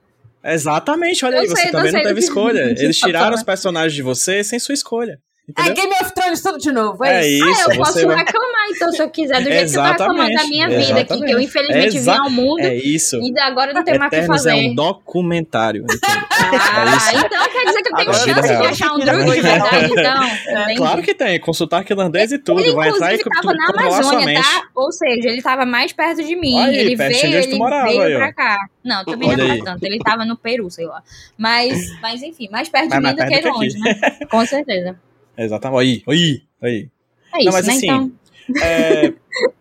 [0.45, 2.61] Exatamente, olha Eu aí, você sei, eu também não teve escolha.
[2.79, 5.19] Eles você tá tiraram os personagens de você sem sua escolha.
[5.57, 5.75] É Entendeu?
[5.75, 7.05] Game of Thrones tudo de novo.
[7.05, 7.49] É É, isso.
[7.49, 9.83] isso, ah, eu posso você vai- reclamar, então, se eu quiser, do jeito que eu
[9.83, 12.75] tô reclamando da Exatamente, minha vida aqui, que eu infelizmente Exa- vim ao mundo É
[12.75, 13.17] isso.
[13.17, 14.51] e agora não tenho mais o que fazer.
[14.51, 15.85] é um documentário.
[15.91, 16.21] entendeu?
[16.31, 19.31] Ah, É então quer dizer que eu tenho Agora, chance de vida achar um druid
[19.33, 20.77] de verdade, então.
[20.77, 22.61] Claro que tem, consultar irlandês e tudo.
[22.61, 24.63] Ele, vai entrar e inclusive, tava na Amazônia, tá?
[24.75, 26.59] Ou seja, ele tava mais perto de mim.
[26.69, 28.59] Ele de veio, ele veio pra cá.
[28.85, 29.85] Não, também não era tanto.
[29.85, 31.03] Ele tava no Peru, sei lá.
[31.37, 33.95] Mas, mas enfim, mais perto de mim do que longe, né?
[34.31, 34.97] Com certeza.
[35.45, 35.81] Exatamente.
[35.81, 36.91] Aí, aí, aí.
[37.33, 37.73] É isso, Não, mas né?
[37.73, 38.13] assim, então,
[38.63, 39.13] É,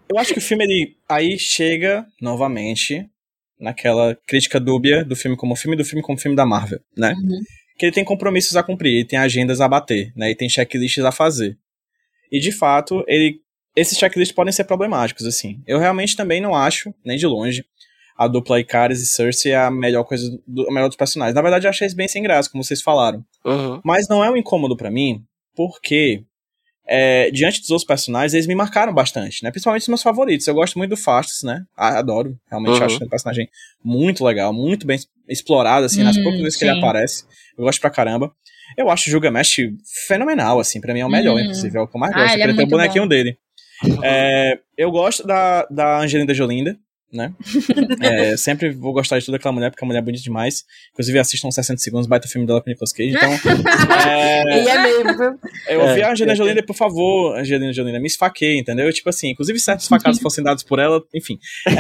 [0.10, 3.08] eu acho que o filme ele aí chega novamente
[3.60, 7.14] naquela crítica dúbia do filme como filme do filme como filme da Marvel, né?
[7.14, 7.40] Uhum.
[7.78, 10.32] Que ele tem compromissos a cumprir, ele tem agendas a bater, né?
[10.32, 11.58] E tem checklists a fazer.
[12.32, 13.42] E de fato, ele
[13.76, 15.62] esses checklists podem ser problemáticos assim.
[15.68, 17.64] Eu realmente também não acho, nem de longe,
[18.18, 21.36] a dupla Icaris e Cersei é a melhor coisa do a melhor dos personagens.
[21.36, 23.24] Na verdade, eu achei eles bem sem graça, como vocês falaram.
[23.46, 23.80] Uhum.
[23.84, 25.24] Mas não é um incômodo pra mim,
[25.56, 26.24] porque
[26.88, 29.52] é, diante dos outros personagens, eles me marcaram bastante, né?
[29.52, 30.48] Principalmente os meus favoritos.
[30.48, 31.64] Eu gosto muito do Fastos, né?
[31.78, 32.36] Ah, adoro.
[32.50, 32.86] Realmente Uhum.
[32.86, 33.48] acho um personagem
[33.84, 34.98] muito legal, muito bem
[35.28, 36.78] explorado, assim, nas Hum, poucas vezes que ele sim.
[36.80, 37.24] aparece.
[37.58, 38.32] Eu gosto pra caramba.
[38.78, 39.58] Eu acho o Gilgamesh
[40.08, 41.42] fenomenal, assim, pra mim é o melhor, Hum.
[41.42, 42.34] inclusive, é o que eu mais Ah, gosto.
[42.34, 43.10] ele eu é queria ter o bonequinho bom.
[43.10, 43.38] dele.
[44.04, 46.78] É, eu gosto da, da Angelina Jolinda,
[47.12, 47.34] né?
[48.02, 50.64] É, sempre vou gostar de toda aquela mulher, porque a mulher é bonita demais.
[50.92, 53.16] Inclusive, assistam 60 segundos, baita filme dela com Nicolas Cage.
[53.16, 53.32] Então,
[54.08, 55.40] é, E é mesmo, viu?
[55.68, 58.92] eu É, ouvi a Angelina é, Jolie, por favor, Angelina Jolie, me esfaqueie, entendeu?
[58.94, 61.38] Tipo assim, inclusive certos facados fossem dados por ela, enfim.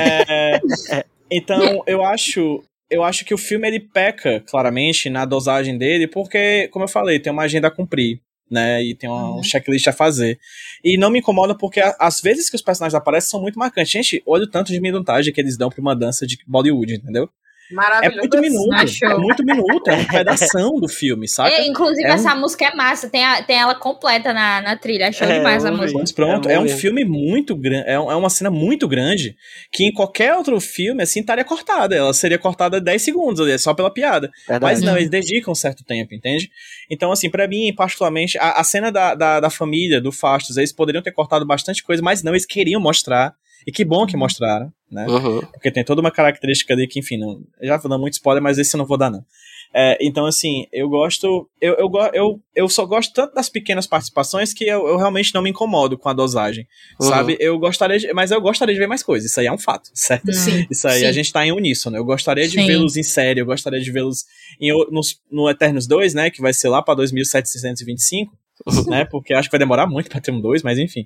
[0.91, 6.07] É, então, eu acho, eu acho que o filme ele peca claramente na dosagem dele,
[6.07, 8.19] porque, como eu falei, tem uma agenda a cumprir.
[8.49, 10.39] Né, e tem uma, um checklist a fazer.
[10.83, 13.91] E não me incomoda porque a- às vezes que os personagens aparecem são muito marcantes.
[13.91, 17.29] Gente, olha o tanto de minutagem que eles dão pra uma dança de Bollywood, entendeu?
[17.71, 18.17] É Maravilhoso.
[18.19, 18.73] muito minuto.
[18.73, 19.05] Acho.
[19.05, 19.87] É muito minuto.
[19.89, 21.49] É um pedação do filme, saca?
[21.51, 23.09] É, inclusive, É um- essa música é massa.
[23.09, 25.09] Tem, a- tem ela completa na, na trilha.
[25.09, 25.99] Achou É, demais a música.
[25.99, 29.35] Mas pronto, É é, um filme muito grande, é um- é uma cena muito grande
[29.71, 31.95] que em qualquer outro filme, assim, estaria cortada.
[31.95, 34.31] Ela seria cortada 10 segundos ali, só pela piada.
[34.47, 34.63] Verdade.
[34.73, 34.97] Mas não, Uhum.
[34.97, 36.49] eles dedicam um certo tempo, entende?
[36.89, 40.71] Então, assim, pra mim, particularmente, a, a cena da, da, da família, do Fastos, eles
[40.73, 43.33] poderiam ter cortado bastante coisa, mas não, eles queriam mostrar.
[43.67, 45.05] E que bom que mostraram, né?
[45.07, 45.41] Uhum.
[45.41, 48.57] Porque tem toda uma característica ali que, enfim, não, já vou dar muito spoiler, mas
[48.57, 49.23] esse eu não vou dar, não.
[49.71, 51.47] É, então, assim, eu gosto.
[51.61, 55.43] Eu, eu, eu, eu só gosto tanto das pequenas participações que eu, eu realmente não
[55.43, 56.65] me incomodo com a dosagem.
[56.99, 57.07] Uhum.
[57.07, 57.37] Sabe?
[57.39, 58.11] Eu gostaria de.
[58.11, 59.29] Mas eu gostaria de ver mais coisas.
[59.29, 60.33] Isso aí é um fato, certo?
[60.33, 60.65] Sim.
[60.71, 61.05] Isso aí Sim.
[61.05, 61.95] a gente tá em uníssono.
[61.97, 64.25] Eu gostaria de vê-los em série, eu gostaria de vê-los
[64.59, 66.31] em o- nos- no Eternos 2, né?
[66.31, 68.35] Que vai ser lá pra 2725.
[68.87, 69.05] né?
[69.05, 71.05] Porque acho que vai demorar muito pra ter um 2, mas enfim.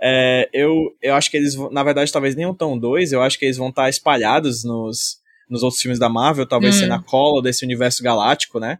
[0.00, 3.38] É, eu, eu acho que eles, na verdade, talvez nem um tão 2, eu acho
[3.38, 5.18] que eles vão estar espalhados nos,
[5.48, 6.80] nos outros filmes da Marvel, talvez Hum.
[6.80, 8.78] sendo a cola desse universo galáctico, né?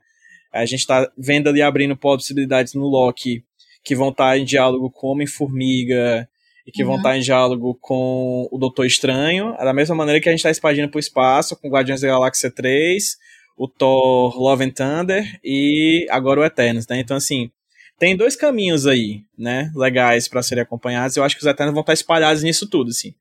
[0.52, 3.44] A gente tá vendo ali abrindo possibilidades no Loki
[3.84, 6.28] que vão estar em diálogo com Homem-Formiga
[6.66, 6.98] e que vão Uhum.
[6.98, 10.88] estar em diálogo com o Doutor Estranho, da mesma maneira que a gente está expandindo
[10.88, 13.16] para o espaço com Guardiões da Galáxia 3,
[13.56, 16.98] o Thor Love and Thunder e agora o Eternos, né?
[17.00, 17.50] Então, assim,
[18.00, 21.16] tem dois caminhos aí, né, legais para serem acompanhados.
[21.16, 23.14] Eu acho que os Eternos vão estar espalhados nisso tudo, assim.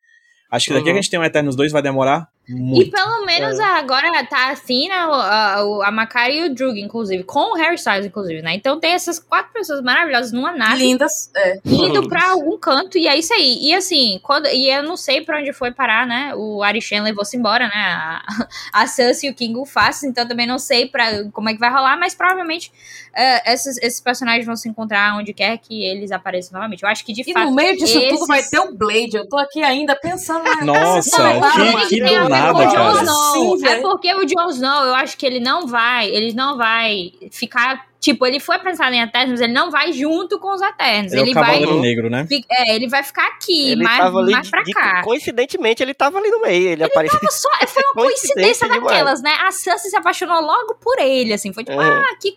[0.50, 0.94] Acho que daqui Uhum.
[0.94, 2.92] a gente tem um Eternos 2 vai demorar E muito.
[2.92, 5.06] pelo menos agora tá assim, né?
[5.06, 8.56] o- A, o- a Macari e o Drug, inclusive, com o Harry Styles, inclusive, né?
[8.56, 11.30] Então tem essas quatro pessoas maravilhosas numa nave Lindas.
[11.36, 11.60] É.
[11.66, 13.60] indo pra algum canto, e é isso aí.
[13.62, 16.34] E assim, quando, e eu não sei pra onde foi parar, né?
[16.36, 17.74] O Arishan levou-se embora, né?
[17.76, 18.24] A,
[18.74, 21.70] a Sansa e o King Fast, então também não sei pra, como é que vai
[21.72, 22.72] rolar, mas provavelmente
[23.14, 26.84] é, esses, esses personagens vão se encontrar onde quer que eles apareçam novamente.
[26.84, 27.46] Eu acho que de E fato.
[27.46, 28.10] no meio disso esses...
[28.10, 29.16] tudo vai ter o Blade.
[29.18, 30.64] Eu tô aqui ainda pensando na.
[30.66, 31.42] Nossa, Não,
[31.82, 33.04] que, que do ver nada, o cara.
[33.04, 33.58] Snow.
[33.58, 37.12] Sim, é porque o Jon Snow, eu acho que ele não vai, ele não vai
[37.32, 41.12] ficar, tipo, ele foi apresentado em Eternos, mas ele não vai junto com os Eternos.
[41.12, 42.26] Ele é Ele, vai, Negro, né?
[42.50, 45.02] é, ele vai ficar aqui, Ele mais, tava ali, mais de- pra de- cá.
[45.04, 46.70] coincidentemente, ele tava ali no meio.
[46.70, 47.20] Ele, apareceu.
[47.30, 48.84] Só, foi uma Coincidência coincidência demais.
[48.84, 49.32] daquelas, né?
[49.46, 51.52] A Sansa se apaixonou logo por ele, assim.
[51.54, 51.84] Foi tipo, Uhum.
[51.84, 52.32] ah, que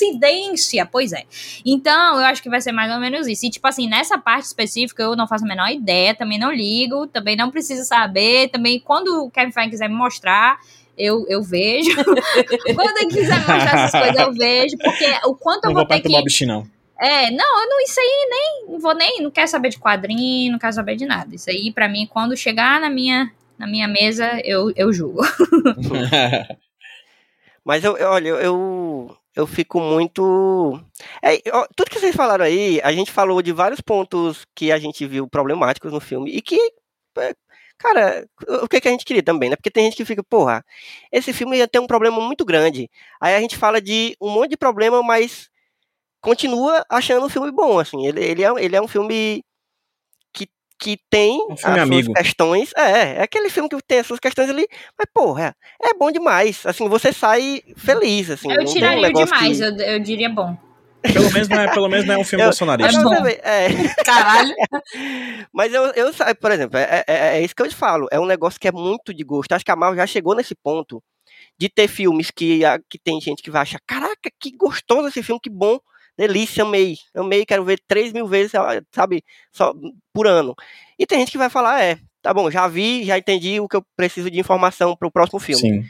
[0.00, 0.86] coincidência.
[0.86, 1.22] Pois é.
[1.64, 3.46] Então, eu acho que vai ser mais ou menos isso.
[3.46, 7.06] E, tipo assim, nessa parte específica, eu não faço a menor ideia, também não ligo,
[7.06, 8.48] também não preciso saber.
[8.50, 10.58] Também, quando o Kevin Feige quiser me mostrar,
[10.96, 11.90] eu, eu vejo.
[12.74, 14.76] quando ele quiser mostrar essas coisas, eu vejo.
[14.78, 16.02] Porque o quanto eu Não vou vou ter que.
[16.02, 16.76] perturbar o bichinho, não.
[16.98, 20.52] É, não, eu não, isso aí nem, não vou nem, não quero saber de quadrinho,
[20.52, 21.34] não quero saber de nada.
[21.34, 25.20] Isso aí, pra mim, quando chegar na minha, na minha mesa, eu, eu julgo.
[27.64, 30.80] Mas eu, eu- olha, eu, eu fico muito.
[31.22, 34.78] É, ó, tudo que vocês falaram aí, a gente falou de vários pontos que a
[34.78, 36.56] gente viu problemáticos no filme e que,
[37.18, 37.34] é,
[37.78, 38.26] cara,
[38.62, 39.56] o que, que a gente queria também, né?
[39.56, 40.64] Porque tem gente que fica, porra,
[41.12, 42.90] esse filme ia ter um problema muito grande.
[43.20, 45.48] Aí a gente fala de um monte de problema, mas
[46.20, 48.06] continua achando o filme bom, assim.
[48.06, 49.44] Ele, ele, é, ele é um filme
[50.32, 50.48] que,
[50.78, 52.04] que tem Um filme as amigo.
[52.06, 52.72] suas questões.
[52.76, 54.66] É, é aquele filme que tem as suas questões ali,
[54.98, 56.64] mas, porra, é bom demais.
[56.66, 58.50] Assim, você sai feliz, assim.
[58.52, 60.56] eu um tiraria negócio demais, que- eu, eu diria bom.
[61.12, 63.02] Pelo, menos não é, pelo menos não é um filme Eu- bolsonarista.
[63.02, 64.54] Mas É é, Caralho.
[65.52, 68.06] mas eu, eu por exemplo, é, é, é isso que eu te falo.
[68.10, 69.52] É um negócio que é muito de gosto.
[69.52, 71.02] Acho que a Marvel já chegou nesse ponto
[71.58, 75.40] de ter filmes que, que tem gente que vai achar, caraca, que gostoso esse filme,
[75.40, 75.78] que bom,
[76.16, 76.96] delícia, amei.
[77.14, 78.52] Amei, quero ver três mil vezes,
[78.92, 79.22] sabe,
[79.52, 79.72] só
[80.12, 80.54] por ano.
[80.98, 83.76] E tem gente que vai falar, é, tá bom, já vi, já entendi o que
[83.76, 85.60] eu preciso de informação pro próximo filme.
[85.60, 85.82] Sim.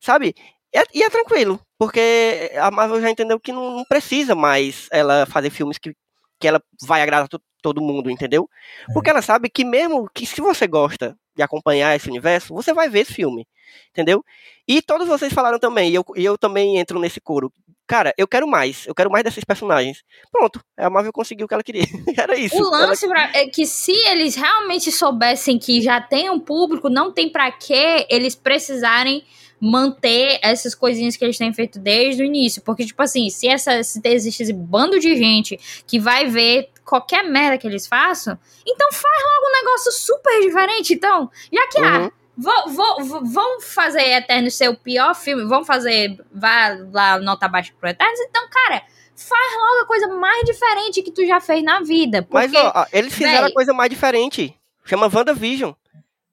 [0.00, 0.34] sabe?
[0.74, 4.88] E é, e é tranquilo, porque a Marvel já entendeu que não, não precisa mais
[4.92, 5.94] ela fazer filmes que,
[6.38, 8.48] que ela vai agradar to- todo mundo, entendeu?
[8.92, 12.88] Porque ela sabe que mesmo que se você gosta de acompanhar esse universo, você vai
[12.88, 13.46] ver esse filme,
[13.90, 14.24] entendeu?
[14.68, 17.52] E todos vocês falaram também, e eu, e eu também entro nesse coro.
[17.86, 20.02] Cara, eu quero mais, eu quero mais desses personagens.
[20.32, 21.82] Pronto, a Marvel conseguiu o que ela queria.
[22.16, 22.56] Era isso.
[22.56, 26.88] O Ela- lance pra- é que se eles realmente soubessem que já tem um público,
[26.88, 29.22] não tem pra que eles precisarem
[29.70, 32.60] manter essas coisinhas que eles têm feito desde o início.
[32.62, 37.24] Porque, tipo assim, se, essa, se existe esse bando de gente que vai ver qualquer
[37.24, 40.92] merda que eles façam, então faz logo um negócio super diferente.
[40.92, 41.86] Então, já que Uhum.
[42.06, 47.18] ah, vão, vão, vão- vão fazer Eternos ser o pior filme, vão fazer, vá lá,
[47.18, 48.82] nota baixa pro Eternos, então, cara,
[49.16, 52.26] faz logo a coisa mais diferente que tu já fez na vida.
[52.30, 53.50] Mas, Porque ó, ó, eles fizeram véi.
[53.50, 54.54] a coisa mais diferente.
[54.84, 55.72] Chama WandaVision.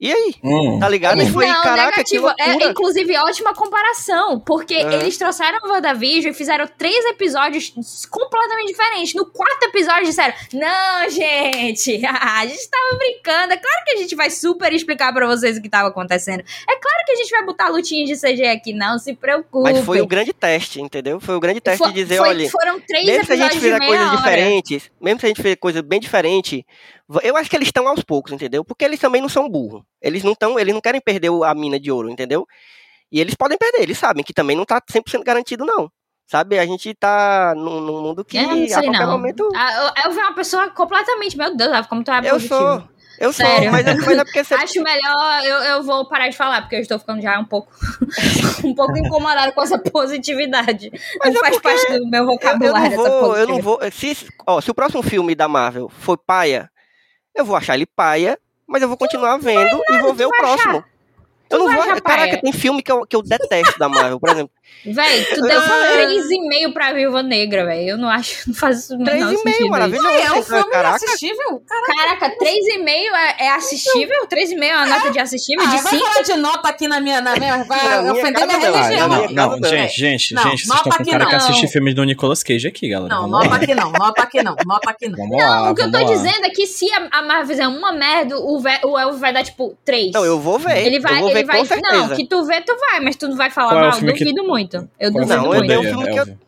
[0.02, 0.34] E aí?
[0.42, 0.80] Hum.
[0.80, 1.22] Tá ligado?
[1.22, 2.28] E foi, não, caraca, que negativo.
[2.36, 4.40] É, inclusive, ótima comparação.
[4.40, 4.94] Porque Aham.
[4.94, 7.72] eles trouxeram o WandaVision e fizeram três episódios
[8.10, 9.14] completamente diferentes.
[9.14, 13.52] No quarto episódio disseram: Não, gente, a gente tava brincando.
[13.52, 16.40] É claro que a gente vai super explicar pra vocês o que tava acontecendo.
[16.40, 19.72] É claro que a gente vai botar lutinha de CG aqui, não se preocupe.
[19.72, 21.20] Mas foi o grande teste, entendeu?
[21.20, 23.54] Foi o grande teste Foi- de dizer, foi- olha, foram três mesmo se a gente
[23.60, 24.16] fizer coisas hora.
[24.16, 26.66] diferentes, mesmo se a gente fizer coisa bem diferente,
[27.22, 28.64] eu acho que eles estão aos poucos, entendeu?
[28.64, 29.82] Porque eles também não são burros.
[30.00, 32.46] Eles não estão, eles não querem perder a mina de ouro, entendeu?
[33.10, 35.90] E eles podem perder, eles sabem que também não tá 100% garantido não.
[36.26, 36.58] Sabe?
[36.58, 39.10] A gente tá num, num mundo que não a sei, qualquer não.
[39.12, 41.36] momento Ah, eu, eu vi uma pessoa completamente.
[41.36, 42.82] Meu Deus, como tu é eu sou,
[43.18, 43.70] eu sou, Sério.
[43.70, 46.76] mas é, mas é porque você Acho melhor eu, eu vou parar de falar, porque
[46.76, 47.70] eu estou ficando já um pouco
[48.64, 50.90] um pouco incomodada com essa positividade.
[51.20, 53.78] Mas não é faz parte do meu eu, eu vocabulário não vou, eu não vou,
[53.92, 56.70] se, ó, se o próximo filme da Marvel for paia,
[57.34, 60.84] eu vou achar ele paia, mas eu vou continuar vendo e vou ver o próximo.
[61.50, 62.02] Eu não vou.
[62.02, 64.52] Caraca, tem filme que eu, que eu detesto da Marvel, por exemplo.
[64.84, 67.90] Véi, tu deu 3,5 pra Viúva Negra, velho.
[67.90, 69.50] Eu não acho, não faz o menor 3,5, sentido.
[69.60, 69.68] isso.
[69.68, 70.08] maravilhoso.
[70.08, 71.62] É um Então, filme Caraca, assistível?
[71.68, 71.92] Caraca.
[71.96, 74.26] Caraca, 3,5 é, é assistível?
[74.26, 75.64] 3,5 é uma nota de assistível?
[75.64, 76.04] Ah, de vai 5?
[76.06, 77.20] falar de nota aqui na minha.
[77.20, 79.08] Na minha vai Na minha ofender minha não, religião.
[79.08, 79.68] Não, não, não, não.
[79.68, 81.38] gente, gente, Não, gente, vocês nota estão com aqui cara que não.
[81.38, 83.14] assiste filmes do Nicolas Cage aqui, galera.
[83.14, 85.16] Não, nota aqui não, nota aqui não, nota aqui não.
[85.16, 86.04] Vamos lá, O que eu tô lá.
[86.04, 89.32] dizendo é que se a, a Marvel fizer uma merda, o, ve- o Elvo vai
[89.32, 90.12] dar, tipo, 3.
[90.12, 90.86] Não, eu vou ver.
[90.86, 91.62] Ele vai, ele vai.
[91.82, 93.92] Não, que tu vê, tu vai, mas tu não vai falar é mal.
[93.92, 94.51] que- Duvido muito.
[94.98, 96.38] Eu Qual é o duvido Não, filme eu dei um filme que eu-?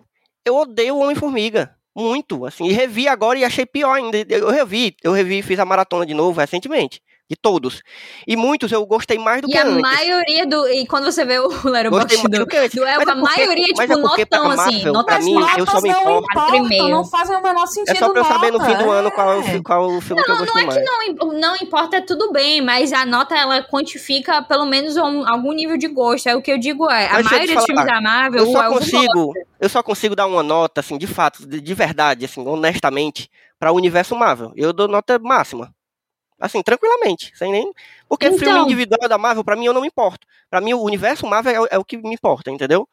[0.44, 1.74] Eu odeio o Homem-Formiga.
[1.96, 2.66] Muito, assim.
[2.66, 4.18] E revi agora e achei pior ainda.
[4.28, 7.00] Eu revi, eu revi, fiz a maratona de novo recentemente.
[7.34, 7.82] De todos.
[8.28, 9.80] E muitos eu gostei mais do E que a antes.
[9.82, 10.68] maioria do.
[10.68, 12.74] E quando você vê o Letterboxd mais do, do que Mas
[13.08, 14.56] é a maioria, mas tipo, é notão, assim.
[14.72, 16.56] Marvel, Nota pra mim, notas eu só me não importo.
[16.56, 17.90] Importam, não fazem o menor sentido.
[17.96, 19.62] É só pra eu saber no fim do nota, ano qual é o, é.
[19.62, 21.18] qual o filme que eu Não, gostei não é que mais.
[21.18, 25.26] não, im- não importa, é tudo bem, mas a nota ela quantifica pelo menos um-
[25.28, 26.28] algum nível de gosto.
[26.28, 28.68] É o que eu digo é, a Mas maioria dos filmes da Marvel, Eu só
[28.68, 33.28] consigo, eu só consigo dar uma nota, assim, de fato, de, de verdade, assim, honestamente,
[33.58, 34.52] para o universo Marvel.
[34.54, 35.74] Eu dou nota máxima.
[36.40, 37.72] Assim, tranquilamente, sem nem.
[38.08, 38.64] Porque filme Então.
[38.64, 40.26] individual da Marvel, pra mim, eu não me importo.
[40.50, 42.88] Pra mim, o universo Marvel é, o- é o que me importa, entendeu?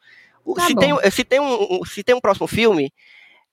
[0.56, 0.80] Tá se, bom.
[0.80, 2.92] tem, se, tem um, se tem um próximo filme,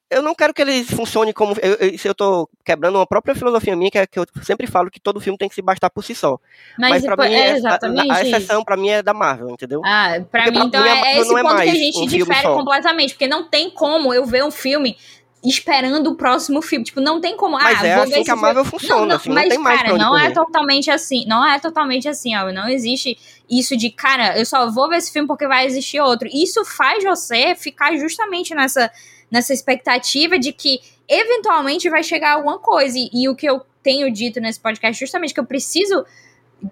[0.09, 1.55] eu não quero que ele funcione como.
[1.61, 4.65] Eu, eu, se eu tô quebrando uma própria filosofia minha, que é que eu sempre
[4.65, 6.39] falo que todo filme tem que se bastar por si só.
[6.79, 9.81] Mas, Mas, pra mim, é é, a, exceção pra mim é da Marvel, entendeu?
[9.85, 11.97] Ah, pra Porque mim, pra então mim, é, é esse é ponto que a gente
[11.99, 14.97] um filme difere completamente, porque não tem como eu ver um filme
[15.43, 16.83] esperando o próximo filme.
[16.85, 17.57] Tipo, não tem como.
[17.57, 18.79] Mas ah, é vou assim ver que a Marvel filme.
[18.79, 20.33] funciona, não, não, assim, não mas, tem mais cara, não é correr.
[20.33, 21.25] totalmente assim.
[21.27, 22.51] Não é totalmente assim, ó.
[22.51, 23.17] Não existe
[23.49, 26.27] isso de, cara, eu só vou ver esse filme porque vai existir outro.
[26.31, 28.91] Isso faz você ficar justamente nessa,
[29.31, 32.97] nessa expectativa de que eventualmente vai chegar alguma coisa.
[32.97, 36.05] E, e o que eu tenho dito nesse podcast, justamente que eu preciso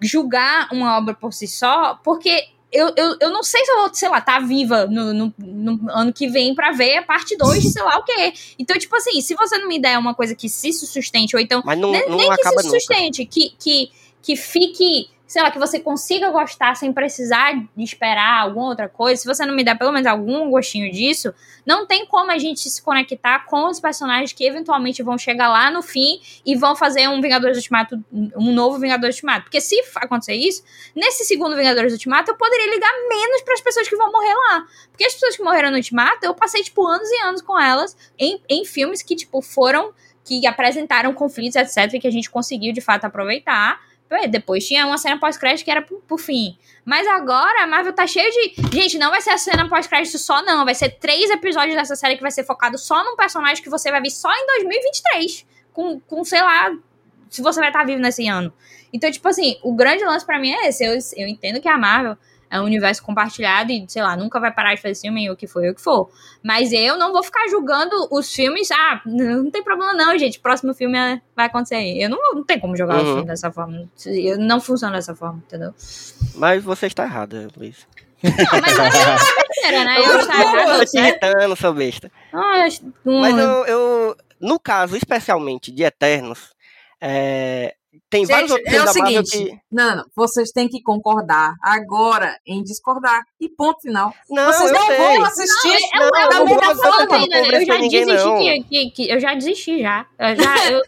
[0.02, 3.94] julgar uma obra por si só, porque eu, eu, eu não sei se eu vou,
[3.94, 7.64] sei lá, tá viva no, no, no ano que vem pra ver a parte 2
[7.64, 8.34] de sei lá o quê.
[8.60, 11.62] Então, tipo assim, se você não me der uma coisa que se sustente, ou então
[11.66, 12.70] Mas não, nem, não nem que se nunca.
[12.70, 13.90] sustente, que, que,
[14.22, 19.22] que fique, sei lá, que você consiga gostar sem precisar de esperar alguma outra coisa,
[19.22, 21.34] se você não me der pelo menos algum gostinho disso,
[21.66, 25.70] não tem como a gente se conectar com os personagens que eventualmente vão chegar lá
[25.70, 29.44] no fim e vão fazer um Vingadores Ultimato, um novo Vingadores Ultimato.
[29.44, 30.64] Porque se acontecer isso,
[30.96, 34.66] nesse segundo Vingadores Ultimato, eu poderia ligar menos para as pessoas que vão morrer lá.
[34.90, 37.98] Porque as pessoas que morreram no Ultimato, eu passei, tipo, anos e anos com elas
[38.18, 39.94] em, em filmes que, tipo, foram
[40.24, 43.80] que apresentaram conflitos, etc., que a gente conseguiu de fato aproveitar.
[44.12, 46.58] Ué, Depois tinha uma cena pós-crédito que era pro, pro fim.
[46.86, 48.56] Mas agora a Marvel tá cheia de.
[48.72, 50.64] Gente, não vai ser a cena pós-crédito só, não.
[50.64, 53.92] Vai ser três episódios dessa série que vai ser focado só num personagem que você
[53.92, 55.46] vai ver só em 2023.
[55.74, 56.76] Com, com sei lá,
[57.30, 58.54] se você vai estar vivo nesse ano.
[58.92, 60.86] Então, tipo assim, o grande lance pra mim é esse.
[60.86, 62.18] Eu, eu entendo que a Marvel
[62.50, 65.48] é um universo compartilhado e, sei lá, nunca vai parar de fazer filme, o que
[65.48, 66.10] for, o que for.
[66.44, 68.70] Mas eu não vou ficar julgando os filmes.
[68.72, 70.40] Ah, não tem problema não, gente.
[70.40, 72.02] Próximo filme é- vai acontecer aí.
[72.02, 73.06] Eu não, não tem como jogar o Uhum.
[73.14, 73.90] filme dessa forma.
[74.06, 75.74] Eu não funciona dessa forma, entendeu?
[76.36, 77.86] Mas você está errada, Luiz.
[78.24, 79.98] Não, mas aí é uma besteira, né?
[80.00, 82.12] Eu Eu tô te irritando, sou besta.
[82.34, 82.66] Ah,
[83.06, 86.56] eu- Mas eu, eu- no caso, especialmente de Eternos,
[87.02, 87.76] é,
[88.10, 89.32] tem vários Gente, outros é o seguinte.
[89.46, 89.60] que.
[89.72, 90.06] Não, não.
[90.16, 93.22] Vocês têm que concordar agora em discordar.
[93.40, 94.14] E ponto final.
[94.30, 94.98] Não, Vocês eu não sei.
[94.98, 96.58] vão assistir É, Não, eu, da eu, não eu,
[97.08, 98.38] eu ainda, eu já ninguém, desisti não.
[98.40, 100.06] que, que, que- eu já desisti já.
[100.20, 100.82] Eu já eu,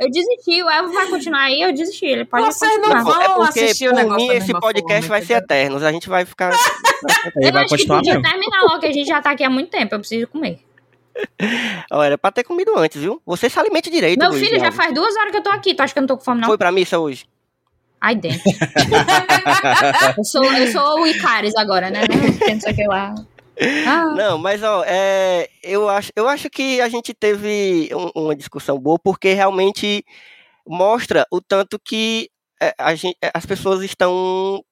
[0.00, 2.06] eu desisti, o Elvo vai continuar aí, eu desisti.
[2.06, 3.02] Ele pode Vocês não continuar.
[3.04, 5.44] vão É porque, assistir o por negócio mim, esse podcast forma, vai ser entendeu?
[5.44, 5.82] Eternos.
[5.82, 6.50] A gente vai ficar.
[7.40, 9.50] Eu vai acho que continuar podia terminar logo, que a gente já tá aqui há
[9.50, 9.94] muito tempo.
[9.94, 10.60] Eu preciso comer.
[11.90, 13.20] Era pra ter comido antes, viu?
[13.26, 14.18] Você se alimente direito.
[14.18, 15.74] Meu Luiz filho, já faz duas horas que eu tô aqui.
[15.74, 16.48] Tu acha que eu não tô com fome, não?
[16.48, 17.26] Foi pra missa hoje?
[18.00, 18.40] Ai, dentro.
[20.16, 22.02] eu, sou, eu sou o Icaris agora, né?
[22.02, 22.54] né?
[22.54, 23.14] Não sei o que lá.
[23.86, 28.36] Ah, Não, mas ó, é, eu, acho, eu acho que a gente teve um- uma
[28.36, 30.04] discussão boa, porque realmente
[30.64, 32.30] mostra o tanto que
[32.62, 34.62] é, a gente- é, as pessoas estão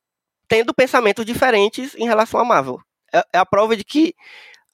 [0.49, 2.79] tendo pensamentos diferentes em relação a Marvel.
[3.13, 4.15] É, é a prova de que,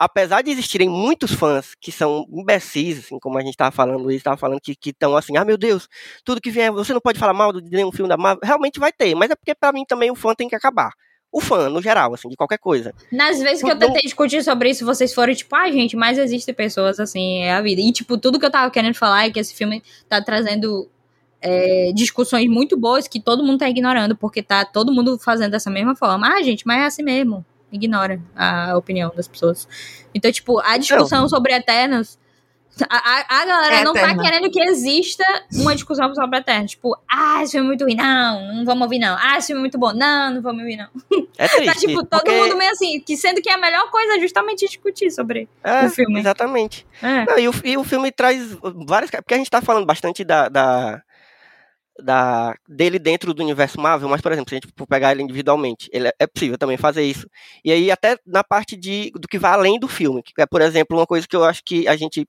[0.02, 4.16] apesar de existirem muitos fãs que são imbecis, assim, como a gente estava falando, Luiz
[4.16, 5.88] estava falando, que estão assim, ah meu Deus,
[6.24, 8.92] tudo que vier, você não pode falar mal de nenhum filme da Marvel, realmente vai
[8.92, 10.90] ter, mas é porque pra mim também o fã tem que acabar.
[11.30, 12.92] O fã, no geral, assim, de qualquer coisa.
[13.10, 16.52] Nas vezes que eu tentei discutir sobre isso, vocês foram tipo, ah, gente, mas existem
[16.52, 17.80] pessoas assim, é a vida.
[17.80, 20.90] E, tipo, tudo que eu tava querendo falar é que esse filme tá trazendo
[21.40, 25.70] é, discussões muito boas que todo mundo tá ignorando, porque tá todo mundo fazendo dessa
[25.70, 26.28] mesma forma.
[26.28, 27.46] Ah, gente, mas é assim mesmo.
[27.72, 29.66] Ignora a opinião das pessoas.
[30.14, 32.18] Então, tipo, a discussão sobre Eternos
[32.88, 34.22] A, a, a galera É não tá eterna.
[34.22, 35.24] querendo que exista
[35.54, 36.66] uma discussão sobre Eterno.
[36.66, 37.94] Tipo, ah, esse filme é muito ruim.
[37.94, 39.14] Não, não vamos ouvir, não.
[39.20, 39.92] Ah, esse filme é muito bom.
[39.92, 40.88] Não, não vamos ouvir, não.
[41.36, 41.86] É Tá, triste.
[41.86, 45.10] tipo, todo porque- mundo meio assim, que sendo que a melhor coisa é justamente discutir
[45.10, 46.18] sobre é, o filme.
[46.20, 46.86] Exatamente.
[47.02, 47.24] É.
[47.26, 49.10] Não, e, o, e o filme traz várias.
[49.10, 51.02] Porque a gente tá falando bastante da, da,
[52.02, 55.22] da- dele dentro do universo Marvel, mas, por exemplo, se a gente for pegar ele
[55.22, 57.26] individualmente, ele é, é possível também fazer isso.
[57.64, 60.60] E aí, até na parte de, do que vai além do filme, que é, por
[60.62, 62.26] exemplo, uma coisa que eu acho que a gente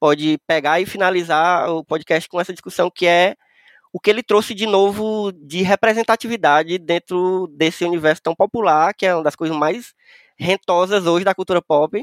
[0.00, 3.34] pode pegar e finalizar o podcast com essa discussão, que é
[3.92, 9.14] o que ele trouxe de novo de representatividade dentro desse universo tão popular, que é
[9.14, 9.92] uma das coisas mais
[10.38, 12.02] rentosas hoje da cultura pop.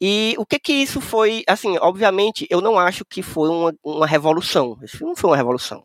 [0.00, 4.06] E o que que isso foi, assim, obviamente, eu não acho que foi uma, uma
[4.06, 4.78] revolução.
[4.82, 5.84] Esse filme não foi uma revolução.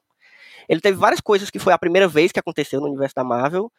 [0.71, 3.71] Ele teve várias coisas que foi a primeira vez que aconteceu no universo da Marvel,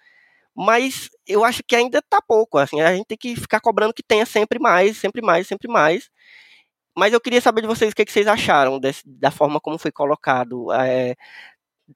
[0.56, 4.02] mas eu acho que ainda tá pouco, assim, a gente tem que ficar cobrando que
[4.05, 6.10] tenha sempre mais, sempre mais, sempre mais.
[6.97, 9.78] Mas eu queria saber de vocês o que, que vocês acharam desse- da forma como
[9.78, 10.70] foi colocado.
[10.73, 11.16] é,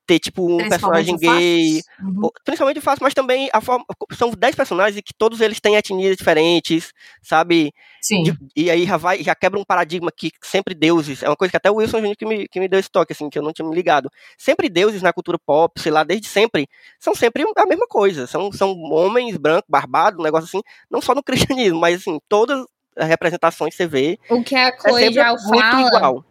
[0.07, 1.81] ter, tipo, um personagem gay.
[2.03, 2.29] Uhum.
[2.45, 3.85] principalmente o fácil, mas também a forma.
[4.13, 6.93] São 10 personagens e que todos eles têm etnias diferentes,
[7.23, 7.73] sabe?
[8.03, 8.23] Sim.
[8.25, 11.51] De- e aí já vai, já quebra um paradigma que sempre deuses, é uma coisa
[11.51, 13.43] que até o Wilson Júnior que me, que me deu esse toque, assim, que eu
[13.43, 14.11] não tinha me ligado.
[14.37, 16.69] Sempre deuses na cultura pop, sei lá, desde sempre,
[17.01, 18.27] são sempre a mesma coisa.
[18.27, 22.65] São, são homens brancos, barbados, um negócio assim, não só no cristianismo, mas assim, todas
[22.97, 26.25] as representações que você vê O que a é Chloe sempre Zhao muito fala igual.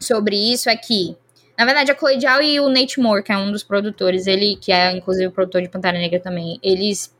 [0.00, 1.16] sobre isso é que,
[1.62, 4.56] na verdade, a Chloe Zhao e o Nate Moore, que é um dos produtores, ele,
[4.60, 7.14] que é inclusive o produtor de Pantera Negra também, eles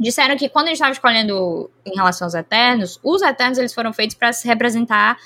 [0.00, 4.16] disseram que quando eles estavam escolhendo em relação aos Eternos, os Eternos eles foram feitos
[4.16, 5.16] para se representar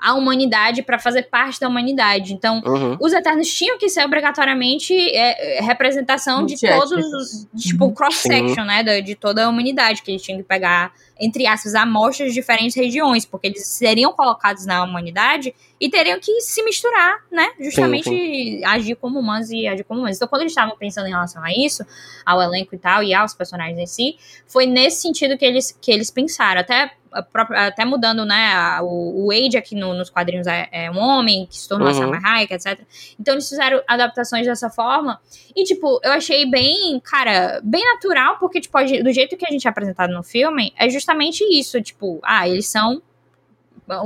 [0.00, 2.34] a humanidade, para fazer parte da humanidade.
[2.34, 2.96] Então, Uhum.
[3.00, 7.46] os Eternos tinham que ser obrigatoriamente é, é, representação de todos os.
[7.54, 8.82] de, tipo, cross-section, né?
[8.82, 12.74] da- De toda a humanidade, que eles tinham que pegar, entre aspas, amostras de diferentes
[12.76, 17.50] regiões, porque eles seriam colocados na humanidade e teriam que se misturar, né?
[17.60, 20.16] Justamente agir como humanos e agir como humanos.
[20.16, 21.84] Então, quando eles estavam pensando em relação a isso,
[22.24, 24.16] ao elenco e tal, e aos personagens em si,
[24.46, 26.60] foi nesse sentido que eles, que eles pensaram.
[26.60, 28.52] Até, a até mudando, né?
[28.54, 31.86] a- O, o Age aqui no- nos quadrinhos é, é um homem que se tornou
[31.86, 31.96] a Uhum.
[31.98, 32.80] Salma Hayek, etc.
[33.20, 35.20] Então eles fizeram adaptações dessa forma.
[35.54, 39.50] E, tipo, eu achei bem, cara, bem natural, porque, tipo, a do jeito que a
[39.50, 41.03] gente é apresentado no filme, é justamente
[41.50, 41.80] isso.
[41.82, 43.02] Tipo, ah, eles são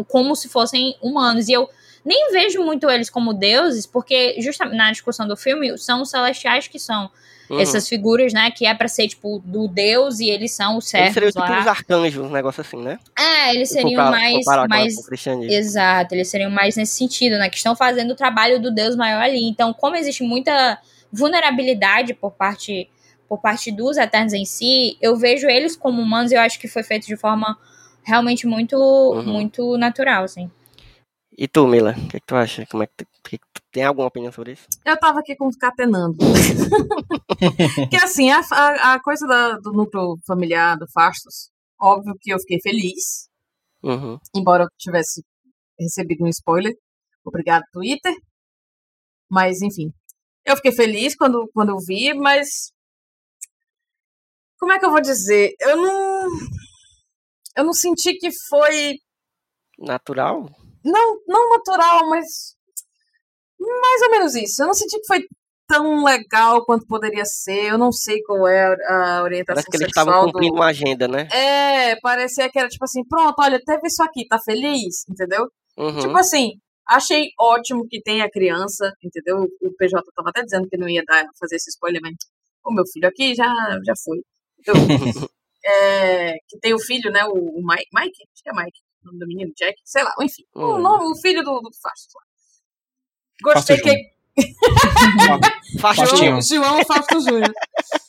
[0.08, 1.48] como se fossem humanos.
[1.48, 1.68] E eu
[2.04, 6.66] nem vejo muito eles como deuses, porque, justamente na discussão do filme, são os celestiais
[6.68, 7.10] que são
[7.50, 7.58] Uhum.
[7.60, 8.50] essas figuras, né?
[8.50, 11.46] Que é pra ser, tipo, do deus e eles são os Eles seriam servos tipo
[11.50, 11.60] lá.
[11.60, 12.98] uns arcanjos, um negócio assim, né?
[13.18, 14.44] É, eles seriam pra mais.
[14.68, 14.94] mais.
[15.50, 17.48] Exato, eles seriam mais nesse sentido, né?
[17.48, 19.42] Que estão fazendo o trabalho do Deus maior ali.
[19.48, 20.78] Então, como existe muita
[21.10, 22.86] vulnerabilidade por parte
[23.28, 26.66] por parte dos Eternos em si, eu vejo eles como humanos e eu acho que
[26.68, 27.58] foi feito de forma
[28.02, 29.22] realmente muito Uhum.
[29.24, 30.50] muito natural, assim.
[31.36, 32.66] E tu, Mila, o que, que tu acha?
[32.66, 34.66] Como é que tu, que que tu- tem alguma opinião sobre isso?
[34.84, 36.16] Eu tava aqui concatenando.
[37.90, 41.50] que assim, a, a, a coisa da- do núcleo familiar do Fastos,
[41.80, 43.28] óbvio que eu fiquei feliz,
[43.82, 44.18] Uhum.
[44.34, 45.22] embora eu tivesse
[45.78, 46.72] recebido um spoiler.
[47.24, 48.14] Obrigado, Twitter.
[49.30, 49.92] Mas, enfim.
[50.44, 52.72] Eu fiquei feliz quando, quando eu vi, mas.
[54.58, 55.54] Como é que eu vou dizer?
[55.60, 56.28] Eu não.
[57.56, 58.96] Eu não senti que foi.
[59.78, 60.48] Natural?
[60.84, 62.26] Não, não natural, mas.
[63.60, 64.62] Mais ou menos isso.
[64.62, 65.24] Eu não senti que foi
[65.66, 67.70] tão legal quanto poderia ser.
[67.72, 71.06] Eu não sei qual é a orientação Parece que eles estavam do- cumprindo uma agenda,
[71.08, 71.28] né?
[71.32, 75.04] É, parecia que era tipo assim, pronto, olha, teve isso aqui, tá feliz?
[75.08, 75.48] Entendeu?
[75.76, 75.98] Uhum.
[76.00, 76.52] Tipo assim,
[76.86, 79.46] achei ótimo que tenha criança, entendeu?
[79.60, 82.14] O PJ tava até dizendo que não ia dar, fazer esse spoiler, mas
[82.64, 83.52] o meu filho aqui já,
[83.84, 84.18] já foi.
[85.64, 87.24] É, que tem o filho, né?
[87.26, 88.22] O, o Mike, Mike?
[88.32, 88.80] Acho que é Mike.
[89.02, 90.42] O nome do menino, Jack, sei lá, enfim.
[90.54, 90.78] O, Hum.
[90.78, 92.22] nome, o filho do, do Fastos lá.
[93.54, 94.18] Gostei Fastos que.
[95.80, 96.40] Fastinho.
[96.42, 97.52] João, João Fausto Júnior.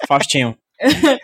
[0.08, 0.58] Faustinho.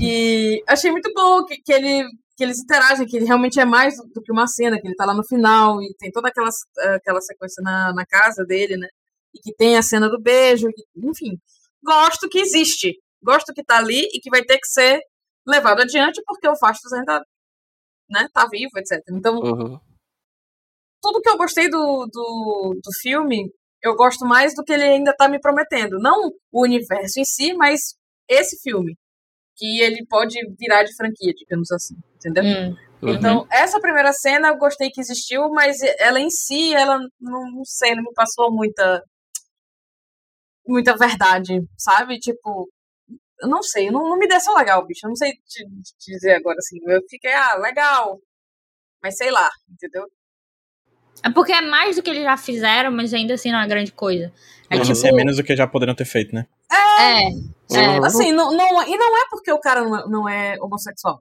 [0.00, 2.04] E achei muito bom que, que, ele,
[2.36, 5.04] que eles interagem, que ele realmente é mais do, que uma cena, que ele tá
[5.04, 6.48] lá no final e tem toda aquela,
[6.94, 8.88] aquela sequência na, na casa dele, né?
[9.34, 11.38] E que tem a cena do beijo, enfim.
[11.82, 12.94] Gosto que existe.
[13.22, 15.00] Gosto que tá ali e que vai ter que ser
[15.46, 17.24] levado adiante porque o Fastos ainda
[18.10, 19.02] né, tá vivo, etc.
[19.10, 19.80] Então, Uhum.
[21.02, 23.50] tudo que eu gostei do, do, do filme,
[23.82, 25.98] eu gosto mais do que ele ainda tá me prometendo.
[25.98, 27.94] Não o universo em si, mas
[28.28, 28.96] esse filme.
[29.56, 31.96] Que ele pode virar de franquia, digamos assim.
[32.16, 32.44] Entendeu?
[32.44, 32.76] Hum.
[33.02, 33.14] Uhum.
[33.14, 37.64] Então, essa primeira cena eu gostei que existiu, mas ela em si, ela não, não
[37.64, 39.02] sei, não me passou muita.
[40.66, 42.18] muita verdade, sabe?
[42.18, 42.68] Tipo.
[43.40, 45.06] Eu não sei, não, não me desceu legal, bicho.
[45.06, 45.64] Eu não sei te,
[45.98, 46.78] te dizer agora assim.
[46.86, 48.18] Eu fiquei, ah, legal.
[49.02, 50.04] Mas sei lá, entendeu?
[51.24, 53.92] É porque é mais do que eles já fizeram, mas ainda assim não é grande
[53.92, 54.32] coisa.
[54.70, 54.82] É Uhum.
[54.82, 55.06] tipo.
[55.06, 56.46] É menos do que já poderiam ter feito, né?
[56.70, 57.28] É.
[57.70, 58.04] Uhum.
[58.04, 61.18] Assim, não, não, e não é porque o cara não é, não é homossexual.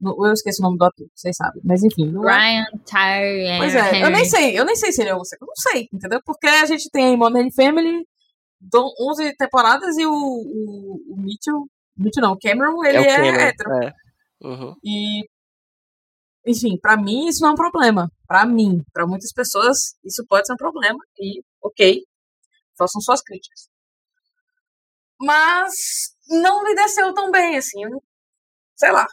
[0.00, 1.62] Não- Eu esqueci o nome do ator, vocês sabem.
[1.64, 2.34] Mas enfim, não é.
[2.34, 3.58] Ryan Tyre.
[3.58, 5.48] Pois é, eu nem sei, eu nem sei se ele é homossexual.
[5.48, 6.20] Não sei, entendeu?
[6.24, 8.04] Porque a gente tem aí Modern Family,
[8.70, 11.66] do- 11 temporadas e o, o, o Mitchell.
[11.96, 13.72] Mitchell não, o Cameron, ele o é, Cameron, hétero.
[13.82, 13.92] é.
[14.42, 14.74] Uhum.
[14.84, 15.24] E.
[16.46, 18.10] Enfim, pra mim isso não é um problema.
[18.26, 20.98] Pra mim, pra muitas pessoas, isso pode ser um problema.
[21.20, 22.02] E, ok,
[22.76, 23.68] façam suas críticas.
[25.20, 25.72] Mas
[26.28, 27.80] não me desceu tão bem, assim.
[28.76, 29.06] Sei lá.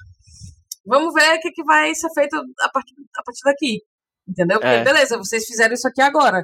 [0.86, 3.82] Vamos ver o que, que vai ser feito a partir, a partir daqui.
[4.28, 4.60] Entendeu?
[4.60, 4.84] Porque, É.
[4.84, 6.42] beleza, vocês fizeram isso aqui agora.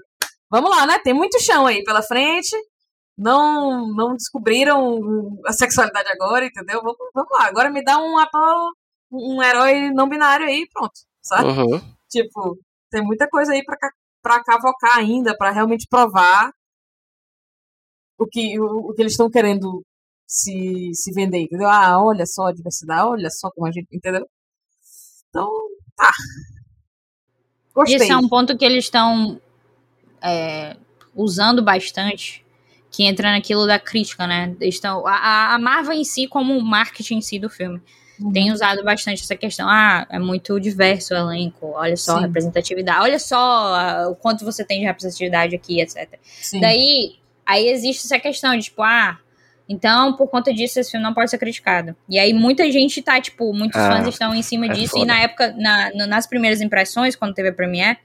[0.51, 0.99] Vamos lá, né?
[0.99, 2.55] Tem muito chão aí pela frente.
[3.17, 6.81] Não, não descobriram a sexualidade agora, entendeu?
[6.81, 7.47] Vamos, vamos lá.
[7.47, 8.73] Agora me dá um ator,
[9.11, 10.93] um herói não binário aí, pronto.
[11.21, 11.49] Sabe?
[11.49, 11.81] Uhum.
[12.09, 12.59] Tipo,
[12.89, 13.77] tem muita coisa aí pra,
[14.21, 16.51] pra cavocar ainda, pra realmente provar
[18.17, 19.83] o que, o, o que eles estão querendo
[20.27, 21.67] se, se vender, entendeu?
[21.67, 24.27] Ah, olha só a diversidade, olha só como a gente, entendeu?
[25.29, 25.49] Então,
[25.95, 26.11] tá.
[27.73, 27.97] Gostei.
[27.97, 29.39] Esse é um ponto que eles estão
[30.21, 30.77] é,
[31.13, 32.44] usando bastante,
[32.95, 34.55] que entra naquilo da crítica, né?
[34.61, 37.81] Estão, a, a Marvel em si, como o marketing em si do filme,
[38.17, 38.31] Uhum.
[38.31, 39.67] tem usado bastante essa questão.
[39.69, 42.27] Ah, é muito diverso o elenco, olha só a Sim.
[42.27, 46.07] representatividade, olha só ah, o quanto você tem de representatividade aqui, etc.
[46.23, 46.61] Sim.
[46.61, 47.15] Daí,
[47.45, 49.17] aí existe essa questão de, tipo, ah,
[49.67, 51.93] então, por conta disso, esse filme não pode ser criticado.
[52.07, 54.95] E aí, muita gente tá, tipo, muitos Ah, fãs estão em cima é disso.
[54.95, 55.05] E foda.
[55.07, 57.97] na época, na, nas primeiras impressões, quando teve a Premiere,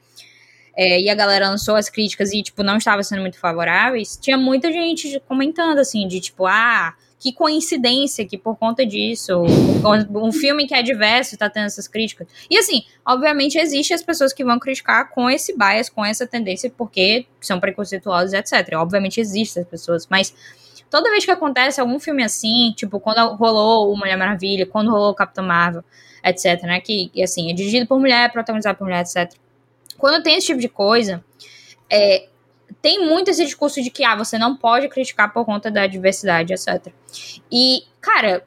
[0.82, 4.39] é, e a galera lançou as críticas e, tipo, não estava sendo muito favoráveis, tinha
[4.39, 10.66] muita gente comentando, assim, de, tipo, ah, que coincidência que por conta disso, um filme
[10.66, 12.27] que é diverso tá tendo essas críticas.
[12.48, 16.73] E, assim, obviamente, existe as pessoas que vão criticar com esse bias, com essa tendência,
[16.74, 18.77] porque são preconceituosos, etc.
[18.77, 20.35] Obviamente, existem as pessoas, mas
[20.89, 25.11] toda vez que acontece algum filme assim, tipo, quando rolou o Mulher Maravilha, quando rolou
[25.11, 25.85] o Capitão Marvel,
[26.24, 29.31] etc, né, que, assim, é dirigido por mulher, protagonizado por mulher, etc.
[30.01, 31.22] Quando tem esse tipo de coisa,
[31.89, 32.27] é,
[32.81, 36.55] tem muito esse discurso de que, ah, você não pode criticar por conta da diversidade,
[36.55, 36.93] etc.
[37.52, 38.47] E, cara,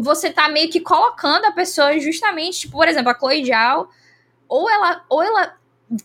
[0.00, 3.90] você tá meio que colocando a pessoa justamente, tipo, por exemplo, a Chloe Zhao,
[4.48, 5.54] ou ela, ou ela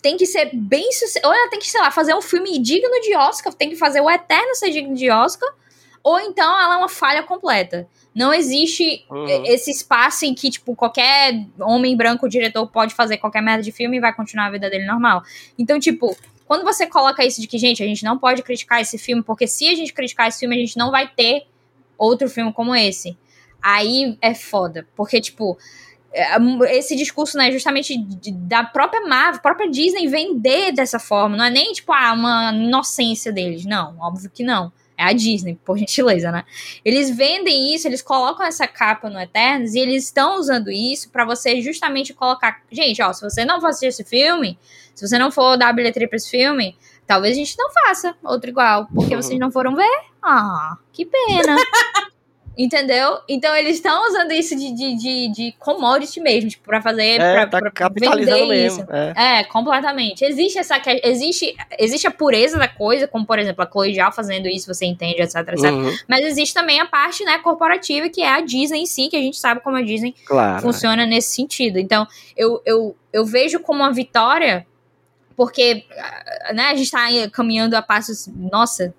[0.01, 0.89] tem que ser bem
[1.23, 4.01] ou ela tem que, sei lá, fazer um filme digno de Oscar, tem que fazer
[4.01, 5.49] o Eterno ser digno de Oscar,
[6.03, 7.87] ou então ela é uma falha completa.
[8.15, 9.25] Não existe Uhum.
[9.45, 13.97] esse espaço em que, tipo, qualquer homem branco diretor pode fazer qualquer merda de filme
[13.97, 15.23] e vai continuar a vida dele normal.
[15.57, 16.15] Então, tipo,
[16.45, 19.47] quando você coloca isso de que, gente, a gente não pode criticar esse filme, porque
[19.47, 21.47] se a gente criticar esse filme, a gente não vai ter
[21.97, 23.17] outro filme como esse.
[23.61, 24.85] Aí é foda.
[24.95, 25.57] Porque, tipo,
[26.13, 26.37] é,
[26.77, 27.97] esse discurso, né, justamente
[28.33, 31.35] da própria Marvel, própria Disney vender dessa forma.
[31.35, 33.65] Não é nem, tipo, ah, uma inocência deles.
[33.65, 34.71] Não, óbvio que não.
[34.97, 36.43] É a Disney, por gentileza, né?
[36.85, 41.25] Eles vendem isso, eles colocam essa capa no Eternos e eles estão usando isso pra
[41.25, 42.61] você justamente colocar.
[42.71, 44.57] Gente, ó, se você não for assistir esse filme,
[44.93, 48.15] se você não for dar a bilheteria pra esse filme, talvez a gente não faça
[48.23, 49.21] outro igual, porque Uhum.
[49.21, 50.01] vocês não foram ver.
[50.21, 51.55] Ah, que pena.
[52.55, 53.17] Entendeu?
[53.27, 57.19] Então eles estão usando isso de, de, de, de commodity mesmo, tipo, pra fazer.
[57.19, 58.83] É, pra, tá pra capitalizando mesmo.
[58.83, 58.91] isso.
[58.91, 59.39] É.
[59.39, 60.23] É, completamente.
[60.23, 64.47] Existe essa existe existe a pureza da coisa, como por exemplo a Chloe Zhao fazendo
[64.47, 65.71] isso, você entende, etc, etc.
[65.71, 69.17] Uhum, Mas existe também a parte, né, corporativa, que é a Disney em si, que
[69.17, 70.61] a gente sabe como a Disney claro.
[70.61, 71.79] funciona nesse sentido.
[71.79, 72.07] Então,
[72.37, 74.65] eu, eu, eu vejo como uma vitória,
[75.35, 78.93] porque ah, né, a gente tá caminhando a passos, nossa,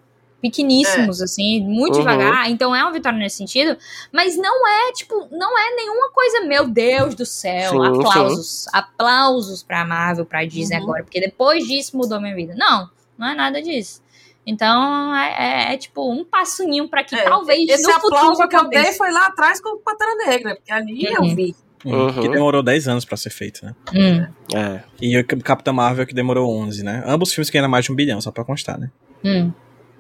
[0.51, 2.01] pequeníssimos, assim, muito Uhum.
[2.01, 2.51] devagar.
[2.51, 3.77] Então, é uma vitória nesse sentido.
[4.12, 8.66] Mas não é, tipo, não é nenhuma coisa, meu Deus do céu, Sim, aplausos.
[8.73, 10.83] Aplausos pra Marvel, pra Disney Uhum.
[10.85, 12.55] agora, porque depois disso mudou minha vida.
[12.57, 12.89] Não,
[13.19, 14.03] não é nada disso.
[14.47, 18.47] Então, é, é- é, tipo um passinho pra que É, talvez Esse no futuro aplauso
[18.49, 21.29] que eu dei foi lá atrás com o Pantera Negra, porque ali Uhum.
[21.31, 21.57] eu vi.
[21.83, 22.12] Uhum.
[22.23, 23.75] Que demorou 10 anos pra ser feito, né?
[23.95, 24.27] Hum,
[24.57, 24.83] É.
[25.01, 27.03] E o Capitão Marvel que demorou 11, né?
[27.07, 28.91] Ambos filmes que ganharam mais de um bilhão, só pra constar, né?
[29.25, 29.51] hum.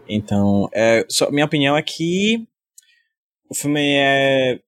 [0.08, 2.46] Então, é, só- minha opinião é que
[3.48, 4.58] o filme é,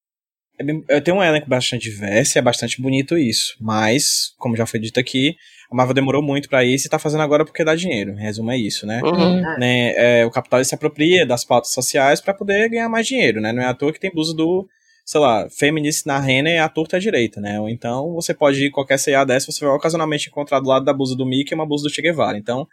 [0.59, 3.57] é bem- é, tem um elenco bastante diverso, e é bastante bonito isso.
[3.61, 5.37] Mas, como já foi dito aqui,
[5.71, 8.13] a Marvel demorou muito pra isso e tá fazendo agora porque dá dinheiro.
[8.13, 9.01] Em resumo, é isso, né?
[9.05, 9.39] Uhum.
[9.45, 9.59] É.
[9.59, 13.53] né, é, o capital se apropria das pautas sociais pra poder ganhar mais dinheiro, né?
[13.53, 14.67] Não é à toa que tem blusa do,
[15.05, 17.59] sei lá, feminist na rena e a torta à direita, né?
[17.61, 20.93] Ou então você pode ir qualquer C&A dessa, você vai ocasionalmente encontrar do lado da
[20.93, 22.39] blusa do Mickey uma blusa do Che Guevara.
[22.39, 22.67] Então,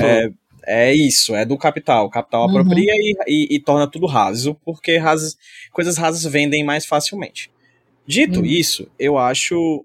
[0.00, 0.30] é,
[0.66, 2.06] é isso, é do capital.
[2.06, 2.50] O capital Uhum.
[2.50, 5.36] apropria e, e- e torna tudo raso, porque rasas,
[5.72, 7.50] coisas rasas vendem mais facilmente.
[8.06, 8.46] Dito Uhum.
[8.46, 9.84] isso, eu acho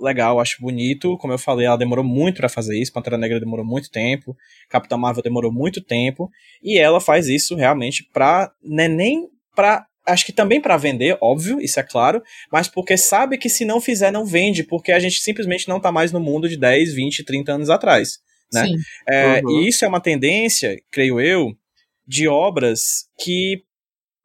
[0.00, 1.16] legal, acho bonito.
[1.18, 2.92] Como eu falei, ela demorou muito para fazer isso.
[2.92, 4.36] Pantera Negra demorou muito tempo.
[4.68, 6.30] Capitã Marvel demorou muito tempo.
[6.62, 8.50] E ela faz isso realmente pra.
[8.62, 9.84] Né, nem pra.
[10.06, 13.78] Acho que também para vender, óbvio, isso é claro, mas porque sabe que se não
[13.78, 17.22] fizer, não vende, porque a gente simplesmente não tá mais no mundo de 10, 20,
[17.24, 18.18] 30 anos atrás.
[18.52, 18.66] Né?
[18.66, 18.76] Sim.
[19.08, 19.60] É, Uhum.
[19.60, 21.54] E isso é uma tendência, creio eu,
[22.06, 23.62] de obras que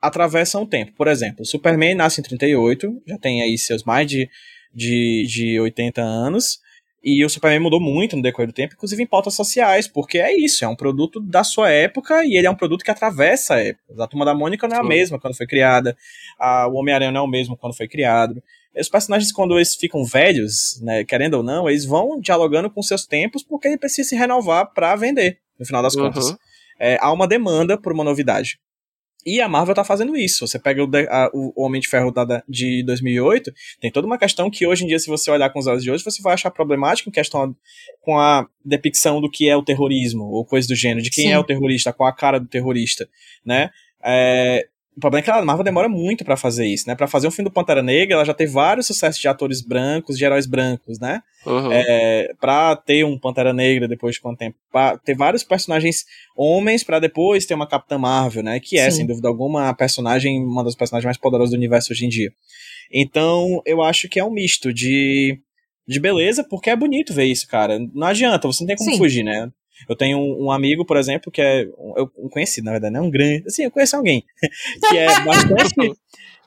[0.02, 0.94] atravessam o tempo.
[0.98, 4.30] Por exemplo, Superman nasce em 38, já tem aí seus mais de,
[4.74, 6.60] de, de 80 anos,
[7.04, 10.34] e o Superman mudou muito no decorrer do tempo, inclusive em pautas sociais, porque é
[10.34, 13.60] isso, é um produto da sua época e ele é um produto que atravessa a
[13.60, 14.04] época.
[14.04, 14.88] A Turma da Mônica não é a Sim.
[14.88, 15.98] mesma quando foi criada,
[16.40, 18.42] a, o Homem-Aranha não é o mesmo quando foi criado.
[18.76, 23.06] Os personagens, quando eles ficam velhos, né, querendo ou não, eles vão dialogando com seus
[23.06, 26.04] tempos porque ele precisa se renovar para vender, no final das Uhum.
[26.06, 26.36] contas.
[26.80, 28.58] É, há uma demanda por uma novidade.
[29.26, 30.46] E a Marvel tá fazendo isso.
[30.46, 34.06] Você pega o, de- a- o Homem de Ferro da- da- de 2008, tem toda
[34.06, 36.22] uma questão que hoje em dia, se você olhar com os olhos de hoje, você
[36.22, 37.56] vai achar problemática em questão
[38.02, 41.32] com a depicção do que é o terrorismo, ou coisa do gênero, de quem Sim.
[41.32, 43.08] é o terrorista, qual a cara do terrorista,
[43.46, 43.70] né?
[44.04, 46.96] É, o problema é que a Marvel demora muito pra fazer isso, né?
[46.96, 50.18] Pra fazer um filme do Pantera Negra, ela já teve vários sucessos de atores brancos,
[50.18, 51.22] de heróis brancos, né?
[51.46, 51.72] Uhum.
[51.72, 56.06] é, pra ter um Pantera Negra depois de quanto tempo, pra ter vários personagens
[56.38, 58.60] homens pra depois ter uma Capitã Marvel, né?
[58.60, 58.98] Que é, Sim.
[58.98, 62.32] sem dúvida alguma, a personagem, uma das personagens mais poderosas do universo hoje em dia.
[62.92, 65.40] Então, eu acho que é um misto de,
[65.88, 67.80] de beleza, porque é bonito ver isso, cara.
[67.94, 68.98] Não adianta, você não tem como Sim.
[68.98, 69.50] fugir, né?
[69.88, 72.94] Eu tenho um, um amigo, por exemplo, que é um, eu- um conhecido, na verdade,
[72.94, 73.44] não é um grande.
[73.48, 74.24] Assim, eu conheço alguém
[74.90, 75.94] que é bastante.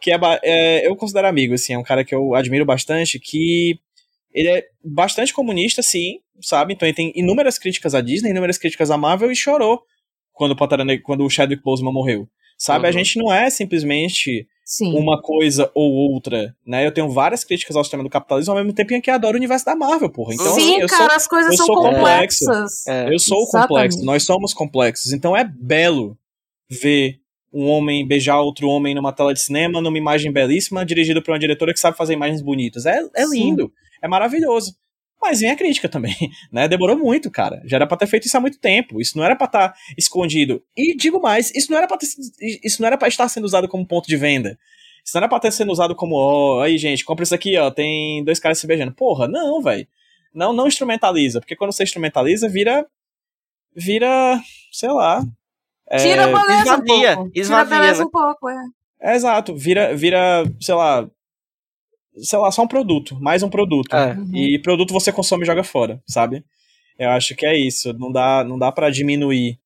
[0.00, 3.78] que é, é, eu considero amigo, assim, é um cara que eu admiro bastante, que
[4.32, 6.74] ele é bastante comunista, sim, sabe?
[6.74, 9.82] Então ele tem inúmeras críticas à Disney, inúmeras críticas à Marvel e chorou
[10.32, 12.28] quando o, Pantera Negra- quando o Chadwick Boseman morreu.
[12.58, 12.86] Sabe?
[12.86, 12.92] A Uhum.
[12.92, 14.98] gente não é simplesmente Sim.
[14.98, 16.84] uma coisa ou outra, né?
[16.84, 19.38] Eu tenho várias críticas ao sistema do capitalismo ao mesmo tempo em que adoro o
[19.38, 20.34] universo da Marvel, porra.
[20.34, 22.44] Então, Sim, assim, eu cara, sou as coisas eu são complexo.
[22.44, 22.86] complexas.
[22.88, 23.14] É.
[23.14, 23.68] eu sou o Exatamente.
[23.68, 25.12] complexo, nós somos complexos.
[25.12, 26.18] Então é belo
[26.68, 27.20] ver
[27.52, 31.38] um homem beijar outro homem numa tela de cinema, numa imagem belíssima, dirigido por uma
[31.38, 32.86] diretora que sabe fazer imagens bonitas.
[32.86, 33.38] É, é Sim.
[33.38, 33.72] lindo,
[34.02, 34.74] é maravilhoso.
[35.20, 36.14] Mas vem a crítica também,
[36.52, 36.68] né?
[36.68, 37.60] Demorou muito, cara.
[37.64, 39.00] Já era pra ter feito isso há muito tempo.
[39.00, 40.62] Isso não era pra estar escondido.
[40.76, 42.06] E digo mais, isso não era pra ter,
[42.62, 44.58] isso não era para estar sendo usado como ponto de venda.
[45.04, 47.70] Isso não era pra ter sendo usado como, ó, aí, gente, compra isso aqui, ó,
[47.70, 48.92] tem dois caras se beijando.
[48.92, 49.86] Porra, não, velho.
[50.34, 52.86] Não, não instrumentaliza, porque quando você instrumentaliza, vira
[53.74, 54.40] vira,
[54.72, 55.22] sei lá.
[55.88, 57.30] é, Tira a beleza esvazia, um pouco.
[57.34, 58.04] esvazia, Tira a beleza né?
[58.06, 58.64] um pouco, é.
[59.00, 61.08] é exato, vira, vira, sei lá,
[62.18, 63.94] sei lá, só um produto, mais um produto.
[63.94, 64.14] É.
[64.14, 64.30] Uhum.
[64.34, 66.44] E produto você consome e joga fora, sabe?
[66.98, 67.92] Eu acho que é isso.
[67.94, 69.58] Não dá, não dá para diminuir.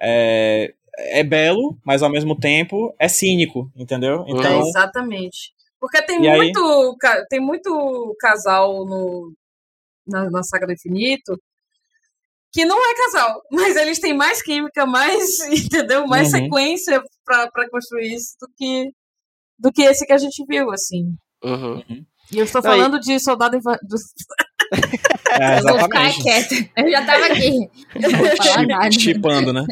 [0.00, 4.24] É, é belo, mas ao mesmo tempo é cínico, entendeu?
[4.26, 5.52] É, Então, exatamente.
[5.80, 6.36] Porque tem aí?
[6.36, 9.32] muito, ca- tem muito casal no,
[10.06, 11.38] na, na saga do infinito
[12.52, 16.06] que não é casal, mas eles têm mais química, mais, entendeu?
[16.06, 16.40] Mais Uhum.
[16.42, 18.90] sequência pra, pra construir isso do que,
[19.58, 21.14] do que esse que a gente viu, assim.
[21.44, 21.82] Uhum.
[22.32, 23.96] E eu estou Não, e- falando de Soldado Inva- do
[25.40, 26.22] é, eu vou ficar exatamente.
[26.22, 26.70] quieta.
[26.76, 27.70] Eu já tava aqui.
[27.94, 28.92] Eu.
[29.00, 29.66] Chipando, né?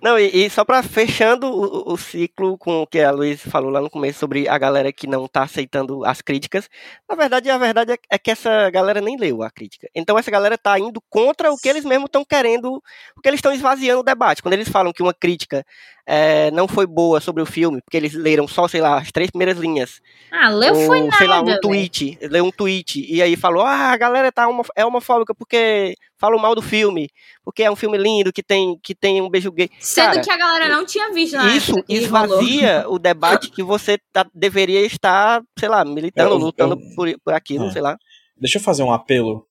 [0.00, 3.70] Não, e, e só pra fechando o, o ciclo com o que a Luiz falou
[3.70, 6.68] lá no começo sobre a galera que não tá aceitando as críticas,
[7.08, 9.88] na verdade, a verdade é, é que essa galera nem leu a crítica.
[9.94, 12.82] Então essa galera tá indo contra o que eles mesmos estão querendo,
[13.14, 14.42] porque eles estão esvaziando o debate.
[14.42, 15.64] Quando eles falam que uma crítica
[16.06, 19.30] eh, não foi boa sobre o filme, porque eles leram só, sei lá, as três
[19.30, 20.00] primeiras linhas,
[20.30, 21.16] Ah, leu ou, foi nada.
[21.16, 24.64] sei lá, um tweet, leu um tweet, e aí falou, ah, a galera tá homo-
[24.76, 27.08] é homofóbica porque falam mal do filme,
[27.44, 29.70] porque é um filme lindo, que tem, que tem um beijo gay.
[29.80, 33.98] Sendo Cara, que a galera não tinha visto na Isso esvazia o debate que você
[34.12, 37.70] tá- deveria estar, sei lá, militando, Eu- lutando eu- por, por aquilo, É.
[37.70, 37.96] sei lá.
[38.36, 39.47] Deixa eu fazer um apelo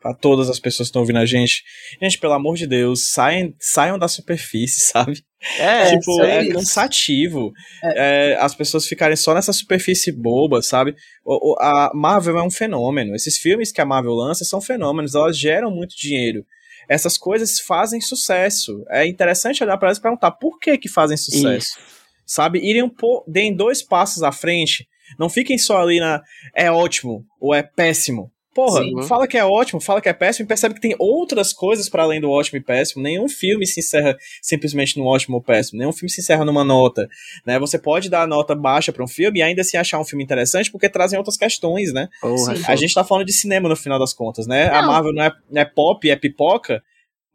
[0.00, 1.62] pra todas as pessoas que estão ouvindo a gente.
[2.02, 5.22] Gente, pelo amor de Deus, saiam, saiam da superfície, sabe?
[5.58, 6.52] É, tipo, é isso.
[6.52, 7.52] cansativo
[7.82, 10.94] é, as pessoas ficarem só nessa superfície boba, sabe?
[11.24, 13.14] O- o- a Marvel é um fenômeno.
[13.14, 16.44] Esses filmes que a Marvel lança são fenômenos, elas geram muito dinheiro.
[16.88, 18.84] Essas coisas fazem sucesso.
[18.90, 21.56] É interessante olhar para elas e perguntar por que que fazem sucesso.
[21.56, 21.78] isso.
[22.26, 22.58] Sabe?
[22.60, 24.86] Irem um po- deem dois passos à frente.
[25.18, 26.20] Não fiquem só ali na
[26.54, 28.30] é ótimo ou é péssimo.
[28.52, 29.02] Porra, Sim.
[29.04, 32.02] fala que é ótimo, fala que é péssimo e percebe que tem outras coisas para
[32.02, 33.02] além do ótimo e péssimo.
[33.02, 35.78] Nenhum filme se encerra simplesmente no ótimo ou péssimo.
[35.78, 37.08] Nenhum filme se encerra numa nota.
[37.46, 37.60] Né?
[37.60, 40.24] Você pode dar a nota baixa para um filme e ainda assim achar um filme
[40.24, 42.08] interessante porque trazem outras questões, né?
[42.20, 42.54] Porra.
[42.66, 44.68] A gente tá falando de cinema no final das contas, né?
[44.68, 44.88] A Não.
[44.88, 46.82] Marvel não é, não é pop, é pipoca,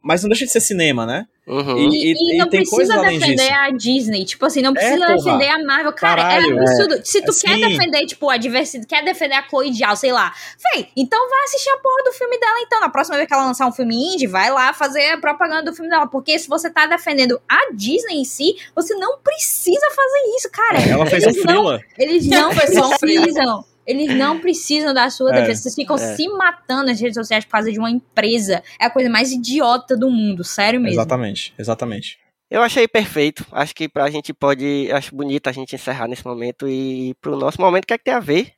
[0.02, 1.26] mas não deixa de ser cinema, né?
[1.46, 1.78] Uhum.
[1.78, 3.54] E- E, e não precisa além defender disso.
[3.54, 4.24] a Disney.
[4.24, 5.14] Tipo assim, não É, precisa porra.
[5.16, 5.92] defender a Marvel.
[5.92, 6.58] Cara, Caralho.
[6.58, 7.00] é absurdo.
[7.04, 7.46] Se tu Assim.
[7.46, 10.34] quer defender, tipo, a diversidade, quer defender a Chloe Zhao, sei lá.
[10.74, 12.80] Véi, então vai assistir a porra do filme dela, então.
[12.80, 15.72] Na próxima vez que ela lançar um filme indie, vai lá fazer a propaganda do
[15.74, 16.08] filme dela.
[16.08, 20.78] Porque se você tá defendendo a Disney em si, você não precisa fazer isso, cara.
[20.80, 21.80] Ela fez um Eles não- frila.
[21.96, 23.64] Eles não precisam.
[23.86, 25.62] Eles não precisam da sua É, defesa.
[25.62, 26.16] Vocês ficam é.
[26.16, 28.62] se matando nas redes sociais por causa de uma empresa.
[28.80, 30.94] É a coisa mais idiota do mundo, sério mesmo.
[31.00, 32.18] Exatamente, exatamente.
[32.50, 33.44] Eu achei perfeito.
[33.50, 34.88] Acho que pra gente pode.
[34.92, 38.04] Acho bonito a gente encerrar nesse momento e pro nosso momento, o que é que
[38.04, 38.52] tem a ver?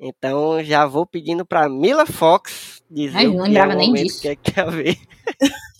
[0.00, 3.92] Então já vou pedindo pra Mila Fox dizer Ai, o não que lembrava é nem
[3.94, 4.18] disso.
[4.18, 4.98] o que é que tem a ver.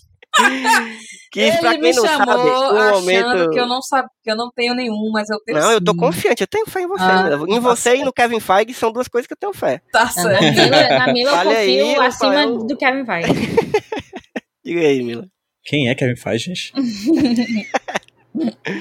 [1.31, 3.49] que Ele pra me quem não chamou sabe, o achando momento.
[3.51, 5.95] que eu não sabe, que eu não tenho nenhum, mas eu tenho Não, eu tô
[5.95, 7.03] confiante, eu tenho fé em você.
[7.03, 9.81] Ah, em tá você e no Kevin Feige são duas coisas que eu tenho fé.
[9.91, 10.41] Tá Na certo.
[10.43, 13.29] Mila, na Mila eu Fale aí, confio acima do Kevin Feige.
[14.65, 15.27] Diga aí, Mila.
[15.65, 16.73] Quem é Kevin Feige, gente?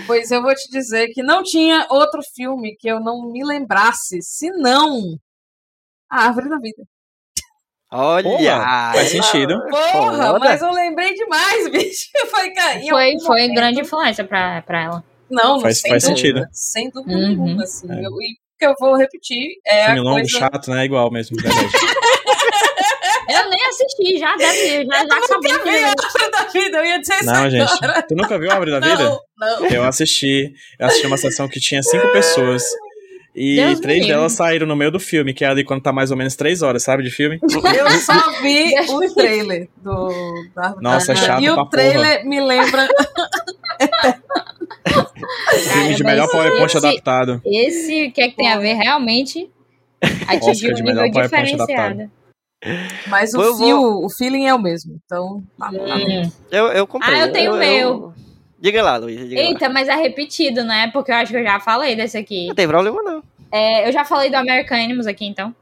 [0.06, 4.18] Pois eu vou te dizer que não tinha outro filme que eu não me lembrasse,
[4.22, 5.18] senão
[6.10, 6.82] A Árvore da Vida.
[7.92, 8.22] Olha!
[8.58, 9.54] Porra, faz sentido.
[9.68, 10.38] Porra, Foda.
[10.38, 12.08] mas eu lembrei demais, bicho.
[12.14, 15.04] Eu falei, cara, Foi, foi momento- grande influência pra, pra ela.
[15.30, 16.46] Não, Faz- sem faz dúvida, sentido.
[16.52, 17.28] Sem dúvida Uhum.
[17.28, 17.90] nenhuma, assim.
[17.90, 17.98] É.
[17.98, 20.38] Eu- e o que eu vou repetir é Filme a longo, coisa...
[20.38, 20.84] chato, né?
[20.84, 21.36] Igual mesmo.
[23.28, 25.50] Eu nem assisti, já deve, já, já acabou.
[25.50, 27.72] Eu vi a Árvore da Vida, eu ia dizer isso Não, gente.
[28.08, 29.04] Tu nunca viu a Árvore da Vida?
[29.04, 29.20] Não,
[29.60, 29.66] não.
[29.68, 30.52] Eu assisti.
[30.78, 32.62] Eu assisti uma sessão que tinha cinco pessoas.
[33.34, 36.10] E Deus três delas saíram no meio do filme, que é ali quando tá mais
[36.10, 37.38] ou menos três horas, sabe, de filme?
[37.42, 40.10] Eu só vi o trailer do
[40.54, 42.86] da Nossa, da é chato E pra o trailer me lembra...
[45.72, 47.40] filme de melhor PowerPoint esse- adaptado.
[47.44, 49.48] Esse, o que é que tem a ver, realmente
[50.28, 52.10] atingiu um de nível diferenciado.
[53.08, 55.00] Mas o Eu vou- o feeling é o mesmo.
[55.04, 55.96] Então, tá, tá.
[55.96, 56.30] Hum.
[56.50, 57.14] Eu, eu comprei.
[57.14, 58.14] Ah, eu tenho o meu.
[58.62, 59.26] Diga lá, Luísa.
[59.26, 59.48] Diga lá.
[59.48, 60.88] Eita, mas é repetido, né?
[60.92, 62.46] Porque eu acho que eu já falei desse aqui.
[62.46, 63.20] Não tem problema, não.
[63.50, 65.52] É, eu já falei do American Animals aqui, então.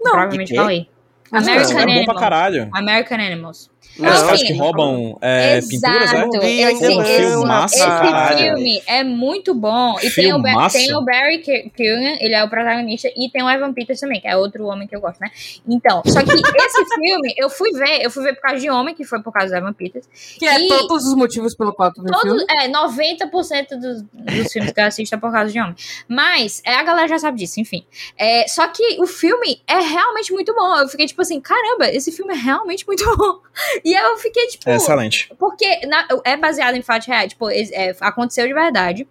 [0.00, 0.88] Não, Provavelmente falei.
[1.32, 2.20] American filme é bom pra Animals.
[2.20, 2.70] caralho.
[2.72, 3.70] American Animals.
[3.98, 4.46] É os Não, caras sim.
[4.46, 6.24] que roubam é, pinturas, é?
[6.40, 8.38] Vi Esse, ainda esse, esse caralho.
[8.38, 9.96] filme é muito bom.
[10.02, 13.48] E tem o, tem o Barry Ke- Keoghan, ele é o protagonista, e tem o
[13.48, 15.30] Evan Peters também, que é outro homem que eu gosto, né?
[15.66, 18.94] Então, só que esse filme, eu fui ver, eu fui ver por causa de homem,
[18.94, 20.06] que foi por causa do Evan Peters.
[20.38, 22.44] Que é todos os motivos pelo qual tu Todo, filme.
[22.50, 25.74] é, 90% dos, dos filmes que eu assisto é por causa de homem.
[26.08, 27.84] Mas, é, a galera já sabe disso, enfim.
[28.18, 30.76] É, só que o filme é realmente muito bom.
[30.76, 33.38] Eu fiquei tipo assim, caramba, esse filme é realmente muito bom.
[33.88, 34.68] E eu fiquei tipo.
[34.68, 35.32] É excelente.
[35.38, 39.06] Porque na- é baseado em fatos reais, tipo, é, aconteceu de verdade.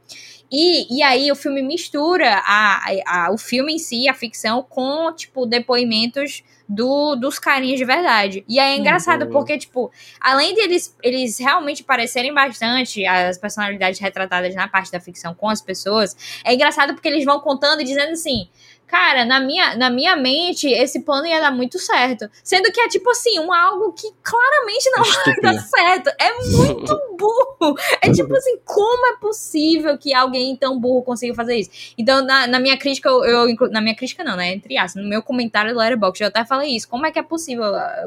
[0.51, 5.11] E, e aí o filme mistura a, a- o filme em si, a ficção, com,
[5.13, 8.43] tipo, depoimentos do, dos carinhas de verdade.
[8.49, 9.31] E aí é engraçado, Uhum.
[9.31, 14.99] porque, tipo, além de eles, eles realmente parecerem bastante as personalidades retratadas na parte da
[14.99, 18.47] ficção com as pessoas, é engraçado porque eles vão contando e dizendo assim.
[18.87, 22.29] Cara, na minha, na minha mente, esse plano ia dar muito certo.
[22.43, 26.09] Sendo que é tipo assim, um algo que claramente não vai dar certo.
[26.19, 27.75] É muito burro.
[28.01, 31.93] É tipo assim, como é possível que alguém tão burro consiga fazer isso?
[31.97, 34.53] Então, na, na minha crítica, eu, eu Na minha crítica, não, né?
[34.53, 36.87] Entre aspas, no meu comentário do Letterboxd, eu até falei isso.
[36.87, 38.05] Como é que é possível ah,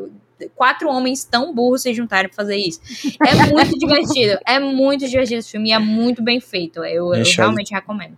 [0.54, 2.80] quatro homens tão burros se juntarem pra fazer isso?
[3.26, 4.38] É muito divertido.
[4.46, 6.84] É muito divertido esse filme e é muito bem feito.
[6.84, 8.16] Eu, eu realmente recomendo.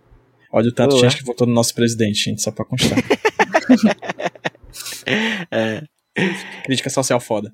[0.53, 1.09] Olha o tanto de Boa.
[1.09, 2.97] gente que votou no nosso presidente, gente, só pra constar.
[5.51, 5.81] É.
[6.65, 7.51] Crítica social foda.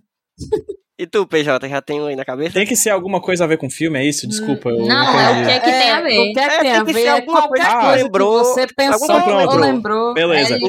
[1.00, 2.54] E tu, PJ, já tem um aí na cabeça?
[2.56, 4.28] Tem que ser alguma coisa a ver com filme, é isso?
[4.28, 6.20] Desculpa, eu Não, é o que é que tem a ver.
[6.20, 7.00] O que é que É, tem tem a que ver?
[7.02, 9.60] ser É alguma qualquer coisa que coisa lembrou- que você pensou ou lembrou.
[9.60, 10.14] lembrou.
[10.16, 10.56] Beleza.
[10.56, 10.60] É,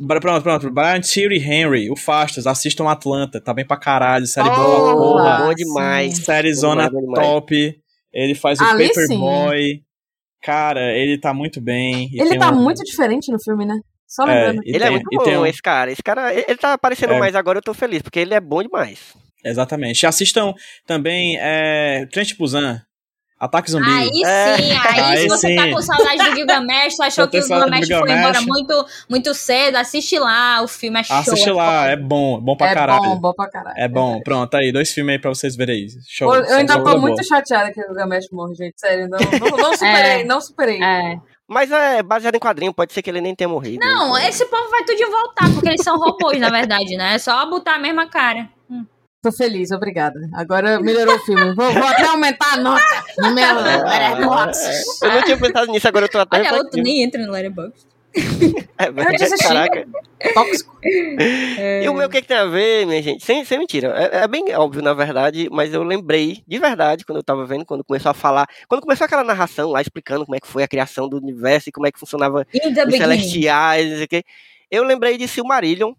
[0.00, 0.70] Brian, pronto, pronto.
[0.70, 5.38] Brian Thierry Henry, o Fastos, assistam Atlanta, tá bem pra caralho, série boa pra Porra.
[5.46, 6.18] Bom demais.
[6.18, 7.74] Série zona top.
[8.12, 9.82] Ele faz o Paperboy.
[10.42, 12.08] Cara, ele tá muito bem.
[12.12, 13.74] e Ele tem tá um- muito diferente no filme, né?
[14.06, 14.62] Só É, lembrando.
[14.64, 15.90] e Ele é tem- muito e bom, um- esse cara.
[15.90, 17.18] Esse cara, ele tá aparecendo É.
[17.18, 19.14] mais agora, eu tô feliz, porque ele é bom demais.
[19.44, 20.06] Exatamente.
[20.06, 20.54] Assistam
[20.86, 22.80] também é, Trent Busan,
[23.38, 23.86] Ataque Zumbi.
[23.86, 24.56] Aí É.
[24.56, 27.46] sim, aí, Aí se você tá com saudade do Gilgamesh, tu achou que o do
[27.46, 28.46] Gilgamesh foi embora Gilgamesh.
[28.46, 31.16] muito, muito cedo, assiste lá, o filme é show.
[31.16, 33.02] Assiste é lá, é bom, bom pra é caralho.
[33.02, 33.76] bom, bom pra caralho.
[33.78, 35.86] É bom, pronto, aí, dois filmes aí pra vocês verem aí.
[36.08, 36.34] Show.
[36.34, 37.24] Eu, eu ainda tô coisa muito boa.
[37.24, 38.74] chateada que o Gamesh morre, gente.
[38.80, 40.24] Sério, não, não, não superei, É.
[40.24, 40.82] não superei.
[40.82, 41.16] É.
[41.48, 43.78] Mas é baseado em quadrinho, pode ser que ele nem tenha morrido.
[43.84, 47.14] Não, Então, esse povo vai tudo de voltar, porque eles são robôs, na verdade, né?
[47.14, 48.48] É só botar a mesma cara.
[49.26, 50.20] Tô feliz, obrigada.
[50.32, 51.52] Agora melhorou o filme.
[51.52, 54.84] Vou, vou até aumentar a nota no meu Letterboxd.
[55.02, 57.88] Eu não tinha pensado nisso, agora eu tô até Olha, outro nem entra no Letterboxd.
[58.78, 59.48] É verdade, desisti.
[59.48, 59.88] caraca.
[60.34, 60.78] Tóxico.
[60.84, 63.24] E o meu o que, que tem a ver, minha gente?
[63.24, 63.88] Sem, sem mentira.
[63.96, 67.64] É, é bem óbvio, na verdade, mas eu lembrei, de verdade, quando eu tava vendo,
[67.64, 68.46] quando começou a falar.
[68.68, 71.72] Quando começou aquela narração lá explicando como é que foi a criação do universo e
[71.72, 72.98] como é que funcionava os beginning.
[72.98, 74.24] celestiais, não sei o quê.
[74.70, 75.94] Eu lembrei de Silmarillion,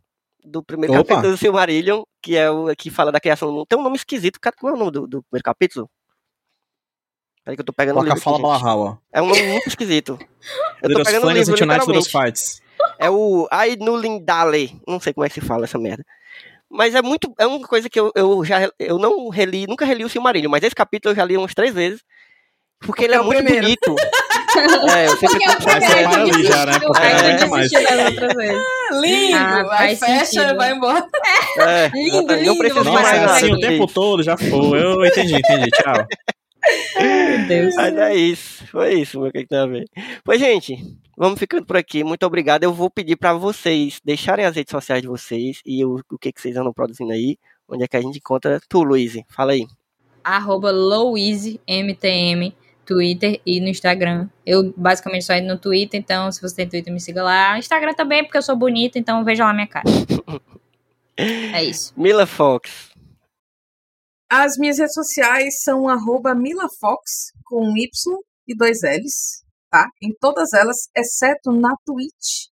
[0.48, 1.04] do primeiro Opa.
[1.04, 3.66] capítulo do Silmarillion, que é o que fala da criação do mundo.
[3.68, 4.56] Tem um nome esquisito, cara.
[4.58, 5.90] Qual é o nome do, do primeiro capítulo?
[7.44, 9.00] Peraí que eu tô pegando o Coloca a livro fala.
[9.12, 10.20] É um nome muito esquisito.
[10.84, 12.62] Eu tô pegando o Flanders livro, literalmente.
[13.00, 14.80] É o Ainulindale.
[14.88, 16.06] Não sei como é que se fala essa merda.
[16.70, 17.34] Mas é muito.
[17.40, 18.70] É uma coisa que eu, eu já.
[18.78, 21.74] Eu não reli, nunca reli o Silmarillion, mas esse capítulo eu já li umas três
[21.74, 22.04] vezes.
[22.82, 23.62] Porque, ele é, é muito primeiro.
[23.62, 23.96] bonito.
[24.92, 26.80] é, eu sempre Porque é o primeiro separar que ali já, né?
[26.80, 28.64] Porque desistiu das outras vezes.
[28.92, 29.38] Lindo.
[29.38, 30.56] Ah, aí fecha, sentido.
[30.56, 31.08] vai embora.
[31.60, 32.22] É, Lindo.
[32.28, 34.84] Não lindo, preciso de vamos Nossa, mais é assim o tempo todo, já foi.
[34.84, 35.70] Eu entendi, entendi.
[35.72, 36.08] Tchau.
[37.00, 37.76] Meu Deus.
[37.76, 39.86] Mas é isso, foi isso, meu que tem a ver.
[40.24, 40.78] Pois, gente,
[41.18, 42.04] vamos ficando por aqui.
[42.04, 42.64] Muito obrigado.
[42.64, 46.32] Eu vou pedir pra vocês deixarem as redes sociais de vocês e o, o que,
[46.32, 47.38] que vocês andam produzindo aí.
[47.68, 49.18] Onde é que a gente encontra tu, Luiz?
[49.30, 49.66] Fala aí.
[50.24, 52.54] Arroba LouiseMTM,
[52.88, 54.30] Twitter e no Instagram.
[54.46, 57.60] Eu basicamente só entro no Twitter, então se você tem Twitter, me siga lá.
[57.60, 59.86] Instagram também, porque eu sou bonita, então veja lá minha cara.
[61.20, 61.96] É isso.
[61.98, 62.92] Mila Fox.
[64.30, 67.90] As minhas redes sociais são arroba milafox, com um Y
[68.48, 69.88] e dois L's, tá?
[70.00, 72.50] Em todas elas, exceto na Twitch,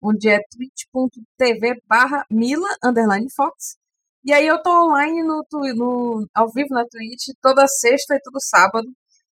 [0.00, 3.76] onde é twitch.tv barra mila, underline fox.
[4.24, 5.44] E aí eu tô online no,
[5.74, 8.88] no, ao vivo na Twitch toda sexta e todo sábado.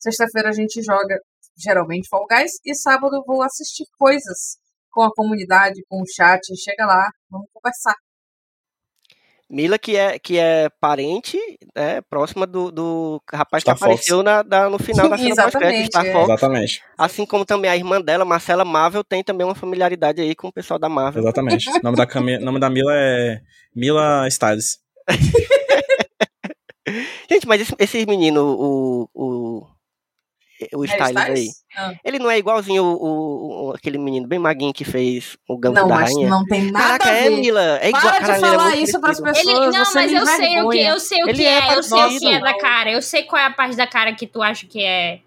[0.05, 1.19] Sexta-feira a gente joga,
[1.57, 4.59] geralmente, Fall Guys, e sábado eu vou assistir coisas
[4.91, 6.41] com a comunidade, com o chat.
[6.63, 7.95] Chega lá, vamos conversar.
[9.49, 11.39] Mila, que é, que é parente,
[11.75, 15.63] né, próxima do, do rapaz Star que apareceu na, da- no final da cena Exatamente,
[15.63, 16.13] pós-crédito, Star é.
[16.13, 16.25] Fox.
[16.25, 16.83] Exatamente.
[16.99, 20.53] Assim como também a irmã dela, Marcela Marvel, tem também uma familiaridade aí com o
[20.53, 21.23] pessoal da Marvel.
[21.23, 21.71] Exatamente.
[21.71, 22.39] O nome da, Cami...
[22.39, 23.41] nome da Mila é
[23.75, 24.81] Mila Styles.
[27.31, 29.67] Gente, mas esse, esse menino, o, o,
[30.73, 31.49] o Harry Styles aí?
[31.77, 31.93] Ah.
[32.05, 35.83] ele não é igualzinho o, o- o- aquele menino bem maguinho que fez o Gambito
[35.83, 36.29] Não, da mas Rainha?
[36.31, 37.37] não tem nada Caraca, a é, ver.
[37.41, 37.79] Mila.
[37.83, 39.47] É igual, Para de caralho, ele é falar muito isso pras pessoas.
[39.47, 41.77] Ele, não, você mas eu sei o que, eu sei o Ele que é é,
[41.77, 44.13] eu sei o que é da cara, eu sei qual é a parte da cara
[44.15, 45.21] que tu acha que é.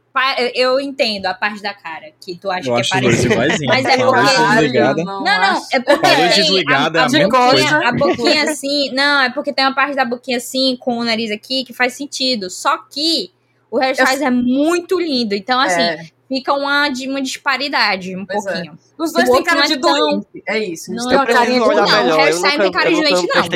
[0.55, 3.15] Eu entendo a parte da cara que tu acha Eu que acho é os dois
[3.27, 3.33] parecido.
[3.33, 3.67] iguaizinhos.
[3.67, 5.03] Mas é porque- desligada.
[5.03, 7.77] Não, não, é porque a desligada, a, é a boquinha, coisa.
[7.87, 11.29] a boquinha assim, não, é porque tem uma parte da boquinha assim, com o nariz
[11.29, 12.49] aqui, que faz sentido.
[12.49, 13.29] Só que
[13.71, 18.45] o Harry Styles é muito lindo, então assim, É, fica uma, uma disparidade um Pois
[18.45, 18.51] é.
[18.53, 18.77] pouquinho.
[18.97, 20.27] os dois o têm cara não de é tão- doente.
[20.47, 20.93] É isso.
[20.93, 22.07] Não, têm eu uma carinha de preciso olhar doente.
[22.07, 23.49] não, o eu nunca- tem cara de eu doente, não.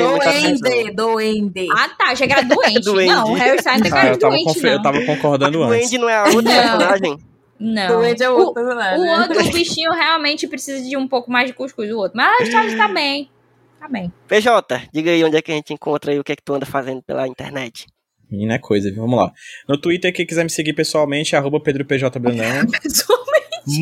[0.62, 1.68] Doende, doende.
[1.76, 2.84] Ah, tá, achei que era doente.
[3.06, 4.82] Não, o Harry Styles tem Ah, cara eu de doente, confe- eu não.
[4.82, 5.86] tava concordando O antes.
[5.86, 6.78] Andy não é a outra Não.
[6.78, 7.18] personagem?
[7.64, 7.88] Não.
[7.88, 9.00] Doende é O- outro personagem.
[9.00, 9.18] O né?
[9.20, 12.16] outro, o bichinho realmente precisa de um pouco mais de cuscuz, o outro.
[12.16, 13.30] Mas o Styles tá bem.
[13.78, 14.12] Tá bem.
[14.28, 16.54] PJ, diga aí onde é que a gente encontra aí o que é que tu
[16.54, 17.86] anda fazendo pela internet.
[18.32, 19.02] Menina é coisa, viu?
[19.02, 19.32] Vamos lá.
[19.68, 22.66] No Twitter, quem quiser me seguir pessoalmente, é arroba PedroPJBrandão.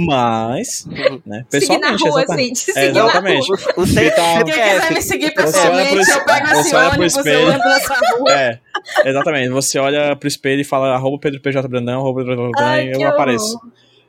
[0.07, 0.85] Mas,
[1.25, 1.45] né?
[1.49, 2.53] Seguir na Pessoalmente, rua, exatamente.
[2.53, 2.73] assim.
[2.73, 3.49] Te É, na exatamente.
[3.49, 3.59] rua.
[3.77, 3.87] O, o.
[3.87, 7.47] Quem quiser me seguir pessoalmente, pro- eu pego você esse olha pro ônibus, eu espelho.
[7.49, 8.33] ando nessa rua.
[8.33, 8.61] É,
[9.07, 9.49] exatamente.
[9.51, 13.59] Você olha pro espelho e fala arroba PedroPJBrandão, arroba Pedro Brandão, Ai, e eu apareço.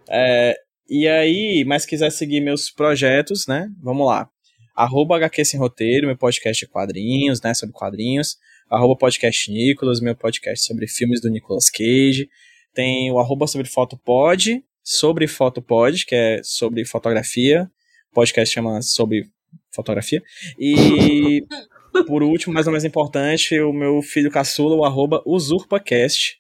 [0.10, 0.56] É,
[0.90, 3.70] e aí, mas quiser seguir meus projetos, né?
[3.82, 4.28] Vamos lá.
[4.76, 7.54] Arroba HQ Sem Roteiro, meu podcast de quadrinhos, né?
[7.54, 8.36] Sobre quadrinhos.
[8.72, 12.30] Arroba podcast Nicolas, meu podcast sobre filmes do Nicolas Cage.
[12.74, 17.70] Tem o arroba sobre Fotopod, sobre Fotopod, que é sobre fotografia.
[18.12, 19.28] O podcast chama sobre
[19.76, 20.24] fotografia.
[20.58, 21.46] E
[22.08, 26.40] por último, mas não mais importante, o meu filho caçula, o arroba UsurpaCast,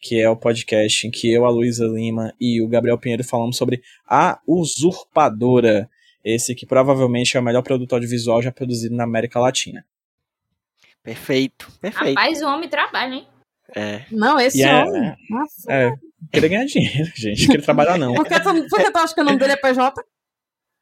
[0.00, 3.58] que é o podcast em que eu, a Luísa Lima e o Gabriel Pinheiro falamos
[3.58, 5.90] sobre A Usurpadora.
[6.24, 9.84] Esse que provavelmente é o melhor produto audiovisual já produzido na América Latina.
[11.02, 12.16] Perfeito, perfeito.
[12.18, 13.26] Rapaz, o homem trabalha, hein?
[13.74, 14.02] É.
[14.10, 15.14] Não, esse é- homem.
[15.30, 15.72] Nossa.
[15.72, 15.92] É,
[16.32, 17.46] querer ganhar dinheiro, gente.
[17.46, 18.14] Querer trabalhar não.
[18.14, 19.94] Por que, tu, por que tu acha que o nome dele é PJ?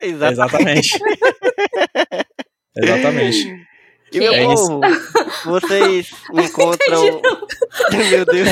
[0.00, 0.98] Exatamente.
[2.76, 3.66] Exatamente.
[4.12, 4.80] E meu É povo,
[5.44, 7.02] vocês me encontram.
[8.10, 8.48] meu Deus.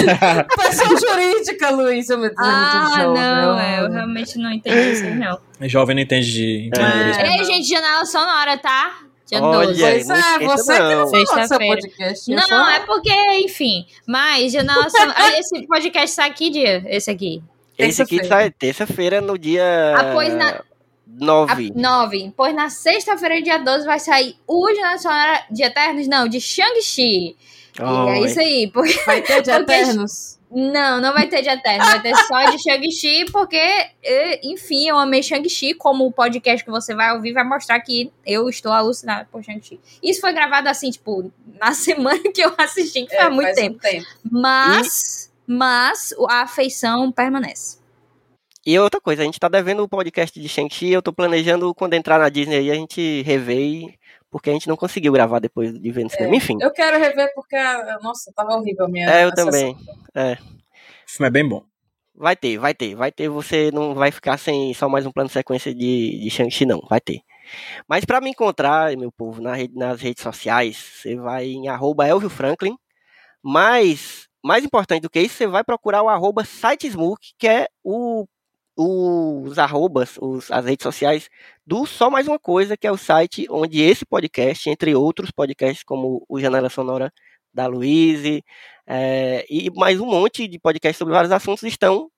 [0.56, 2.10] Pessoa jurídica, Luiz.
[2.10, 5.38] Eu me Ah, jovem, não, é, eu realmente não entendi isso, aí, não.
[5.68, 7.22] Jovem não entende de empreendedorismo.
[7.22, 7.36] É.
[7.38, 8.96] Ei, gente, janela sonora, tá?
[9.26, 9.84] Dia Olha 12.
[9.84, 9.92] aí.
[9.94, 10.96] Pois não é, você que não não.
[10.96, 11.76] falou do seu Sexta-feira.
[11.80, 12.30] podcast.
[12.30, 13.12] eu Não, só- é porque,
[13.44, 13.86] enfim.
[14.06, 14.54] Mas.
[14.54, 16.84] Ah, Esse podcast sai que dia?
[16.86, 17.42] Esse aqui.
[17.78, 20.62] Esse aqui sai terça-feira no dia Ah, pois na- A
[21.06, 21.72] 9.
[21.74, 22.32] 9.
[22.36, 24.66] Pois na sexta-feira, dia 12, vai sair o
[24.98, 27.36] Sonora de Eternos, não, de Shang-Chi.
[27.80, 28.70] E é isso aí.
[28.72, 30.33] Porque, Vai ter de porque- Eternos.
[30.50, 34.96] Não, não vai ter de Eterno, vai ter só de Shang-Chi, porque, eh, enfim, eu
[34.96, 39.26] amei Shang-Chi, como o podcast que você vai ouvir vai mostrar que eu estou alucinada
[39.32, 39.80] por Shang-Chi.
[40.02, 43.58] Isso foi gravado assim, tipo, na semana que eu assisti, que É, faz muito faz
[43.58, 43.78] um tempo.
[43.80, 44.06] tempo.
[44.30, 47.78] Mas, mas a afeição permanece.
[48.66, 51.94] E outra coisa, a gente tá devendo o podcast de Shang-Chi, eu tô planejando quando
[51.94, 53.98] entrar na Disney aí a gente rever, e-
[54.34, 56.34] porque a gente não conseguiu gravar depois de ver no cinema.
[56.34, 57.56] Enfim, Eu quero rever porque,
[58.02, 59.08] nossa, tava horrível a minha.
[59.08, 59.74] é, eu também.
[59.74, 61.62] O filme é bem bom.
[62.16, 63.28] Vai ter, vai ter, vai ter.
[63.28, 66.80] Você não vai ficar sem só mais um plano de sequência de, de Shang-Chi, não.
[66.90, 67.20] Vai ter.
[67.86, 72.04] Mas pra me encontrar, meu povo, na rede- nas redes sociais, você vai em arroba
[72.08, 72.76] Elvio Franklin.
[73.42, 78.26] Mas, mais importante do que isso, você vai procurar o arroba SitesMook, que é o,
[78.76, 81.28] os arrobas, os, as redes sociais
[81.66, 85.84] do Só Mais Uma Coisa, que é o site onde esse podcast, entre outros podcasts
[85.84, 87.12] como o Janela Sonora
[87.52, 88.44] da Luíse,
[88.86, 92.10] é, e mais um monte de podcasts sobre vários assuntos estão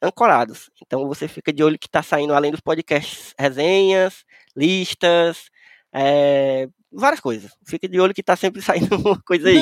[0.00, 0.70] ancorados.
[0.84, 4.24] Então você fica de olho que está saindo além dos podcasts, resenhas,
[4.56, 5.50] listas,
[5.92, 7.52] é, várias coisas.
[7.66, 9.60] Fica de olho que está sempre saindo uma coisa aí.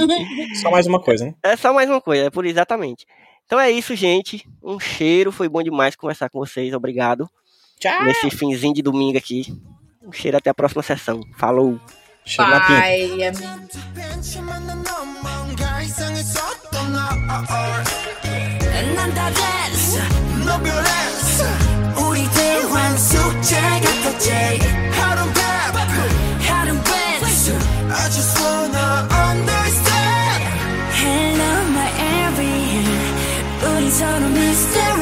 [0.57, 1.35] Só mais uma coisa, né?
[1.43, 3.07] É só mais uma coisa, é por exatamente.
[3.47, 4.49] Então é isso, gente.
[4.63, 5.31] Um cheiro.
[5.31, 6.73] Foi bom demais conversar com vocês.
[6.75, 7.29] Obrigado.
[7.79, 8.05] Tchau.
[8.05, 9.47] Nesse finzinho de domingo aqui.
[10.03, 11.21] Um cheiro até a próxima sessão.
[11.37, 11.79] Falou.
[12.25, 13.33] Cheiro Bye.
[27.95, 29.62] I just wanna understand
[33.99, 35.02] turn a mystery.